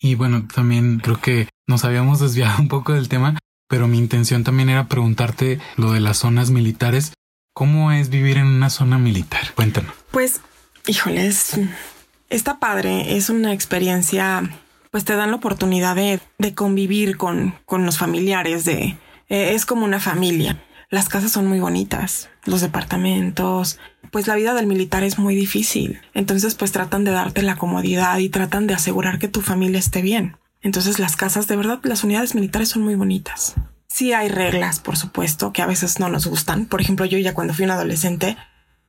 Y 0.00 0.16
bueno, 0.16 0.48
también 0.52 0.98
creo 0.98 1.20
que 1.20 1.48
nos 1.68 1.84
habíamos 1.84 2.18
desviado 2.18 2.58
un 2.60 2.66
poco 2.68 2.94
del 2.94 3.08
tema, 3.08 3.38
pero 3.68 3.86
mi 3.86 3.98
intención 3.98 4.42
también 4.42 4.70
era 4.70 4.88
preguntarte 4.88 5.60
lo 5.76 5.92
de 5.92 6.00
las 6.00 6.16
zonas 6.16 6.50
militares, 6.50 7.12
¿Cómo 7.52 7.92
es 7.92 8.08
vivir 8.08 8.38
en 8.38 8.46
una 8.46 8.70
zona 8.70 8.98
militar? 8.98 9.52
Cuéntanos. 9.54 9.92
Pues, 10.12 10.40
híjoles, 10.86 11.60
está 12.30 12.58
padre. 12.58 13.16
Es 13.16 13.28
una 13.28 13.52
experiencia, 13.52 14.48
pues 14.90 15.04
te 15.04 15.16
dan 15.16 15.30
la 15.30 15.36
oportunidad 15.36 15.96
de, 15.96 16.20
de 16.38 16.54
convivir 16.54 17.16
con, 17.16 17.54
con 17.64 17.86
los 17.86 17.98
familiares, 17.98 18.64
de, 18.64 18.96
eh, 19.28 19.54
es 19.54 19.66
como 19.66 19.84
una 19.84 20.00
familia. 20.00 20.62
Las 20.90 21.08
casas 21.08 21.30
son 21.30 21.46
muy 21.46 21.60
bonitas, 21.60 22.30
los 22.44 22.60
departamentos, 22.60 23.78
pues 24.10 24.26
la 24.26 24.34
vida 24.34 24.54
del 24.54 24.66
militar 24.66 25.04
es 25.04 25.18
muy 25.18 25.36
difícil. 25.36 26.00
Entonces 26.14 26.56
pues 26.56 26.72
tratan 26.72 27.04
de 27.04 27.12
darte 27.12 27.42
la 27.42 27.56
comodidad 27.56 28.18
y 28.18 28.28
tratan 28.28 28.66
de 28.66 28.74
asegurar 28.74 29.20
que 29.20 29.28
tu 29.28 29.40
familia 29.40 29.78
esté 29.78 30.02
bien. 30.02 30.36
Entonces 30.62 30.98
las 30.98 31.14
casas, 31.14 31.46
de 31.46 31.56
verdad, 31.56 31.78
las 31.84 32.02
unidades 32.02 32.34
militares 32.34 32.70
son 32.70 32.82
muy 32.82 32.96
bonitas. 32.96 33.54
Sí 33.86 34.12
hay 34.12 34.28
reglas, 34.28 34.80
por 34.80 34.96
supuesto, 34.96 35.52
que 35.52 35.62
a 35.62 35.66
veces 35.66 36.00
no 36.00 36.08
nos 36.08 36.26
gustan. 36.26 36.66
Por 36.66 36.80
ejemplo, 36.80 37.06
yo 37.06 37.18
ya 37.18 37.34
cuando 37.34 37.54
fui 37.54 37.64
un 37.64 37.70
adolescente, 37.70 38.36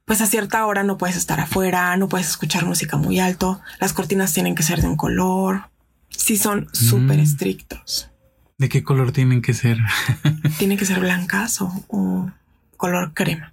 pues 0.05 0.21
a 0.21 0.27
cierta 0.27 0.65
hora 0.65 0.83
no 0.83 0.97
puedes 0.97 1.15
estar 1.15 1.39
afuera, 1.39 1.95
no 1.97 2.09
puedes 2.09 2.27
escuchar 2.27 2.65
música 2.65 2.97
muy 2.97 3.19
alto, 3.19 3.61
las 3.79 3.93
cortinas 3.93 4.33
tienen 4.33 4.55
que 4.55 4.63
ser 4.63 4.81
de 4.81 4.87
un 4.87 4.97
color. 4.97 5.69
Sí 6.15 6.37
son 6.37 6.67
súper 6.73 7.17
Mm. 7.17 7.21
estrictos. 7.21 8.09
¿De 8.57 8.69
qué 8.69 8.83
color 8.83 9.11
tienen 9.11 9.41
que 9.41 9.53
ser? 9.53 9.77
Tienen 10.59 10.77
que 10.77 10.85
ser 10.85 10.99
blancas 10.99 11.61
o, 11.61 11.85
o 11.87 12.29
color 12.77 13.13
crema. 13.13 13.51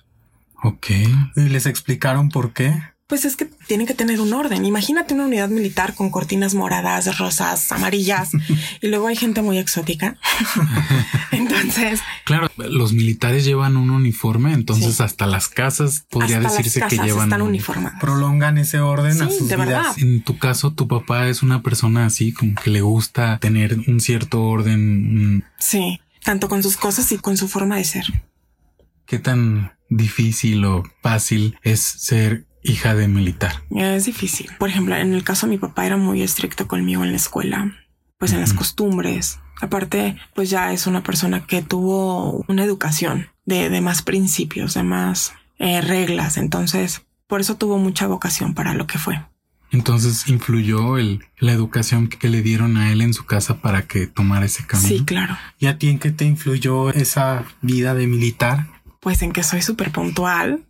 ok. 0.62 0.86
¿Y 1.36 1.48
les 1.48 1.66
explicaron 1.66 2.28
por 2.28 2.52
qué? 2.52 2.82
Pues 3.08 3.24
es 3.24 3.36
que 3.36 3.46
tienen 3.66 3.86
que 3.86 3.94
tener 3.94 4.20
un 4.20 4.34
orden. 4.34 4.66
Imagínate 4.66 5.14
una 5.14 5.24
unidad 5.24 5.48
militar 5.48 5.94
con 5.94 6.10
cortinas 6.10 6.54
moradas, 6.54 7.16
rosas, 7.16 7.72
amarillas 7.72 8.32
y 8.82 8.88
luego 8.88 9.06
hay 9.06 9.16
gente 9.16 9.40
muy 9.40 9.56
exótica. 9.56 10.18
Entonces, 11.32 12.00
Claro, 12.24 12.50
los 12.58 12.92
militares 12.92 13.46
llevan 13.46 13.78
un 13.78 13.88
uniforme, 13.88 14.52
entonces 14.52 14.96
Sí. 14.96 15.02
hasta 15.02 15.26
las 15.26 15.48
casas 15.48 16.04
podría 16.10 16.36
hasta 16.38 16.50
decirse 16.50 16.80
las 16.80 16.90
que 16.90 16.96
llevan 16.98 17.28
están 17.28 17.40
un- 17.40 17.48
uniformadas. 17.48 17.98
Prolongan 17.98 18.58
ese 18.58 18.80
orden 18.80 19.22
a 19.22 19.28
Sí, 19.30 19.38
sus 19.38 19.48
de 19.48 19.56
vidas. 19.56 19.68
verdad. 19.68 19.98
En 19.98 20.22
tu 20.22 20.36
caso, 20.38 20.72
tu 20.74 20.86
papá 20.86 21.28
es 21.28 21.42
una 21.42 21.62
persona 21.62 22.04
así, 22.04 22.32
como 22.34 22.54
que 22.56 22.68
le 22.68 22.82
gusta 22.82 23.38
tener 23.38 23.78
un 23.86 24.00
cierto 24.00 24.42
orden. 24.42 25.44
Sí, 25.58 25.98
tanto 26.22 26.50
con 26.50 26.62
sus 26.62 26.76
cosas 26.76 27.10
y 27.12 27.16
con 27.16 27.38
su 27.38 27.48
forma 27.48 27.76
de 27.76 27.84
ser. 27.84 28.04
¿Qué 29.06 29.18
tan 29.18 29.72
difícil 29.88 30.62
o 30.66 30.82
fácil 31.02 31.56
es 31.62 31.80
ser 31.80 32.44
hija 32.62 32.94
de 32.94 33.08
militar? 33.08 33.62
Es 33.70 34.04
difícil. 34.06 34.50
Por 34.58 34.68
ejemplo, 34.68 34.96
en 34.96 35.14
el 35.14 35.24
caso 35.24 35.46
de 35.46 35.50
mi 35.50 35.58
papá 35.58 35.86
era 35.86 35.96
muy 35.96 36.22
estricto 36.22 36.66
conmigo 36.66 37.04
en 37.04 37.10
la 37.10 37.16
escuela, 37.16 37.72
pues 38.18 38.32
en 38.32 38.40
las 38.40 38.52
costumbres. 38.52 39.40
Aparte, 39.60 40.16
pues 40.34 40.50
ya 40.50 40.72
es 40.72 40.86
una 40.86 41.02
persona 41.02 41.46
que 41.46 41.62
tuvo 41.62 42.44
una 42.48 42.64
educación 42.64 43.28
de, 43.44 43.70
de 43.70 43.80
más 43.80 44.02
principios, 44.02 44.74
de 44.74 44.82
más 44.82 45.32
eh, 45.58 45.80
reglas. 45.80 46.36
Entonces, 46.36 47.02
por 47.26 47.40
eso 47.40 47.56
tuvo 47.56 47.78
mucha 47.78 48.06
vocación 48.06 48.54
para 48.54 48.74
lo 48.74 48.86
que 48.86 48.98
fue. 48.98 49.20
Entonces 49.70 50.28
influyó 50.28 50.96
el, 50.96 51.24
la 51.38 51.52
educación 51.52 52.08
que 52.08 52.28
le 52.28 52.42
dieron 52.42 52.78
a 52.78 52.90
él 52.90 53.02
en 53.02 53.12
su 53.12 53.26
casa 53.26 53.60
para 53.60 53.82
que 53.82 54.06
tomara 54.06 54.46
ese 54.46 54.64
camino. 54.66 54.88
Sí, 54.88 55.04
claro. 55.04 55.36
¿Y 55.58 55.66
a 55.66 55.78
ti 55.78 55.90
en 55.90 55.98
qué 55.98 56.10
te 56.10 56.24
influyó 56.24 56.90
esa 56.90 57.44
vida 57.60 57.94
de 57.94 58.06
militar? 58.06 58.66
Pues 59.00 59.20
en 59.22 59.32
que 59.32 59.42
soy 59.42 59.60
súper 59.60 59.92
puntual, 59.92 60.64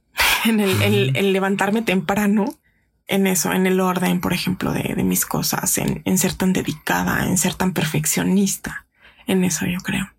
en 0.44 0.61
el, 0.61 0.83
el- 0.83 1.16
el 1.16 1.33
levantarme 1.33 1.83
temprano, 1.83 2.46
en 3.07 3.26
eso, 3.26 3.52
en 3.52 3.66
el 3.66 3.81
orden, 3.81 4.20
por 4.20 4.33
ejemplo, 4.33 4.72
de, 4.72 4.94
de 4.94 5.02
mis 5.04 5.24
cosas, 5.24 5.78
en, 5.78 6.02
en 6.04 6.18
ser 6.18 6.35
tan 6.35 6.52
dedicada, 6.52 7.26
en 7.26 7.38
ser 7.38 7.54
tan 7.54 7.72
perfeccionista. 7.72 8.87
En 9.26 9.44
eso 9.44 9.66
yo 9.66 9.78
creo. 9.81 10.11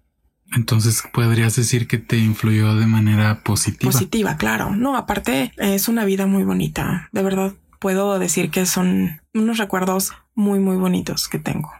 Entonces 0.55 1.03
podrías 1.13 1.55
decir 1.55 1.87
que 1.87 1.99
te 1.99 2.17
influyó 2.17 2.73
de 2.75 2.87
manera 2.87 3.43
positiva. 3.43 3.91
Positiva, 3.91 4.37
claro. 4.37 4.75
No, 4.75 4.97
aparte 4.97 5.51
es 5.57 5.87
una 5.87 6.05
vida 6.05 6.25
muy 6.25 6.43
bonita. 6.43 7.09
De 7.11 7.21
verdad, 7.21 7.53
puedo 7.79 8.17
decir 8.17 8.49
que 8.49 8.65
son 8.65 9.21
unos 9.35 9.59
recuerdos 9.59 10.13
muy, 10.33 10.57
muy 10.59 10.75
bonitos 10.77 11.27
que 11.27 11.37
tengo. 11.37 11.71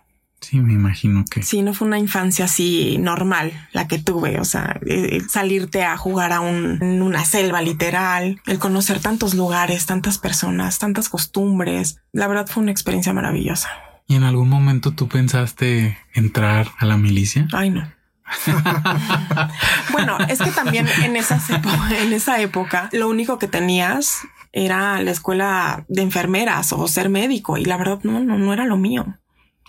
Sí, 0.41 0.59
me 0.59 0.73
imagino 0.73 1.25
que. 1.29 1.43
Sí, 1.43 1.61
no 1.61 1.73
fue 1.73 1.87
una 1.87 1.99
infancia 1.99 2.45
así 2.45 2.97
normal 2.97 3.51
la 3.73 3.87
que 3.87 3.99
tuve. 3.99 4.39
O 4.39 4.45
sea, 4.45 4.79
eh, 4.85 5.09
el 5.11 5.29
salirte 5.29 5.83
a 5.83 5.97
jugar 5.97 6.31
a 6.31 6.39
un, 6.39 6.81
en 6.81 7.01
una 7.01 7.25
selva 7.25 7.61
literal, 7.61 8.41
el 8.45 8.59
conocer 8.59 8.99
tantos 8.99 9.33
lugares, 9.33 9.85
tantas 9.85 10.17
personas, 10.17 10.79
tantas 10.79 11.09
costumbres. 11.09 11.97
La 12.13 12.27
verdad 12.27 12.47
fue 12.47 12.63
una 12.63 12.71
experiencia 12.71 13.13
maravillosa. 13.13 13.69
¿Y 14.07 14.15
en 14.15 14.23
algún 14.23 14.49
momento 14.49 14.91
tú 14.91 15.07
pensaste 15.07 15.97
entrar 16.13 16.71
a 16.79 16.85
la 16.85 16.97
milicia? 16.97 17.47
Ay, 17.53 17.69
no. 17.69 17.87
bueno, 19.91 20.17
es 20.27 20.39
que 20.39 20.51
también 20.51 20.87
en 21.03 21.15
esas 21.15 21.49
en 21.49 22.13
esa 22.13 22.39
época 22.41 22.89
lo 22.91 23.09
único 23.09 23.39
que 23.39 23.47
tenías 23.47 24.19
era 24.51 25.01
la 25.01 25.11
escuela 25.11 25.85
de 25.87 26.01
enfermeras 26.01 26.73
o 26.73 26.87
ser 26.87 27.09
médico 27.09 27.57
y 27.57 27.65
la 27.65 27.77
verdad 27.77 27.99
no, 28.03 28.19
no, 28.19 28.37
no 28.37 28.53
era 28.53 28.65
lo 28.65 28.77
mío. 28.77 29.17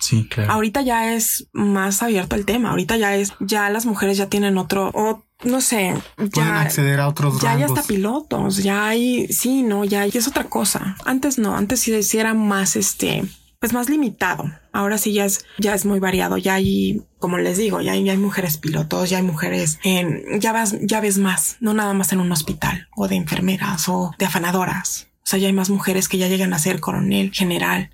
Sí, 0.00 0.26
claro. 0.28 0.52
Ahorita 0.52 0.80
ya 0.82 1.14
es 1.14 1.46
más 1.52 2.02
abierto 2.02 2.34
el 2.36 2.44
tema. 2.46 2.70
Ahorita 2.70 2.96
ya 2.96 3.14
es, 3.16 3.32
ya 3.38 3.68
las 3.70 3.86
mujeres 3.86 4.16
ya 4.18 4.28
tienen 4.28 4.58
otro, 4.58 4.90
o 4.94 5.22
no 5.44 5.60
sé, 5.60 5.94
Pueden 6.16 6.30
ya, 6.32 6.60
acceder 6.62 7.00
a 7.00 7.08
otros 7.08 7.40
ya 7.40 7.52
hay 7.52 7.60
rangos. 7.62 7.78
hasta 7.78 7.88
pilotos, 7.88 8.56
ya 8.62 8.88
hay, 8.88 9.28
sí, 9.28 9.62
no, 9.62 9.84
ya 9.84 10.02
hay- 10.02 10.10
es 10.12 10.26
otra 10.26 10.44
cosa. 10.44 10.96
Antes 11.04 11.38
no, 11.38 11.54
antes 11.56 11.80
sí, 11.80 12.02
sí 12.02 12.18
era 12.18 12.34
más 12.34 12.76
este, 12.76 13.24
pues 13.58 13.72
más 13.72 13.88
limitado. 13.90 14.50
Ahora 14.72 14.96
sí 14.98 15.12
ya 15.12 15.24
es, 15.26 15.44
ya 15.58 15.74
es 15.74 15.84
muy 15.84 15.98
variado. 16.00 16.36
Ya 16.38 16.54
hay, 16.54 17.02
como 17.18 17.36
les 17.38 17.58
digo, 17.58 17.80
ya 17.82 17.92
hay, 17.92 18.04
ya 18.04 18.12
hay 18.12 18.18
mujeres 18.18 18.56
pilotos, 18.56 19.10
ya 19.10 19.18
hay 19.18 19.22
mujeres 19.22 19.78
en, 19.82 20.40
ya 20.40 20.52
ves, 20.52 20.76
ya 20.82 21.00
ves 21.00 21.18
más, 21.18 21.56
no 21.60 21.74
nada 21.74 21.92
más 21.94 22.12
en 22.12 22.20
un 22.20 22.32
hospital 22.32 22.88
o 22.96 23.06
de 23.08 23.16
enfermeras 23.16 23.88
o 23.88 24.12
de 24.18 24.24
afanadoras. 24.26 25.08
O 25.22 25.26
sea, 25.30 25.38
ya 25.38 25.46
hay 25.46 25.52
más 25.52 25.70
mujeres 25.70 26.08
que 26.08 26.18
ya 26.18 26.28
llegan 26.28 26.52
a 26.54 26.58
ser 26.58 26.80
coronel, 26.80 27.30
general. 27.32 27.90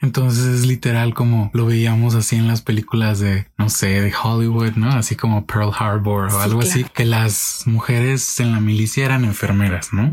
Entonces 0.00 0.44
es 0.44 0.66
literal 0.66 1.14
como 1.14 1.50
lo 1.54 1.66
veíamos 1.66 2.14
así 2.14 2.36
en 2.36 2.46
las 2.48 2.60
películas 2.62 3.18
de, 3.18 3.46
no 3.56 3.70
sé, 3.70 4.02
de 4.02 4.12
Hollywood, 4.14 4.72
¿no? 4.76 4.90
Así 4.90 5.16
como 5.16 5.46
Pearl 5.46 5.72
Harbor 5.76 6.26
o 6.26 6.30
Sí, 6.30 6.36
algo 6.42 6.60
así, 6.60 6.84
que 6.94 7.04
las 7.06 7.62
mujeres 7.66 8.38
en 8.40 8.52
la 8.52 8.60
milicia 8.60 9.06
eran 9.06 9.24
enfermeras, 9.24 9.92
¿no? 9.92 10.12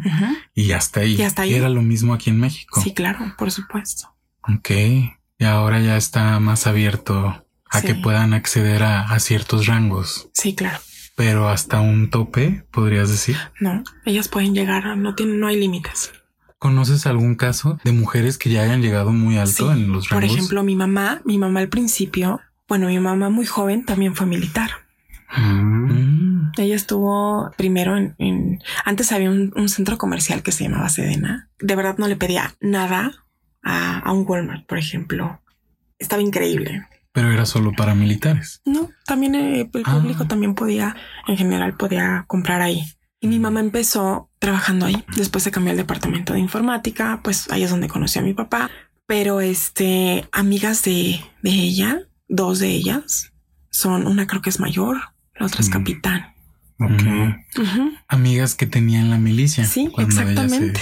Y 0.56 0.72
hasta 0.72 1.02
ahí. 1.02 1.15
Y 1.15 1.22
hasta 1.24 1.41
ahí. 1.43 1.54
era 1.54 1.69
lo 1.69 1.82
mismo 1.82 2.13
aquí 2.13 2.30
en 2.30 2.39
México. 2.39 2.82
Sí, 2.82 2.93
claro, 2.93 3.34
por 3.38 3.52
supuesto. 3.52 4.08
Ok. 4.48 4.69
Y 5.39 5.46
ahora 5.46 5.82
ya 5.82 5.98
está 5.98 6.39
más 6.39 6.65
abierto 6.67 7.46
a 7.69 7.80
Sí. 7.82 7.88
que 7.88 7.96
puedan 7.96 8.34
acceder 8.34 8.84
a, 8.84 9.02
a 9.02 9.19
ciertos 9.19 9.65
rangos, 9.65 10.30
Sí, 10.34 10.54
claro. 10.56 10.80
pero 11.15 11.50
hasta 11.50 11.82
un 11.82 12.10
tope, 12.10 12.63
podrías 12.72 13.10
decir. 13.10 13.36
No, 13.60 13.84
ellas 14.06 14.28
pueden 14.30 14.54
llegar, 14.54 14.96
no 14.96 15.15
tienen, 15.15 15.39
no 15.39 15.48
hay 15.48 15.60
límites. 15.60 16.12
¿Conoces 16.63 17.06
algún 17.08 17.36
caso 17.36 17.78
de 17.84 17.91
mujeres 17.91 18.38
que 18.38 18.49
ya 18.49 18.62
hayan 18.63 18.82
llegado 18.82 19.12
muy 19.12 19.38
alto 19.38 19.67
Sí, 19.73 19.80
en 19.82 19.91
los 19.91 20.08
Por 20.08 20.21
rangos? 20.21 20.38
ejemplo, 20.38 20.63
mi 20.63 20.78
mamá, 20.78 21.21
mi 21.26 21.38
mamá 21.38 21.60
al 21.60 21.67
principio, 21.67 22.39
bueno, 22.69 22.88
mi 22.88 22.97
mamá 23.02 23.30
muy 23.30 23.45
joven 23.45 23.84
también 23.84 24.15
fue 24.15 24.26
militar. 24.28 24.71
Mm, 25.36 26.52
Ella 26.58 26.76
estuvo 26.76 27.52
primero 27.58 27.97
en, 27.97 28.15
en- 28.17 28.60
antes 28.86 29.12
había 29.12 29.30
un, 29.30 29.52
un 29.58 29.67
centro 29.67 29.97
comercial 29.97 30.41
que 30.41 30.54
se 30.54 30.63
llamaba 30.63 30.88
Sedena. 30.88 31.49
De 31.60 31.76
verdad 31.76 31.95
no 31.97 32.08
le 32.08 32.15
pedía 32.15 32.56
nada 32.62 33.12
a, 33.62 33.99
a 33.99 34.12
un 34.13 34.26
Walmart, 34.26 34.65
por 34.65 34.78
ejemplo. 34.78 35.41
Estaba 35.99 36.21
increíble. 36.21 36.88
pero 37.12 37.30
era 37.32 37.45
solo 37.45 37.73
para 37.73 37.93
militares. 37.93 38.62
No, 38.65 38.89
también 39.06 39.36
eh, 39.36 39.69
el 39.73 39.84
Ah. 39.86 39.95
público 39.99 40.26
también 40.28 40.56
podía, 40.56 40.95
en 41.28 41.36
general, 41.38 41.76
podía 41.76 42.23
comprar 42.28 42.62
ahí. 42.62 42.84
Y 43.23 43.27
mi 43.27 43.39
mamá 43.39 43.62
empezó 43.62 44.29
trabajando 44.38 44.86
ahí. 44.86 45.01
Después 45.15 45.45
se 45.45 45.51
cambió 45.51 45.71
al 45.71 45.77
departamento 45.77 46.33
de 46.33 46.39
informática, 46.39 47.21
pues 47.23 47.49
ahí 47.51 47.63
es 47.63 47.71
donde 47.71 47.88
conoció 47.88 48.19
a 48.19 48.25
mi 48.25 48.33
papá. 48.33 48.69
Pero 49.07 49.39
este, 49.39 50.27
amigas 50.33 50.83
de, 50.83 51.21
de 51.41 51.49
ella, 51.51 52.01
dos 52.27 52.59
de 52.59 52.67
ellas, 52.67 53.31
son 53.69 54.07
una 54.07 54.27
creo 54.27 54.41
que 54.41 54.49
es 54.49 54.59
mayor, 54.59 54.97
la 55.39 55.45
otra 55.45 55.62
es 55.62 55.69
Mm. 55.69 55.71
capitán. 55.71 56.25
Ok. 56.81 57.62
Ujú. 57.62 57.91
Amigas 58.09 58.55
que 58.55 58.65
tenían 58.67 59.09
la 59.09 59.17
milicia. 59.17 59.63
Sí, 59.65 59.89
se- 59.95 60.01
exactamente. 60.01 60.81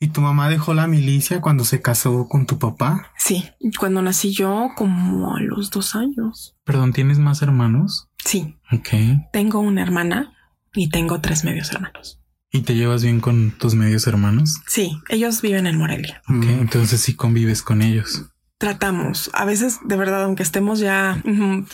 ¿Y 0.00 0.06
tu 0.08 0.22
mamá 0.22 0.48
dejó 0.48 0.72
la 0.72 0.86
milicia 0.86 1.42
cuando 1.42 1.64
se 1.64 1.82
casó 1.82 2.26
con 2.26 2.46
tu 2.46 2.58
papá? 2.58 3.12
Sí, 3.18 3.44
cuando 3.78 4.00
nací 4.00 4.32
yo 4.32 4.70
como 4.76 5.36
a 5.36 5.40
los 5.42 5.70
dos 5.70 5.94
años. 5.94 6.56
Perdón, 6.64 6.94
¿tienes 6.94 7.18
más 7.18 7.42
hermanos? 7.42 8.08
Sí, 8.24 8.56
Ok. 8.72 8.88
tengo 9.32 9.58
una 9.58 9.82
hermana 9.82 10.32
y 10.74 10.90
tengo 10.90 11.20
tres 11.20 11.44
medios 11.44 11.70
hermanos. 11.72 12.20
¿Y 12.50 12.62
te 12.62 12.74
llevas 12.74 13.02
bien 13.02 13.20
con 13.20 13.50
tus 13.52 13.74
medios 13.74 14.06
hermanos? 14.06 14.60
Sí, 14.66 14.98
ellos 15.10 15.42
viven 15.42 15.66
en 15.66 15.76
Morelia. 15.76 16.22
Ok, 16.28 16.44
Mm. 16.46 16.60
entonces 16.60 17.00
sí 17.00 17.14
convives 17.14 17.62
con 17.62 17.82
ellos. 17.82 18.26
Tratamos. 18.58 19.30
A 19.34 19.44
veces, 19.44 19.78
de 19.84 19.96
verdad, 19.96 20.24
aunque 20.24 20.42
estemos 20.42 20.80
ya 20.80 21.22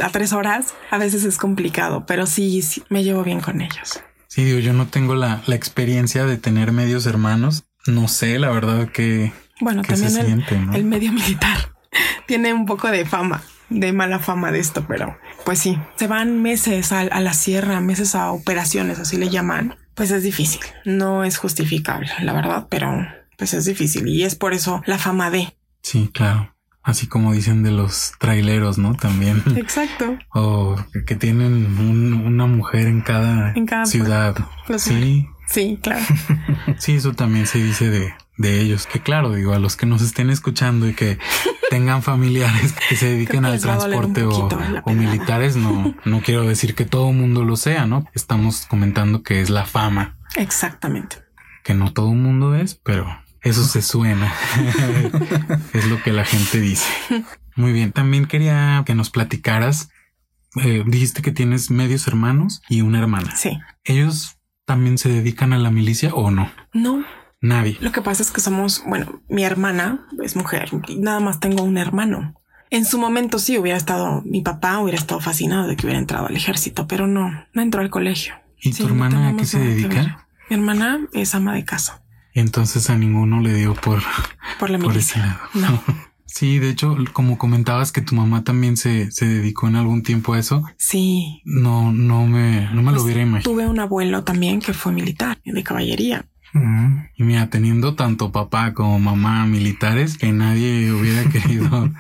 a 0.01 0.09
tres 0.11 0.33
horas, 0.33 0.75
a 0.91 0.99
veces 0.99 1.25
es 1.25 1.39
complicado, 1.39 2.05
pero 2.07 2.27
sí, 2.27 2.61
sí, 2.61 2.83
me 2.91 3.03
llevo 3.05 3.23
bien 3.25 3.41
con 3.41 3.61
ellos. 3.63 4.01
Sí, 4.29 4.45
digo, 4.45 4.59
yo 4.59 4.73
no 4.73 4.87
tengo 4.89 5.15
la, 5.15 5.43
la 5.47 5.55
experiencia 5.55 6.27
de 6.27 6.37
tener 6.37 6.73
medios 6.73 7.07
hermanos. 7.07 7.65
No 7.87 8.09
sé, 8.09 8.39
la 8.39 8.51
verdad 8.51 8.89
que, 8.91 9.33
Bueno, 9.61 9.83
que 9.83 9.97
se 9.97 10.05
también 10.07 10.21
el, 10.21 10.27
siente, 10.27 10.59
¿no? 10.59 10.75
el 10.75 10.85
medio 10.85 11.13
militar 11.13 11.73
tiene 12.27 12.53
un 12.53 12.67
poco 12.67 12.91
de 12.91 13.05
fama, 13.07 13.43
de 13.71 13.93
mala 13.93 14.19
fama 14.19 14.53
de 14.53 14.61
esto, 14.61 14.85
pero 14.87 15.17
pues 15.45 15.59
sí, 15.59 15.79
se 15.97 16.07
van 16.07 16.43
meses 16.43 16.93
a, 16.93 17.01
a 17.01 17.21
la 17.21 17.33
sierra, 17.35 17.81
meses 17.81 18.15
a 18.15 18.31
operaciones, 18.33 18.99
así 18.99 19.17
le 19.17 19.29
llaman. 19.31 19.77
pues 19.95 20.11
es 20.11 20.23
difícil. 20.23 20.61
No 20.85 21.25
es 21.25 21.39
justificable, 21.39 22.11
la 22.23 22.33
verdad, 22.33 22.67
pero 22.71 23.07
pues 23.39 23.55
es 23.55 23.65
difícil 23.65 24.07
y 24.09 24.25
es 24.25 24.35
por 24.35 24.55
eso 24.55 24.83
la 24.87 24.99
fama 24.99 25.31
de. 25.31 25.57
Sí, 25.83 26.11
claro. 26.13 26.55
Así 26.83 27.07
como 27.07 27.33
dicen 27.33 27.63
de 27.63 27.71
los 27.71 28.13
traileros, 28.19 28.77
¿no? 28.77 28.95
También. 28.95 29.43
Exacto. 29.57 30.19
O 30.35 30.77
que 31.07 31.17
tienen 31.17 31.79
una 31.79 32.47
mujer 32.47 32.87
en 32.89 33.01
cada, 33.01 33.53
en 33.53 33.67
cada 33.67 33.87
ciudad. 33.87 34.37
Sí. 34.79 35.27
Sí, 35.47 35.79
claro. 35.83 36.03
sí, 36.79 36.95
eso 36.95 37.13
también 37.13 37.47
se 37.47 37.63
dice 37.63 37.91
de, 37.91 38.15
de 38.37 38.61
ellos. 38.61 38.87
Que 38.87 39.01
claro, 39.01 39.33
digo, 39.33 39.53
a 39.53 39.59
los 39.59 39.77
que 39.77 39.87
nos 39.87 40.03
estén 40.03 40.31
escuchando 40.31 40.89
y 40.89 40.95
que 40.95 41.19
tengan 41.71 42.03
familiares 42.03 42.75
que 42.89 42.97
se 42.97 43.07
dediquen 43.07 43.45
al 43.45 43.61
transporte 43.61 44.25
o, 44.25 44.49
o, 44.85 44.93
militares, 44.93 45.57
no, 45.57 45.95
no 46.05 46.21
quiero 46.23 46.47
decir 46.47 46.75
que 46.75 46.85
todo 46.85 47.13
mundo 47.13 47.45
lo 47.45 47.57
sea, 47.57 47.87
¿no? 47.87 48.09
Estamos 48.15 48.67
comentando 48.67 49.23
que 49.23 49.41
es 49.41 49.51
la 49.51 49.67
fama. 49.67 50.17
Exactamente. 50.37 51.19
Que 51.63 51.75
no 51.75 51.93
todo 51.93 52.13
mundo 52.15 52.55
es, 52.55 52.75
pero 52.75 53.07
eso 53.43 53.65
se 53.65 53.83
suena. 53.83 54.33
es 55.73 55.87
lo 55.87 56.03
que 56.03 56.13
la 56.13 56.25
gente 56.25 56.61
dice. 56.61 56.89
Muy 57.57 57.73
bien. 57.73 57.93
También 57.93 58.27
quería 58.27 58.83
que 58.87 58.95
nos 58.95 59.11
platicaras. 59.11 59.91
Eh, 60.63 60.83
dijiste 60.87 61.23
que 61.23 61.33
tienes 61.33 61.71
medios 61.71 62.07
hermanos 62.07 62.63
y 62.69 62.81
una 62.81 62.99
hermana. 62.99 63.37
Sí. 63.37 63.59
¿Ellos 63.85 64.39
también 64.65 64.99
se 64.99 65.09
dedican 65.09 65.53
a 65.53 65.59
la 65.59 65.71
milicia 65.71 66.15
o 66.15 66.31
no? 66.31 66.51
No. 66.73 67.05
Nadie. 67.45 67.77
Lo 67.81 67.93
que 67.93 68.01
pasa 68.01 68.23
es 68.23 68.31
que 68.31 68.41
somos, 68.41 68.83
bueno, 68.87 69.21
mi 69.29 69.45
hermana 69.45 70.07
es 70.23 70.35
mujer, 70.35 70.71
nada 70.97 71.21
más 71.21 71.41
tengo 71.41 71.63
un 71.63 71.77
hermano. 71.77 72.41
En 72.71 72.87
su 72.87 72.99
momento 72.99 73.39
sí 73.39 73.59
hubiera 73.59 73.77
estado, 73.77 74.23
mi 74.25 74.41
papá 74.41 74.79
hubiera 74.79 74.99
estado 74.99 75.21
fascinado 75.21 75.69
de 75.69 75.77
que 75.77 75.85
hubiera 75.87 76.01
entrado 76.01 76.27
al 76.27 76.35
ejército, 76.35 76.89
pero 76.89 77.07
no, 77.07 77.31
no 77.53 77.61
entró 77.61 77.83
al 77.83 77.91
colegio. 77.91 78.35
¿Y 78.59 78.73
tu 78.73 78.87
hermana 78.87 79.29
a 79.29 79.37
qué 79.37 79.45
se 79.45 79.59
dedica? 79.59 80.27
Mi 80.49 80.57
hermana 80.57 81.07
es 81.13 81.35
ama 81.35 81.53
de 81.53 81.67
casa. 81.67 82.03
Entonces 82.33 82.89
a 82.89 82.97
ninguno 82.97 83.43
le 83.43 83.53
dio 83.53 83.75
por, 83.75 84.03
por 84.59 84.71
la 84.71 84.79
milicia. 84.79 85.39
No. 85.53 85.83
Sí, 86.27 86.59
de 86.59 86.69
hecho, 86.71 86.97
como 87.13 87.39
comentabas 87.39 87.93
que 87.93 88.01
tu 88.01 88.17
mamá 88.17 88.43
también 88.43 88.77
se, 88.77 89.13
se 89.13 89.25
dedicó 89.25 89.69
en 89.69 89.77
algún 89.77 90.03
tiempo 90.03 90.33
a 90.33 90.41
eso. 90.41 90.65
Sí. 90.79 91.41
No, 91.45 91.93
no 91.93 92.27
me, 92.27 92.63
no 92.73 92.83
me 92.83 92.91
lo 92.91 92.91
pues 92.95 93.03
hubiera 93.05 93.23
imaginado. 93.23 93.53
Tuve 93.53 93.69
un 93.69 93.79
abuelo 93.79 94.25
también 94.25 94.59
que 94.59 94.75
fue 94.75 94.91
militar 94.91 95.39
de 95.45 95.63
caballería. 95.63 96.27
Y 97.17 97.25
mira, 97.25 97.51
teniendo 97.51 97.95
tanto 97.95 98.31
papá 98.31 98.75
como 98.75 98.99
mamá 99.01 99.45
militares, 99.47 100.17
que 100.17 100.33
nadie 100.33 100.93
hubiera 100.93 101.25
querido 101.31 101.91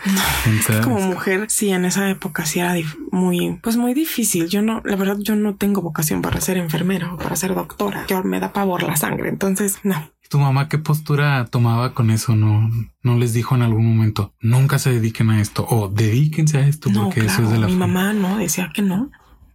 entrar. 0.46 0.82
Como 0.82 1.00
mujer, 1.00 1.46
sí, 1.48 1.70
en 1.70 1.84
esa 1.84 2.08
época 2.08 2.46
sí 2.46 2.60
era 2.60 2.74
muy, 3.10 3.58
pues 3.62 3.76
muy 3.76 3.94
difícil. 3.94 4.48
Yo 4.48 4.62
no, 4.62 4.80
la 4.84 4.96
verdad, 4.96 5.16
yo 5.18 5.34
no 5.34 5.56
tengo 5.56 5.82
vocación 5.82 6.22
para 6.22 6.40
ser 6.40 6.56
enfermera 6.56 7.12
o 7.12 7.16
para 7.16 7.34
ser 7.34 7.54
doctora. 7.54 8.04
Yo 8.08 8.22
me 8.22 8.38
da 8.38 8.52
pavor 8.52 8.84
la 8.84 8.96
sangre, 8.96 9.28
entonces 9.28 9.80
no. 9.82 9.96
¿Tu 10.28 10.38
mamá 10.38 10.68
qué 10.68 10.78
postura 10.78 11.44
tomaba 11.46 11.92
con 11.92 12.10
eso? 12.10 12.34
No, 12.34 12.70
no 13.02 13.18
les 13.18 13.34
dijo 13.34 13.54
en 13.54 13.62
algún 13.62 13.86
momento, 13.86 14.34
nunca 14.40 14.78
se 14.78 14.90
dediquen 14.90 15.30
a 15.30 15.40
esto 15.40 15.66
o 15.68 15.88
dedíquense 15.88 16.58
a 16.58 16.66
esto 16.66 16.90
porque 16.92 17.20
eso 17.20 17.42
es 17.42 17.50
de 17.50 17.58
la 17.58 17.66
Mi 17.66 17.76
mamá 17.76 18.12
no 18.12 18.38
decía 18.38 18.70
que 18.72 18.82
no. 18.82 19.10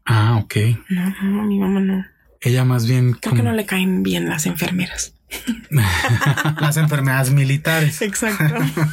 Ah, 0.06 0.40
ok. 0.44 0.56
No, 0.90 1.14
no, 1.24 1.44
mi 1.44 1.60
mamá 1.60 1.80
no. 1.80 2.06
Ella 2.42 2.66
más 2.66 2.88
bien. 2.88 3.14
Creo 3.14 3.36
que 3.36 3.44
no 3.44 3.54
le 3.54 3.66
caen 3.66 4.04
bien 4.04 4.30
las 4.30 4.46
enfermeras. 4.46 5.14
las 6.60 6.78
enfermedades 6.78 7.32
militares. 7.32 8.02
Exacto. 8.02 8.44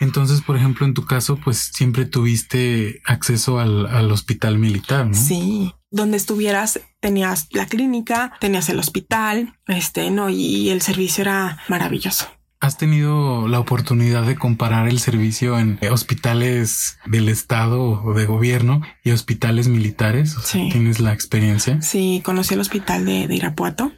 Entonces, 0.00 0.40
por 0.40 0.56
ejemplo, 0.56 0.84
en 0.84 0.94
tu 0.94 1.04
caso, 1.04 1.36
pues 1.36 1.70
siempre 1.72 2.06
tuviste 2.06 3.00
acceso 3.04 3.60
al, 3.60 3.86
al, 3.86 4.10
hospital 4.10 4.58
militar, 4.58 5.06
¿no? 5.06 5.14
Sí. 5.14 5.72
Donde 5.92 6.16
estuvieras, 6.16 6.80
tenías 6.98 7.46
la 7.52 7.66
clínica, 7.66 8.32
tenías 8.40 8.68
el 8.68 8.80
hospital, 8.80 9.56
este, 9.68 10.10
no, 10.10 10.28
y 10.28 10.70
el 10.70 10.82
servicio 10.82 11.22
era 11.22 11.60
maravilloso. 11.68 12.26
¿Has 12.62 12.76
tenido 12.76 13.48
la 13.48 13.58
oportunidad 13.58 14.22
de 14.22 14.36
comparar 14.36 14.86
el 14.86 15.00
servicio 15.00 15.58
en 15.58 15.80
hospitales 15.90 16.96
del 17.06 17.28
Estado 17.28 18.00
o 18.04 18.14
de 18.14 18.24
gobierno 18.24 18.82
y 19.02 19.10
hospitales 19.10 19.66
militares? 19.66 20.36
sí. 20.44 20.68
¿Tienes 20.70 21.00
la 21.00 21.12
experiencia? 21.12 21.82
Sí, 21.82 22.22
conocí 22.24 22.54
el 22.54 22.60
hospital 22.60 23.04
de, 23.04 23.26
Irapuato. 23.34 23.90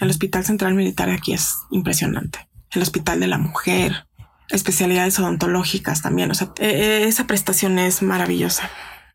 El 0.00 0.10
Hospital 0.10 0.44
Central 0.44 0.74
Militar 0.74 1.08
aquí 1.08 1.34
es 1.34 1.54
impresionante. 1.70 2.48
El 2.72 2.82
Hospital 2.82 3.20
de 3.20 3.28
la 3.28 3.38
Mujer, 3.38 4.08
especialidades 4.48 5.16
odontológicas 5.20 6.02
también. 6.02 6.32
O 6.32 6.34
sea, 6.34 6.52
e, 6.58 6.66
e, 6.66 7.04
esa 7.04 7.28
prestación 7.28 7.78
es 7.78 8.02
maravillosa. 8.02 8.68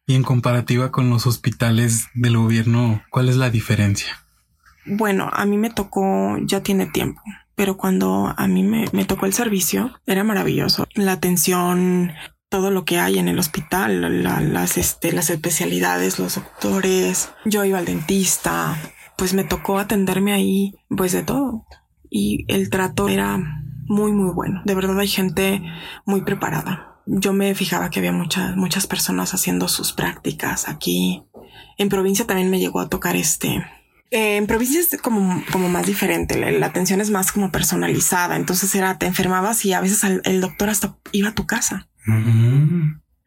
Y 0.08 0.15
en 0.15 0.23
comparativa 0.23 0.89
con 0.89 1.10
los 1.10 1.28
hospitales 1.28 2.08
del 2.13 2.38
gobierno, 2.38 3.04
¿cuál 3.10 3.28
es 3.28 3.36
la 3.36 3.49
diferencia? 3.49 4.23
Bueno, 4.86 5.30
a 5.34 5.45
mí 5.45 5.58
me 5.58 5.69
tocó, 5.69 6.38
ya 6.45 6.63
tiene 6.63 6.86
tiempo 6.86 7.21
pero 7.56 7.78
cuando 7.78 8.34
a 8.36 8.48
mí 8.48 8.63
me, 8.63 9.06
tocó 9.06 9.26
el 9.26 9.34
servicio 9.34 9.92
era 10.06 10.24
maravilloso. 10.24 10.86
La 10.96 11.13
atención, 11.13 12.13
todo 12.50 12.72
lo 12.72 12.86
que 12.86 13.00
hay 13.00 13.20
en 13.20 13.28
el 13.28 13.39
hospital, 13.39 14.24
las, 14.24 14.78
este, 14.78 15.12
las 15.12 15.30
especialidades, 15.30 16.20
los 16.20 16.36
doctores. 16.36 17.30
Yo 17.46 17.63
iba 17.63 17.78
al 17.78 17.86
dentista, 17.86 18.78
pues 19.18 19.34
me 19.34 19.44
tocó 19.44 19.80
atenderme 19.80 20.34
ahí, 20.34 20.76
pues 20.89 21.12
de 21.12 21.24
todo. 21.24 21.66
Y 22.10 22.46
el 22.48 22.70
trato 22.70 23.10
era 23.10 23.39
muy, 23.86 24.12
muy 24.12 24.32
bueno. 24.34 24.62
De 24.66 24.76
verdad 24.76 25.00
hay 25.00 25.08
gente 25.08 25.62
muy 26.06 26.22
preparada. 26.22 27.02
Yo 27.06 27.34
me 27.34 27.54
fijaba 27.54 27.89
que 27.89 28.00
había 28.00 28.13
muchas, 28.13 28.56
muchas 28.56 28.88
personas 28.88 29.34
haciendo 29.34 29.68
sus 29.68 29.94
prácticas 29.94 30.70
aquí. 30.70 31.24
En 31.78 31.89
provincia 31.89 32.26
también 32.26 32.50
me 32.50 32.60
llegó 32.60 32.80
a 32.80 32.89
tocar 32.89 33.16
este, 33.16 33.66
eh, 34.13 34.38
en 34.38 34.45
provincia 34.45 34.80
es 34.80 34.95
como, 35.02 35.43
como 35.52 35.69
más 35.69 35.88
diferente. 35.88 36.39
La, 36.52 36.67
atención 36.67 37.02
es 37.02 37.10
más 37.10 37.32
como 37.32 37.52
personalizada. 37.52 38.36
Entonces 38.36 38.73
era, 38.76 38.99
te 38.99 39.08
enfermabas 39.08 39.65
y 39.65 39.73
a 39.73 39.82
veces 39.82 40.04
el, 40.04 40.39
doctor 40.39 40.69
hasta 40.69 40.95
iba 41.12 41.30
a 41.30 41.34
tu 41.34 41.47
casa. 41.47 41.88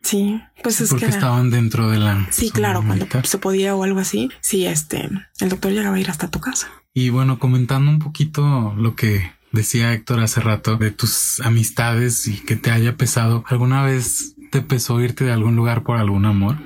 Sí, 0.02 0.40
pues 0.62 0.80
es 0.80 0.90
porque 0.90 1.06
estaban 1.06 1.50
dentro 1.50 1.90
de 1.90 1.98
la. 1.98 2.28
Sí, 2.30 2.50
claro, 2.50 2.84
cuando 2.86 3.08
se 3.24 3.38
podía 3.38 3.74
o 3.74 3.82
algo 3.82 3.98
así. 3.98 4.30
Sí, 4.40 4.64
este, 4.64 5.10
el 5.40 5.48
doctor 5.48 5.72
llegaba 5.72 5.96
a 5.96 6.00
ir 6.00 6.08
hasta 6.08 6.28
tu 6.28 6.38
casa. 6.38 6.68
Y 6.94 7.10
bueno, 7.10 7.40
comentando 7.40 7.90
un 7.90 7.98
poquito 7.98 8.72
lo 8.76 8.94
que 8.94 9.32
decía 9.50 9.92
Héctor 9.92 10.20
hace 10.20 10.40
rato 10.40 10.76
de 10.76 10.92
tus 10.92 11.40
amistades 11.40 12.28
y 12.28 12.38
que 12.38 12.54
te 12.54 12.70
haya 12.70 12.96
pesado, 12.96 13.42
¿alguna 13.48 13.82
vez 13.82 14.35
te 14.50 14.62
pesó 14.62 15.00
irte 15.00 15.24
de 15.24 15.32
algún 15.32 15.56
lugar 15.56 15.82
por 15.82 15.96
algún 15.96 16.26
amor? 16.26 16.56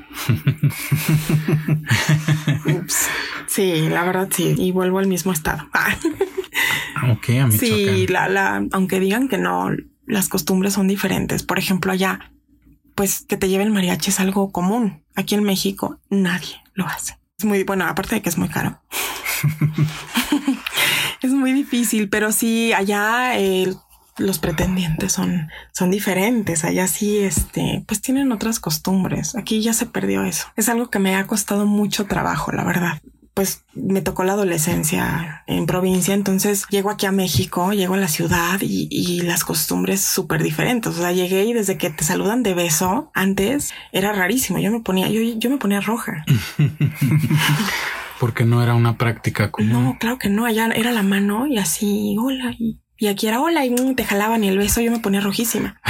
Sí, 3.46 3.88
la 3.88 4.04
verdad 4.04 4.28
sí. 4.30 4.54
Y 4.56 4.72
vuelvo 4.72 4.98
al 4.98 5.08
mismo 5.08 5.32
estado. 5.32 5.68
ok, 7.10 7.30
a 7.42 7.50
Sí, 7.50 8.06
la, 8.06 8.28
la, 8.28 8.64
aunque 8.72 9.00
digan 9.00 9.28
que 9.28 9.38
no, 9.38 9.70
las 10.06 10.28
costumbres 10.28 10.74
son 10.74 10.86
diferentes. 10.86 11.42
Por 11.42 11.58
ejemplo, 11.58 11.92
allá, 11.92 12.32
pues 12.94 13.24
que 13.26 13.36
te 13.36 13.48
lleve 13.48 13.64
el 13.64 13.70
mariachi 13.70 14.10
es 14.10 14.20
algo 14.20 14.52
común. 14.52 15.04
Aquí 15.14 15.34
en 15.34 15.42
México 15.42 15.98
nadie 16.10 16.62
lo 16.74 16.86
hace. 16.86 17.18
Es 17.38 17.44
muy 17.44 17.64
bueno, 17.64 17.86
aparte 17.86 18.14
de 18.16 18.22
que 18.22 18.28
es 18.28 18.38
muy 18.38 18.48
caro. 18.48 18.80
es 21.22 21.32
muy 21.32 21.52
difícil, 21.52 22.08
pero 22.08 22.32
sí, 22.32 22.72
allá 22.72 23.36
el 23.38 23.76
los 24.18 24.38
pretendientes 24.38 25.12
son, 25.12 25.48
son 25.72 25.90
diferentes. 25.90 26.64
Allá 26.64 26.86
sí, 26.86 27.18
este, 27.18 27.84
pues 27.86 28.00
tienen 28.00 28.32
otras 28.32 28.60
costumbres. 28.60 29.34
Aquí 29.36 29.60
ya 29.62 29.72
se 29.72 29.86
perdió 29.86 30.24
eso. 30.24 30.46
Es 30.56 30.68
algo 30.68 30.90
que 30.90 30.98
me 30.98 31.16
ha 31.16 31.26
costado 31.26 31.66
mucho 31.66 32.06
trabajo, 32.06 32.52
la 32.52 32.64
verdad. 32.64 33.00
Pues 33.34 33.64
me 33.74 34.02
tocó 34.02 34.24
la 34.24 34.32
adolescencia 34.32 35.44
en 35.46 35.64
provincia, 35.64 36.14
entonces 36.14 36.66
llego 36.68 36.90
aquí 36.90 37.06
a 37.06 37.12
México, 37.12 37.72
llego 37.72 37.94
a 37.94 37.98
la 37.98 38.08
ciudad 38.08 38.58
y, 38.60 39.20
las 39.22 39.44
costumbres 39.44 40.00
súper 40.00 40.42
diferentes. 40.42 40.92
O 40.92 40.96
sea, 40.96 41.12
llegué 41.12 41.44
y 41.44 41.52
desde 41.52 41.78
que 41.78 41.90
te 41.90 42.04
saludan 42.04 42.42
de 42.42 42.54
beso, 42.54 43.10
antes 43.14 43.72
era 43.92 44.12
rarísimo. 44.12 44.58
Yo 44.58 44.70
me 44.70 44.80
ponía, 44.80 45.08
yo, 45.08 45.20
yo 45.22 45.48
me 45.48 45.58
ponía 45.58 45.80
roja. 45.80 46.24
Porque 48.20 48.44
no 48.44 48.62
era 48.62 48.74
una 48.74 48.98
práctica 48.98 49.50
común. 49.50 49.84
No, 49.84 49.98
claro 49.98 50.18
que 50.18 50.28
no. 50.28 50.44
Allá 50.44 50.66
era 50.74 50.92
la 50.92 51.02
mano 51.02 51.46
y 51.46 51.56
así, 51.56 52.16
hola, 52.20 52.52
y 52.58 52.78
y 53.00 53.08
aquí 53.08 53.26
era 53.26 53.40
hola 53.40 53.64
y 53.64 53.74
te 53.94 54.04
jalaban 54.04 54.44
y 54.44 54.48
el 54.48 54.58
beso 54.58 54.82
yo 54.82 54.92
me 54.92 54.98
ponía 54.98 55.22
rojísima. 55.22 55.80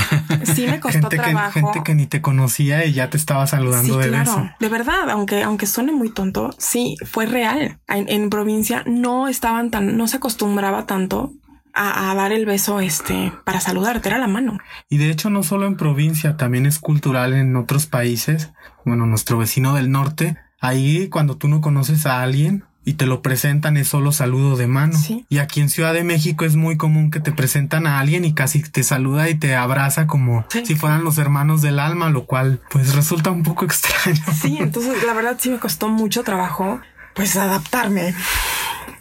Sí 0.45 0.65
me 0.69 0.79
costó 0.81 1.01
gente 1.01 1.17
trabajo. 1.17 1.53
Que, 1.53 1.61
gente 1.61 1.83
que 1.83 1.95
ni 1.97 2.07
te 2.07 2.23
conocía 2.23 2.85
y 2.85 2.93
ya 2.93 3.11
te 3.11 3.17
estaba 3.17 3.49
saludando 3.49 3.99
de 3.99 4.09
claro. 4.09 4.53
De 4.61 4.69
verdad, 4.69 5.11
aunque, 5.11 5.43
aunque 5.43 5.67
suene 5.67 5.91
muy 5.91 6.11
tonto, 6.11 6.55
sí, 6.57 6.95
fue 7.05 7.27
real. 7.27 7.81
En, 7.89 8.31
provincia 8.31 8.85
no 8.87 9.27
estaban 9.27 9.73
tan, 9.73 9.97
no 9.97 10.07
se 10.07 10.19
acostumbraba 10.19 10.87
tanto 10.87 11.33
a, 11.75 12.13
a, 12.13 12.15
dar 12.15 12.31
el 12.31 12.47
beso 12.47 12.79
este 12.79 13.33
para 13.45 13.59
saludarte, 13.59 14.09
era 14.09 14.19
la 14.19 14.29
mano. 14.29 14.59
Y 14.89 14.99
de 14.99 15.11
hecho, 15.11 15.31
no 15.31 15.43
solo 15.43 15.67
en 15.67 15.77
provincia, 15.77 16.37
también 16.37 16.65
es 16.65 16.79
cultural 16.79 17.35
en 17.35 17.57
otros 17.57 17.87
países. 17.87 18.53
Bueno, 18.85 19.07
nuestro 19.07 19.37
vecino 19.37 19.75
del 19.75 19.91
norte, 19.91 20.37
ahí 20.61 21.09
cuando 21.09 21.37
tú 21.37 21.49
no 21.49 21.61
conoces 21.61 22.07
a 22.07 22.23
alguien, 22.23 22.67
y 22.85 22.95
te 22.95 23.07
lo 23.07 23.21
presentan 23.23 23.77
es 23.77 23.89
solo 23.89 24.13
saludo 24.13 24.57
de 24.57 24.67
mano. 24.67 24.99
Y 25.29 25.39
aquí 25.39 25.61
en 25.61 25.69
Ciudad 25.69 25.93
de 25.93 26.05
México 26.05 26.45
es 26.45 26.57
muy 26.57 26.77
común 26.77 27.11
que 27.11 27.21
te 27.21 27.33
presentan 27.33 27.87
a 27.87 28.01
alguien 28.01 28.25
y 28.25 28.33
casi 28.33 28.63
te 28.63 28.83
saluda 28.83 29.29
y 29.29 29.35
te 29.35 29.55
abraza 29.55 30.07
como 30.07 30.47
si 30.65 30.75
fueran 30.75 31.05
los 31.05 31.19
hermanos 31.19 31.63
del 31.63 31.79
alma, 31.79 32.11
lo 32.11 32.25
cual 32.25 32.61
pues 32.71 32.95
resulta 32.95 33.31
un 33.31 33.43
poco 33.43 33.65
extraño. 33.67 34.23
Sí, 34.41 34.59
entonces 34.61 35.03
la 35.05 35.13
verdad 35.13 35.37
sí 35.39 35.51
me 35.51 35.59
costó 35.59 35.89
mucho 35.89 36.23
trabajo 36.23 36.81
Pues 37.15 37.37
adaptarme. 37.37 38.15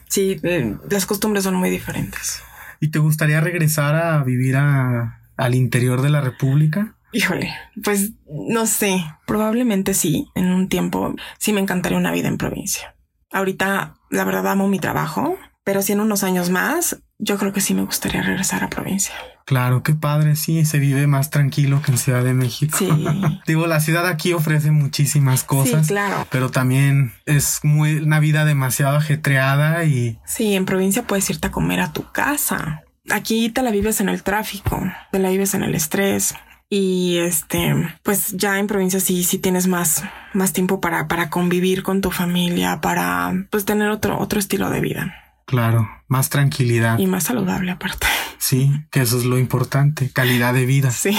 Sí, 0.07 0.39
eh, 0.43 0.75
las 0.89 1.05
costumbres 1.05 1.43
son 1.43 1.55
muy 1.55 1.69
diferentes. 1.69 2.41
¿Y 2.79 2.89
te 2.89 2.99
gustaría 2.99 3.41
regresar 3.41 3.95
a 3.95 4.23
vivir 4.23 4.55
a, 4.57 5.21
al 5.37 5.55
interior 5.55 6.01
de 6.01 6.09
la 6.09 6.21
República? 6.21 6.95
Híjole, 7.11 7.53
pues 7.83 8.11
no 8.27 8.65
sé, 8.67 9.03
probablemente 9.25 9.93
sí, 9.93 10.27
en 10.35 10.47
un 10.51 10.69
tiempo 10.69 11.15
sí 11.37 11.53
me 11.53 11.61
encantaría 11.61 11.97
una 11.97 12.11
vida 12.11 12.27
en 12.27 12.37
provincia. 12.37 12.95
Ahorita, 13.31 13.95
la 14.09 14.23
verdad, 14.23 14.47
amo 14.47 14.67
mi 14.67 14.79
trabajo, 14.79 15.37
pero 15.63 15.81
si 15.81 15.93
en 15.93 15.99
unos 15.99 16.23
años 16.23 16.49
más, 16.49 16.97
yo 17.19 17.37
creo 17.37 17.53
que 17.53 17.61
sí 17.61 17.73
me 17.73 17.83
gustaría 17.83 18.21
regresar 18.21 18.63
a 18.63 18.69
provincia. 18.69 19.13
Claro, 19.45 19.81
qué 19.83 19.93
padre, 19.95 20.35
sí, 20.35 20.63
se 20.65 20.79
vive 20.79 21.07
más 21.07 21.31
tranquilo 21.31 21.81
que 21.81 21.91
en 21.91 21.97
Ciudad 21.97 22.23
de 22.23 22.33
México. 22.33 22.77
Sí. 22.77 22.89
Digo, 23.47 23.67
la 23.67 23.79
ciudad 23.79 24.07
aquí 24.07 24.33
ofrece 24.33 24.71
muchísimas 24.71 25.43
cosas, 25.43 25.87
Sí, 25.87 25.93
claro. 25.93 26.27
pero 26.31 26.49
también 26.49 27.13
es 27.25 27.59
muy 27.63 27.95
una 27.97 28.19
vida 28.19 28.45
demasiado 28.45 28.97
ajetreada 28.97 29.83
y 29.85 30.19
Sí, 30.25 30.55
en 30.55 30.65
provincia 30.65 31.03
puedes 31.03 31.29
irte 31.29 31.47
a 31.47 31.51
comer 31.51 31.81
a 31.81 31.93
tu 31.93 32.11
casa. 32.11 32.83
Aquí 33.11 33.49
te 33.49 33.63
la 33.63 33.71
vives 33.71 34.01
en 34.01 34.09
el 34.09 34.21
tráfico, 34.21 34.79
te 35.11 35.17
la 35.19 35.29
vives 35.29 35.55
en 35.55 35.63
el 35.63 35.73
estrés. 35.73 36.35
Y 36.69 37.17
este, 37.17 37.73
pues 38.03 38.33
ya 38.37 38.59
en 38.59 38.67
provincia 38.67 38.99
sí, 38.99 39.23
sí 39.23 39.39
tienes 39.39 39.67
más, 39.67 40.03
más 40.33 40.53
tiempo 40.53 40.79
para, 40.79 41.07
para 41.07 41.29
convivir 41.29 41.81
con 41.81 42.01
tu 42.01 42.11
familia, 42.11 42.79
para 42.79 43.47
pues 43.49 43.65
tener 43.65 43.89
otro, 43.89 44.19
otro 44.19 44.39
estilo 44.39 44.69
de 44.69 44.79
vida 44.81 45.15
claro, 45.49 45.89
más 46.07 46.29
tranquilidad. 46.29 46.99
y 46.99 47.07
más 47.07 47.23
saludable 47.23 47.71
aparte. 47.71 48.05
Sí, 48.37 48.71
que 48.91 49.01
eso 49.01 49.17
es 49.17 49.25
lo 49.25 49.39
importante, 49.39 50.11
calidad 50.11 50.53
de 50.53 50.65
vida. 50.65 50.91
Sí, 50.91 51.17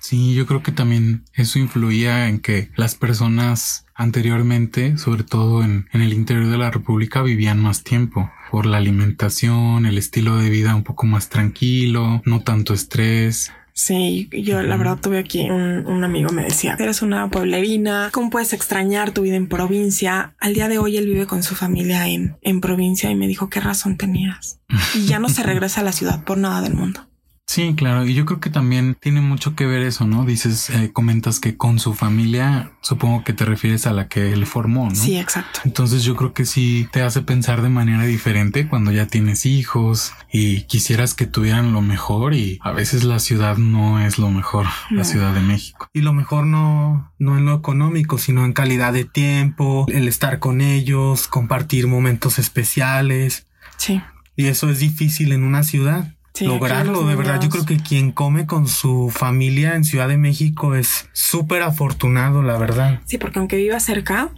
Sí, 0.00 0.34
yo 0.34 0.44
creo 0.44 0.62
que 0.62 0.70
también 0.70 1.24
eso 1.32 1.58
influía 1.58 2.28
en 2.28 2.38
que 2.38 2.70
las 2.76 2.94
personas 2.94 3.86
anteriormente, 3.94 4.98
sobre 4.98 5.24
todo 5.24 5.64
en, 5.64 5.88
en 5.94 6.02
el 6.02 6.12
interior 6.12 6.46
de 6.48 6.58
la 6.58 6.70
República, 6.70 7.22
vivían 7.22 7.58
más 7.58 7.84
tiempo 7.84 8.30
por 8.50 8.66
la 8.66 8.76
alimentación, 8.76 9.86
el 9.86 9.96
estilo 9.96 10.36
de 10.36 10.50
vida 10.50 10.74
un 10.74 10.84
poco 10.84 11.06
más 11.06 11.30
tranquilo, 11.30 12.20
no 12.26 12.40
tanto 12.40 12.74
estrés. 12.74 13.50
Sí. 13.74 14.28
Yo 14.32 14.62
la 14.62 14.76
verdad 14.76 14.98
tuve 15.00 15.18
aquí 15.18 15.50
un, 15.50 15.86
un 15.86 16.04
amigo 16.04 16.30
me 16.30 16.44
decía, 16.44 16.76
eres 16.78 17.02
una 17.02 17.28
pueblerina, 17.28 18.08
¿cómo 18.12 18.30
puedes 18.30 18.52
extrañar 18.52 19.12
tu 19.12 19.22
vida 19.22 19.36
en 19.36 19.48
provincia? 19.48 20.34
Al 20.40 20.54
día 20.54 20.68
de 20.68 20.78
hoy 20.78 20.96
él 20.96 21.06
vive 21.06 21.26
con 21.26 21.42
su 21.42 21.54
familia 21.54 22.08
en, 22.08 22.36
en 22.40 22.60
provincia 22.60 23.10
y 23.10 23.14
me 23.14 23.28
dijo 23.28 23.50
qué 23.50 23.60
razón 23.60 23.96
tenías. 23.96 24.60
Y 24.94 25.06
ya 25.06 25.18
no 25.18 25.28
se 25.28 25.42
regresa 25.44 25.82
a 25.82 25.84
la 25.84 25.92
ciudad 25.92 26.24
por 26.24 26.38
nada 26.38 26.62
del 26.62 26.74
mundo. 26.74 27.06
Sí, 27.46 27.74
claro. 27.76 28.06
Y 28.06 28.14
yo 28.14 28.24
creo 28.24 28.40
que 28.40 28.50
también 28.50 28.96
tiene 28.98 29.20
mucho 29.20 29.54
que 29.54 29.66
ver 29.66 29.82
eso, 29.82 30.06
¿no? 30.06 30.24
Dices, 30.24 30.70
eh, 30.70 30.90
comentas 30.92 31.40
que 31.40 31.56
con 31.56 31.78
su 31.78 31.94
familia, 31.94 32.72
supongo 32.80 33.22
que 33.22 33.32
te 33.32 33.44
refieres 33.44 33.86
a 33.86 33.92
la 33.92 34.08
que 34.08 34.32
él 34.32 34.46
formó, 34.46 34.88
¿no? 34.88 34.94
Sí, 34.94 35.18
exacto. 35.18 35.60
Entonces 35.64 36.04
yo 36.04 36.16
creo 36.16 36.32
que 36.32 36.46
sí 36.46 36.88
te 36.90 37.02
hace 37.02 37.22
pensar 37.22 37.62
de 37.62 37.68
manera 37.68 38.04
diferente 38.04 38.66
cuando 38.66 38.92
ya 38.92 39.06
tienes 39.06 39.46
hijos 39.46 40.12
y 40.32 40.62
quisieras 40.62 41.14
que 41.14 41.26
tuvieran 41.26 41.72
lo 41.72 41.82
mejor 41.82 42.34
y 42.34 42.58
a 42.62 42.72
veces 42.72 43.04
la 43.04 43.18
ciudad 43.18 43.58
no 43.58 44.00
es 44.00 44.18
lo 44.18 44.30
mejor, 44.30 44.66
la. 44.90 45.04
Ciudad 45.04 45.34
de 45.34 45.40
México. 45.40 45.86
Y 45.92 46.00
lo 46.00 46.14
mejor 46.14 46.46
no, 46.46 47.12
no 47.18 47.36
en 47.36 47.44
lo 47.44 47.54
económico, 47.54 48.16
sino 48.16 48.46
en 48.46 48.54
calidad 48.54 48.94
de 48.94 49.04
tiempo, 49.04 49.84
el 49.88 50.08
estar 50.08 50.38
con 50.38 50.62
ellos, 50.62 51.28
compartir 51.28 51.86
momentos 51.88 52.38
especiales. 52.38 53.46
Sí. 53.76 54.00
Y 54.34 54.46
eso 54.46 54.70
es 54.70 54.80
difícil 54.80 55.32
en 55.32 55.44
una 55.44 55.62
ciudad. 55.62 56.13
Sí, 56.34 56.46
lograrlo, 56.46 57.06
de 57.06 57.14
verdad. 57.14 57.40
Yo 57.40 57.48
creo 57.48 57.64
que 57.64 57.76
quien 57.78 58.10
come 58.10 58.44
con 58.46 58.66
su 58.66 59.10
familia 59.14 59.76
en 59.76 59.84
Ciudad 59.84 60.08
de 60.08 60.16
México 60.18 60.74
es 60.74 61.08
súper 61.12 61.62
afortunado, 61.62 62.42
la 62.42 62.58
verdad. 62.58 63.00
Sí, 63.06 63.18
porque 63.18 63.38
aunque 63.38 63.56
vivas 63.56 63.84
cerca, 63.84 64.30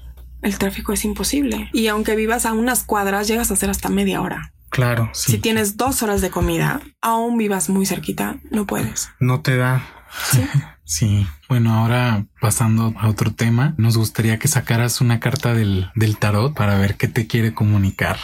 el 0.43 0.59
tráfico 0.59 0.93
es 0.93 1.05
imposible. 1.07 1.71
Y 1.73 1.87
aunque 1.87 2.15
vivas 2.15 2.45
a 2.45 2.53
unas 2.53 2.83
cuadras, 2.85 3.29
llegas 3.29 3.51
a 3.51 3.55
hacer 3.55 3.71
hasta 3.71 3.89
media 3.89 4.21
hora. 4.21 4.53
Claro, 4.69 5.09
Sí. 5.15 5.33
Si 5.33 5.39
tienes 5.39 5.79
dos 5.79 6.03
horas 6.03 6.21
de 6.21 6.29
comida, 6.29 6.83
aún 7.01 7.39
vivas 7.39 7.71
muy 7.71 7.87
cerquita, 7.87 8.37
no 8.51 8.67
puedes. 8.67 9.09
no 9.19 9.41
te 9.41 9.57
da. 9.57 9.83
Sí. 10.89 11.27
Bueno, 11.49 11.75
ahora 11.75 12.27
pasando 12.41 12.95
a 12.97 13.09
otro 13.09 13.33
tema, 13.33 13.75
nos 13.77 13.97
gustaría 13.97 14.39
que 14.39 14.47
sacaras 14.47 15.01
una 15.01 15.19
carta 15.19 15.53
del, 15.53 15.91
del 15.97 16.17
tarot 16.17 16.55
para 16.55 16.79
ver 16.79 16.95
qué 16.97 17.09
te 17.09 17.27
quiere 17.27 17.55
comunicar. 17.55 18.17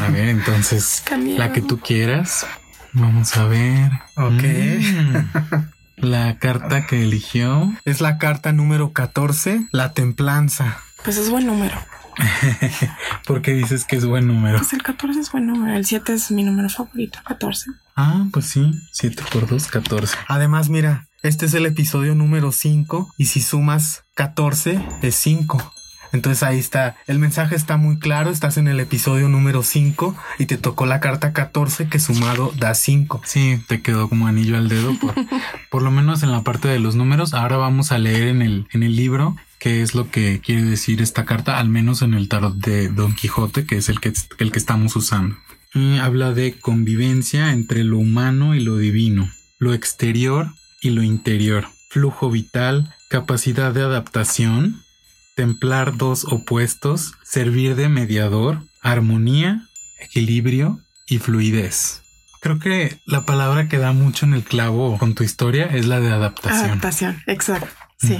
A 0.00 0.08
ver, 0.10 0.28
entonces, 0.28 1.04
la 1.36 1.52
que 1.52 1.60
tú 1.62 1.78
quieras. 1.78 2.44
Vamos 2.92 3.36
a 3.36 3.44
ver. 3.46 3.90
Ok. 4.16 4.42
Mm. 4.42 5.68
La 5.96 6.38
carta 6.38 6.86
que 6.86 7.02
eligió. 7.02 7.72
Es 7.84 8.00
la 8.00 8.18
carta 8.18 8.52
número 8.52 8.92
14, 8.92 9.68
la 9.72 9.92
templanza. 9.92 10.78
Pues 11.04 11.16
es 11.16 11.30
buen 11.30 11.46
número. 11.46 11.76
porque 13.26 13.52
dices 13.52 13.84
que 13.84 13.96
es 13.96 14.04
buen 14.04 14.26
número? 14.26 14.58
Pues 14.58 14.72
el 14.72 14.82
14 14.82 15.20
es 15.20 15.32
buen 15.32 15.46
número. 15.46 15.76
El 15.76 15.84
7 15.84 16.12
es 16.12 16.30
mi 16.30 16.44
número 16.44 16.68
favorito. 16.68 17.18
14. 17.24 17.70
Ah, 17.96 18.26
pues 18.32 18.46
sí. 18.46 18.72
7 18.92 19.22
por 19.32 19.48
2, 19.48 19.66
14. 19.66 20.16
Además, 20.28 20.68
mira, 20.68 21.08
este 21.22 21.46
es 21.46 21.54
el 21.54 21.66
episodio 21.66 22.14
número 22.14 22.52
5 22.52 23.14
y 23.16 23.26
si 23.26 23.40
sumas 23.40 24.04
14 24.14 24.80
es 25.02 25.14
5. 25.16 25.74
Entonces 26.12 26.42
ahí 26.42 26.58
está, 26.58 26.96
el 27.06 27.18
mensaje 27.18 27.54
está 27.54 27.76
muy 27.76 27.98
claro, 27.98 28.30
estás 28.30 28.56
en 28.56 28.68
el 28.68 28.80
episodio 28.80 29.28
número 29.28 29.62
5 29.62 30.16
y 30.38 30.46
te 30.46 30.56
tocó 30.56 30.86
la 30.86 31.00
carta 31.00 31.32
14 31.32 31.88
que 31.88 31.98
sumado 31.98 32.52
da 32.56 32.74
5. 32.74 33.22
Sí, 33.24 33.62
te 33.66 33.82
quedó 33.82 34.08
como 34.08 34.26
anillo 34.26 34.56
al 34.56 34.68
dedo 34.68 34.98
por, 34.98 35.14
por 35.70 35.82
lo 35.82 35.90
menos 35.90 36.22
en 36.22 36.32
la 36.32 36.42
parte 36.42 36.68
de 36.68 36.78
los 36.78 36.94
números. 36.94 37.34
Ahora 37.34 37.56
vamos 37.56 37.92
a 37.92 37.98
leer 37.98 38.28
en 38.28 38.42
el, 38.42 38.66
en 38.72 38.82
el 38.82 38.96
libro 38.96 39.36
qué 39.58 39.82
es 39.82 39.94
lo 39.94 40.10
que 40.10 40.40
quiere 40.40 40.62
decir 40.62 41.02
esta 41.02 41.24
carta, 41.24 41.58
al 41.58 41.68
menos 41.68 42.02
en 42.02 42.14
el 42.14 42.28
tarot 42.28 42.54
de 42.56 42.88
Don 42.88 43.14
Quijote, 43.14 43.66
que 43.66 43.76
es 43.76 43.88
el 43.88 44.00
que, 44.00 44.12
el 44.38 44.52
que 44.52 44.58
estamos 44.58 44.96
usando. 44.96 45.36
Y 45.74 45.98
habla 45.98 46.32
de 46.32 46.58
convivencia 46.58 47.52
entre 47.52 47.84
lo 47.84 47.98
humano 47.98 48.54
y 48.54 48.60
lo 48.60 48.76
divino, 48.78 49.30
lo 49.58 49.74
exterior 49.74 50.48
y 50.80 50.90
lo 50.90 51.02
interior, 51.02 51.68
flujo 51.90 52.30
vital, 52.30 52.94
capacidad 53.08 53.72
de 53.72 53.82
adaptación, 53.82 54.82
templar 55.38 55.96
dos 55.96 56.24
opuestos, 56.24 57.12
servir 57.22 57.76
de 57.76 57.88
mediador, 57.88 58.64
armonía, 58.82 59.68
equilibrio 60.00 60.80
y 61.06 61.18
fluidez. 61.18 62.02
Creo 62.40 62.58
que 62.58 62.98
la 63.06 63.24
palabra 63.24 63.68
que 63.68 63.78
da 63.78 63.92
mucho 63.92 64.26
en 64.26 64.34
el 64.34 64.42
clavo 64.42 64.98
con 64.98 65.14
tu 65.14 65.22
historia 65.22 65.66
es 65.66 65.86
la 65.86 66.00
de 66.00 66.10
adaptación. 66.10 66.70
Adaptación. 66.70 67.22
Exacto. 67.28 67.68
Sí. 67.98 68.18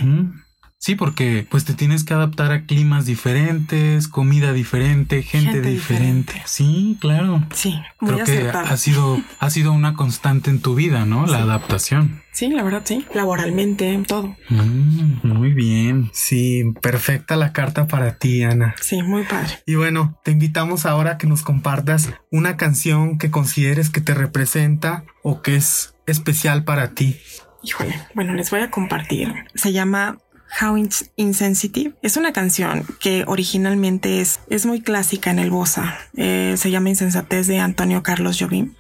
Sí, 0.81 0.95
porque 0.95 1.45
pues 1.51 1.65
te 1.65 1.75
tienes 1.75 2.05
que 2.05 2.15
adaptar 2.15 2.53
a 2.53 2.63
climas 2.65 3.05
diferentes, 3.05 4.07
comida 4.07 4.53
diferente, 4.53 5.23
gente, 5.23 5.51
Gente 5.53 5.69
diferente. 5.71 6.35
diferente. 6.35 6.43
Sí, 6.47 6.97
claro. 7.01 7.45
Sí. 7.53 7.81
Muy 8.01 8.13
Creo 8.15 8.25
que 8.25 8.49
ha 8.51 8.77
sido, 8.77 9.21
ha 9.41 9.51
sido 9.51 9.73
una 9.73 9.95
constante 9.95 10.51
en 10.51 10.61
tu 10.61 10.77
vida, 10.77 11.05
¿no? 11.05 11.27
La 11.27 11.39
Sí. 11.39 11.43
adaptación. 11.43 12.23
Sí, 12.33 12.49
la 12.51 12.63
verdad, 12.63 12.83
sí. 12.85 13.05
Laboralmente, 13.13 14.01
todo. 14.07 14.37
Mm, 14.51 15.27
muy 15.27 15.53
bien. 15.53 16.11
Sí, 16.13 16.63
perfecta 16.81 17.35
la 17.35 17.53
carta 17.53 17.89
para 17.89 18.17
ti, 18.19 18.45
Ana. 18.45 18.77
Sí, 18.81 19.03
muy 19.03 19.25
padre. 19.25 19.59
Y 19.67 19.75
bueno, 19.75 20.21
te 20.23 20.31
invitamos 20.31 20.87
ahora 20.87 21.13
a 21.13 21.19
que 21.19 21.27
nos 21.27 21.43
compartas 21.43 22.11
una 22.31 22.57
canción 22.57 23.19
que 23.19 23.33
consideres 23.33 23.91
que 23.91 24.01
te 24.01 24.15
representa 24.15 25.03
o 25.25 25.43
que 25.43 25.57
es 25.57 25.95
especial 26.07 26.63
para 26.63 26.91
ti. 26.95 27.17
Híjole, 27.65 28.01
bueno, 28.15 28.35
les 28.35 28.53
voy 28.53 28.61
a 28.61 28.71
compartir. 28.71 29.35
Se 29.57 29.73
llama 29.73 30.19
How 30.61 30.77
Ins- 30.77 31.11
Insensitive. 31.17 31.95
Es 32.03 32.17
una 32.17 32.33
canción 32.33 32.85
que 33.01 33.25
originalmente 33.27 34.21
es, 34.21 34.41
es 34.49 34.67
muy 34.67 34.81
clásica 34.81 35.31
en 35.31 35.39
el 35.39 35.51
bossa. 35.51 35.99
Eh, 36.17 36.55
se 36.57 36.71
llama 36.71 36.89
Insensatez 36.91 37.47
de 37.47 37.59
Antonio 37.61 38.03
Carlos 38.03 38.37
Jobim. 38.41 38.75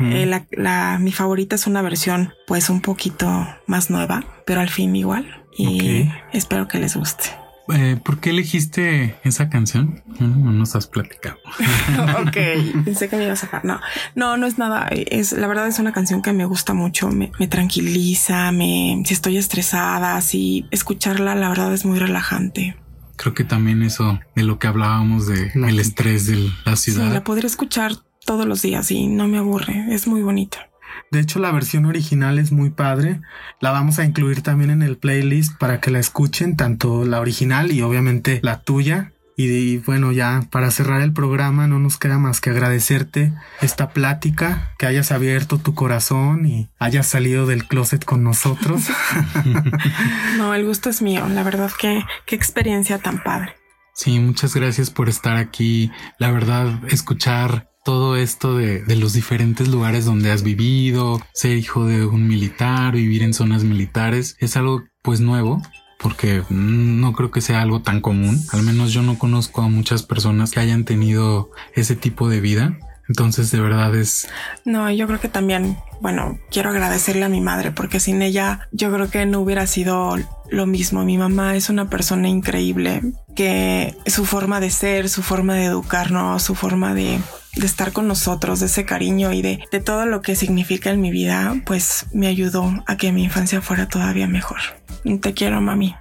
Eh, 0.00 0.26
la, 0.26 0.46
la- 0.52 0.98
mi 1.00 1.10
favorita 1.12 1.56
es 1.56 1.66
una 1.66 1.82
versión 1.82 2.32
pues 2.46 2.70
un 2.70 2.80
poquito 2.80 3.46
más 3.66 3.90
nueva, 3.90 4.24
pero 4.46 4.60
al 4.60 4.68
fin 4.70 4.94
igual. 4.94 5.44
Y 5.56 6.08
espero 6.32 6.68
que 6.68 6.78
les 6.78 6.96
guste. 6.96 7.30
Eh, 7.72 7.98
¿Por 8.04 8.20
qué 8.20 8.30
elegiste 8.30 9.16
esa 9.24 9.48
canción? 9.48 10.02
No 10.20 10.52
nos 10.52 10.76
has 10.76 10.86
platicado. 10.86 11.36
ok, 12.26 12.36
pensé 12.84 13.08
que 13.08 13.16
me 13.16 13.24
ibas 13.24 13.42
a 13.42 13.46
sacar. 13.46 13.64
No, 13.64 13.80
no, 14.14 14.36
no 14.36 14.46
es 14.46 14.58
nada. 14.58 14.86
Es 14.90 15.32
la 15.32 15.46
verdad 15.46 15.66
es 15.66 15.78
una 15.78 15.92
canción 15.92 16.20
que 16.20 16.32
me 16.34 16.44
gusta 16.44 16.74
mucho. 16.74 17.08
Me, 17.10 17.32
me 17.38 17.48
tranquiliza, 17.48 18.52
me 18.52 19.02
si 19.06 19.14
estoy 19.14 19.38
estresada, 19.38 20.20
si 20.20 20.66
escucharla, 20.70 21.34
la 21.34 21.48
verdad 21.48 21.72
es 21.72 21.84
muy 21.86 21.98
relajante. 21.98 22.76
Creo 23.16 23.32
que 23.32 23.44
también 23.44 23.82
eso 23.82 24.18
de 24.34 24.42
lo 24.42 24.58
que 24.58 24.66
hablábamos 24.66 25.26
de 25.26 25.50
La- 25.54 25.68
el 25.70 25.78
estrés 25.80 26.26
de 26.26 26.50
la 26.66 26.76
Sí, 26.76 26.90
ciudad. 26.92 27.12
la 27.12 27.24
podré 27.24 27.46
escuchar 27.46 27.92
todos 28.26 28.44
los 28.46 28.60
días 28.62 28.90
y 28.90 29.06
no 29.06 29.26
me 29.28 29.38
aburre. 29.38 29.86
Es 29.90 30.06
muy 30.06 30.20
bonita. 30.22 30.68
De 31.10 31.20
hecho, 31.20 31.38
la 31.38 31.52
versión 31.52 31.86
original 31.86 32.38
es 32.38 32.52
muy 32.52 32.70
padre. 32.70 33.20
La 33.60 33.70
vamos 33.70 33.98
a 33.98 34.04
incluir 34.04 34.42
también 34.42 34.70
en 34.70 34.82
el 34.82 34.96
playlist 34.96 35.56
para 35.58 35.80
que 35.80 35.90
la 35.90 35.98
escuchen, 35.98 36.56
tanto 36.56 37.04
la 37.04 37.20
original 37.20 37.72
y 37.72 37.82
obviamente 37.82 38.40
la 38.42 38.62
tuya. 38.62 39.12
Y, 39.36 39.48
y 39.48 39.78
bueno, 39.78 40.12
ya 40.12 40.42
para 40.50 40.70
cerrar 40.70 41.00
el 41.00 41.12
programa 41.12 41.66
no 41.66 41.80
nos 41.80 41.98
queda 41.98 42.18
más 42.18 42.40
que 42.40 42.50
agradecerte 42.50 43.32
esta 43.60 43.90
plática, 43.90 44.72
que 44.78 44.86
hayas 44.86 45.10
abierto 45.10 45.58
tu 45.58 45.74
corazón 45.74 46.46
y 46.46 46.70
hayas 46.78 47.06
salido 47.08 47.46
del 47.46 47.66
closet 47.66 48.04
con 48.04 48.22
nosotros. 48.22 48.82
No, 50.36 50.52
el 50.52 50.66
gusto 50.66 50.90
es 50.90 51.00
mío. 51.00 51.26
La 51.28 51.42
verdad 51.44 51.70
que 51.78 52.04
qué 52.26 52.34
experiencia 52.34 52.98
tan 52.98 53.22
padre. 53.22 53.54
Sí, 53.94 54.18
muchas 54.18 54.54
gracias 54.54 54.90
por 54.90 55.08
estar 55.08 55.36
aquí. 55.36 55.92
La 56.18 56.32
verdad, 56.32 56.80
escuchar 56.88 57.70
todo 57.84 58.16
esto 58.16 58.56
de, 58.56 58.82
de, 58.82 58.96
los 58.96 59.12
diferentes 59.12 59.68
lugares 59.68 60.04
donde 60.04 60.32
has 60.32 60.42
vivido, 60.42 61.20
ser 61.34 61.56
hijo 61.56 61.86
de 61.86 62.06
un 62.06 62.26
militar, 62.26 62.94
vivir 62.94 63.22
en 63.22 63.34
zonas 63.34 63.62
militares, 63.62 64.36
es 64.40 64.56
algo 64.56 64.82
pues 65.02 65.20
nuevo 65.20 65.62
porque 66.04 66.42
no 66.50 67.14
creo 67.14 67.30
que 67.30 67.40
sea 67.40 67.62
algo 67.62 67.80
tan 67.80 68.02
común. 68.02 68.38
Al 68.52 68.62
menos 68.62 68.92
yo 68.92 69.00
no 69.00 69.18
conozco 69.18 69.62
a 69.62 69.68
muchas 69.68 70.02
personas 70.02 70.50
que 70.50 70.60
hayan 70.60 70.84
tenido 70.84 71.50
ese 71.74 71.96
tipo 71.96 72.28
de 72.28 72.40
vida. 72.40 72.78
Entonces 73.08 73.50
de 73.50 73.60
verdad 73.60 73.94
es... 73.94 74.28
No, 74.66 74.90
yo 74.90 75.06
creo 75.06 75.18
que 75.18 75.30
también, 75.30 75.78
bueno, 76.02 76.38
quiero 76.50 76.70
agradecerle 76.70 77.24
a 77.24 77.30
mi 77.30 77.40
madre 77.40 77.70
porque 77.70 78.00
sin 78.00 78.20
ella 78.20 78.68
yo 78.70 78.92
creo 78.92 79.08
que 79.08 79.24
no 79.24 79.40
hubiera 79.40 79.66
sido 79.66 80.16
lo 80.50 80.66
mismo. 80.66 81.04
Mi 81.04 81.16
mamá 81.16 81.56
es 81.56 81.70
una 81.70 81.88
persona 81.88 82.28
increíble 82.28 83.00
que 83.34 83.96
su 84.06 84.26
forma 84.26 84.60
de 84.60 84.68
ser, 84.68 85.08
su 85.08 85.22
forma 85.22 85.54
de 85.54 85.64
educarnos, 85.64 86.42
su 86.42 86.54
forma 86.54 86.92
de, 86.92 87.18
de 87.56 87.66
estar 87.66 87.92
con 87.92 88.08
nosotros, 88.08 88.60
de 88.60 88.66
ese 88.66 88.84
cariño 88.84 89.32
y 89.32 89.42
de, 89.42 89.60
de 89.70 89.80
todo 89.80 90.06
lo 90.06 90.22
que 90.22 90.36
significa 90.36 90.90
en 90.90 91.00
mi 91.00 91.10
vida, 91.10 91.54
pues 91.64 92.06
me 92.12 92.26
ayudó 92.26 92.82
a 92.86 92.96
que 92.96 93.12
mi 93.12 93.24
infancia 93.24 93.60
fuera 93.60 93.88
todavía 93.88 94.26
mejor. 94.26 94.58
Te 95.20 95.34
quiero, 95.34 95.60
mami. 95.60 95.94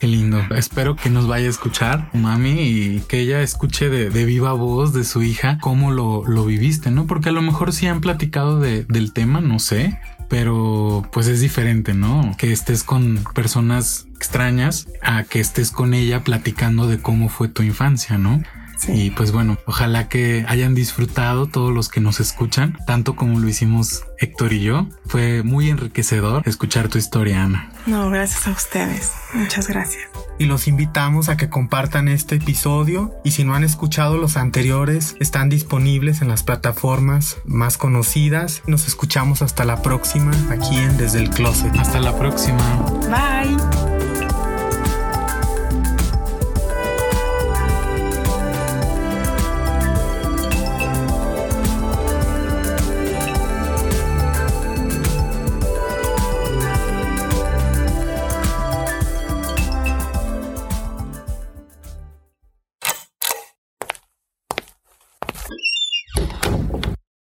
Qué 0.00 0.06
lindo. 0.06 0.42
Espero 0.56 0.96
que 0.96 1.10
nos 1.10 1.26
vaya 1.26 1.46
a 1.46 1.50
escuchar, 1.50 2.08
mami, 2.14 2.62
y 2.62 3.00
que 3.00 3.20
ella 3.20 3.42
escuche 3.42 3.90
de, 3.90 4.08
de 4.08 4.24
viva 4.24 4.54
voz 4.54 4.94
de 4.94 5.04
su 5.04 5.22
hija 5.22 5.58
cómo 5.60 5.90
lo, 5.90 6.24
lo, 6.26 6.46
viviste, 6.46 6.90
¿no? 6.90 7.06
Porque 7.06 7.28
a 7.28 7.32
lo 7.32 7.42
mejor 7.42 7.74
sí 7.74 7.86
han 7.86 8.00
platicado 8.00 8.58
de, 8.60 8.84
del 8.84 9.12
tema, 9.12 9.42
no 9.42 9.58
sé, 9.58 10.00
pero 10.30 11.06
pues 11.12 11.26
es 11.26 11.42
diferente, 11.42 11.92
¿no? 11.92 12.34
Que 12.38 12.50
estés 12.50 12.82
con 12.82 13.22
personas 13.34 14.06
extrañas 14.16 14.88
a 15.02 15.24
que 15.24 15.38
estés 15.38 15.70
con 15.70 15.92
ella 15.92 16.24
platicando 16.24 16.86
de 16.86 16.98
cómo 16.98 17.28
fue 17.28 17.48
tu 17.48 17.62
infancia, 17.62 18.16
¿no? 18.16 18.42
Sí. 18.80 18.92
Y 18.92 19.10
pues 19.10 19.30
bueno, 19.30 19.58
ojalá 19.66 20.08
que 20.08 20.44
hayan 20.48 20.74
disfrutado 20.74 21.46
todos 21.46 21.72
los 21.72 21.90
que 21.90 22.00
nos 22.00 22.18
escuchan, 22.18 22.78
tanto 22.86 23.14
como 23.14 23.38
lo 23.38 23.46
hicimos 23.46 24.04
Héctor 24.18 24.54
y 24.54 24.62
yo. 24.62 24.88
Fue 25.06 25.42
muy 25.42 25.68
enriquecedor 25.68 26.42
escuchar 26.46 26.88
tu 26.88 26.96
historia, 26.96 27.44
Ana. 27.44 27.72
No, 27.86 28.08
gracias 28.10 28.46
a 28.46 28.52
ustedes. 28.52 29.12
Muchas 29.34 29.68
gracias. 29.68 30.08
Y 30.38 30.46
los 30.46 30.66
invitamos 30.68 31.28
a 31.28 31.36
que 31.36 31.50
compartan 31.50 32.08
este 32.08 32.36
episodio 32.36 33.14
y 33.24 33.32
si 33.32 33.44
no 33.44 33.54
han 33.54 33.64
escuchado 33.64 34.16
los 34.16 34.38
anteriores, 34.38 35.14
están 35.20 35.50
disponibles 35.50 36.22
en 36.22 36.28
las 36.28 36.42
plataformas 36.42 37.36
más 37.44 37.76
conocidas. 37.76 38.62
Nos 38.66 38.86
escuchamos 38.86 39.42
hasta 39.42 39.66
la 39.66 39.82
próxima 39.82 40.32
aquí 40.50 40.76
en 40.76 40.96
Desde 40.96 41.20
el 41.20 41.28
Closet. 41.28 41.76
Hasta 41.76 42.00
la 42.00 42.16
próxima. 42.16 42.62
Bye. 43.10 43.79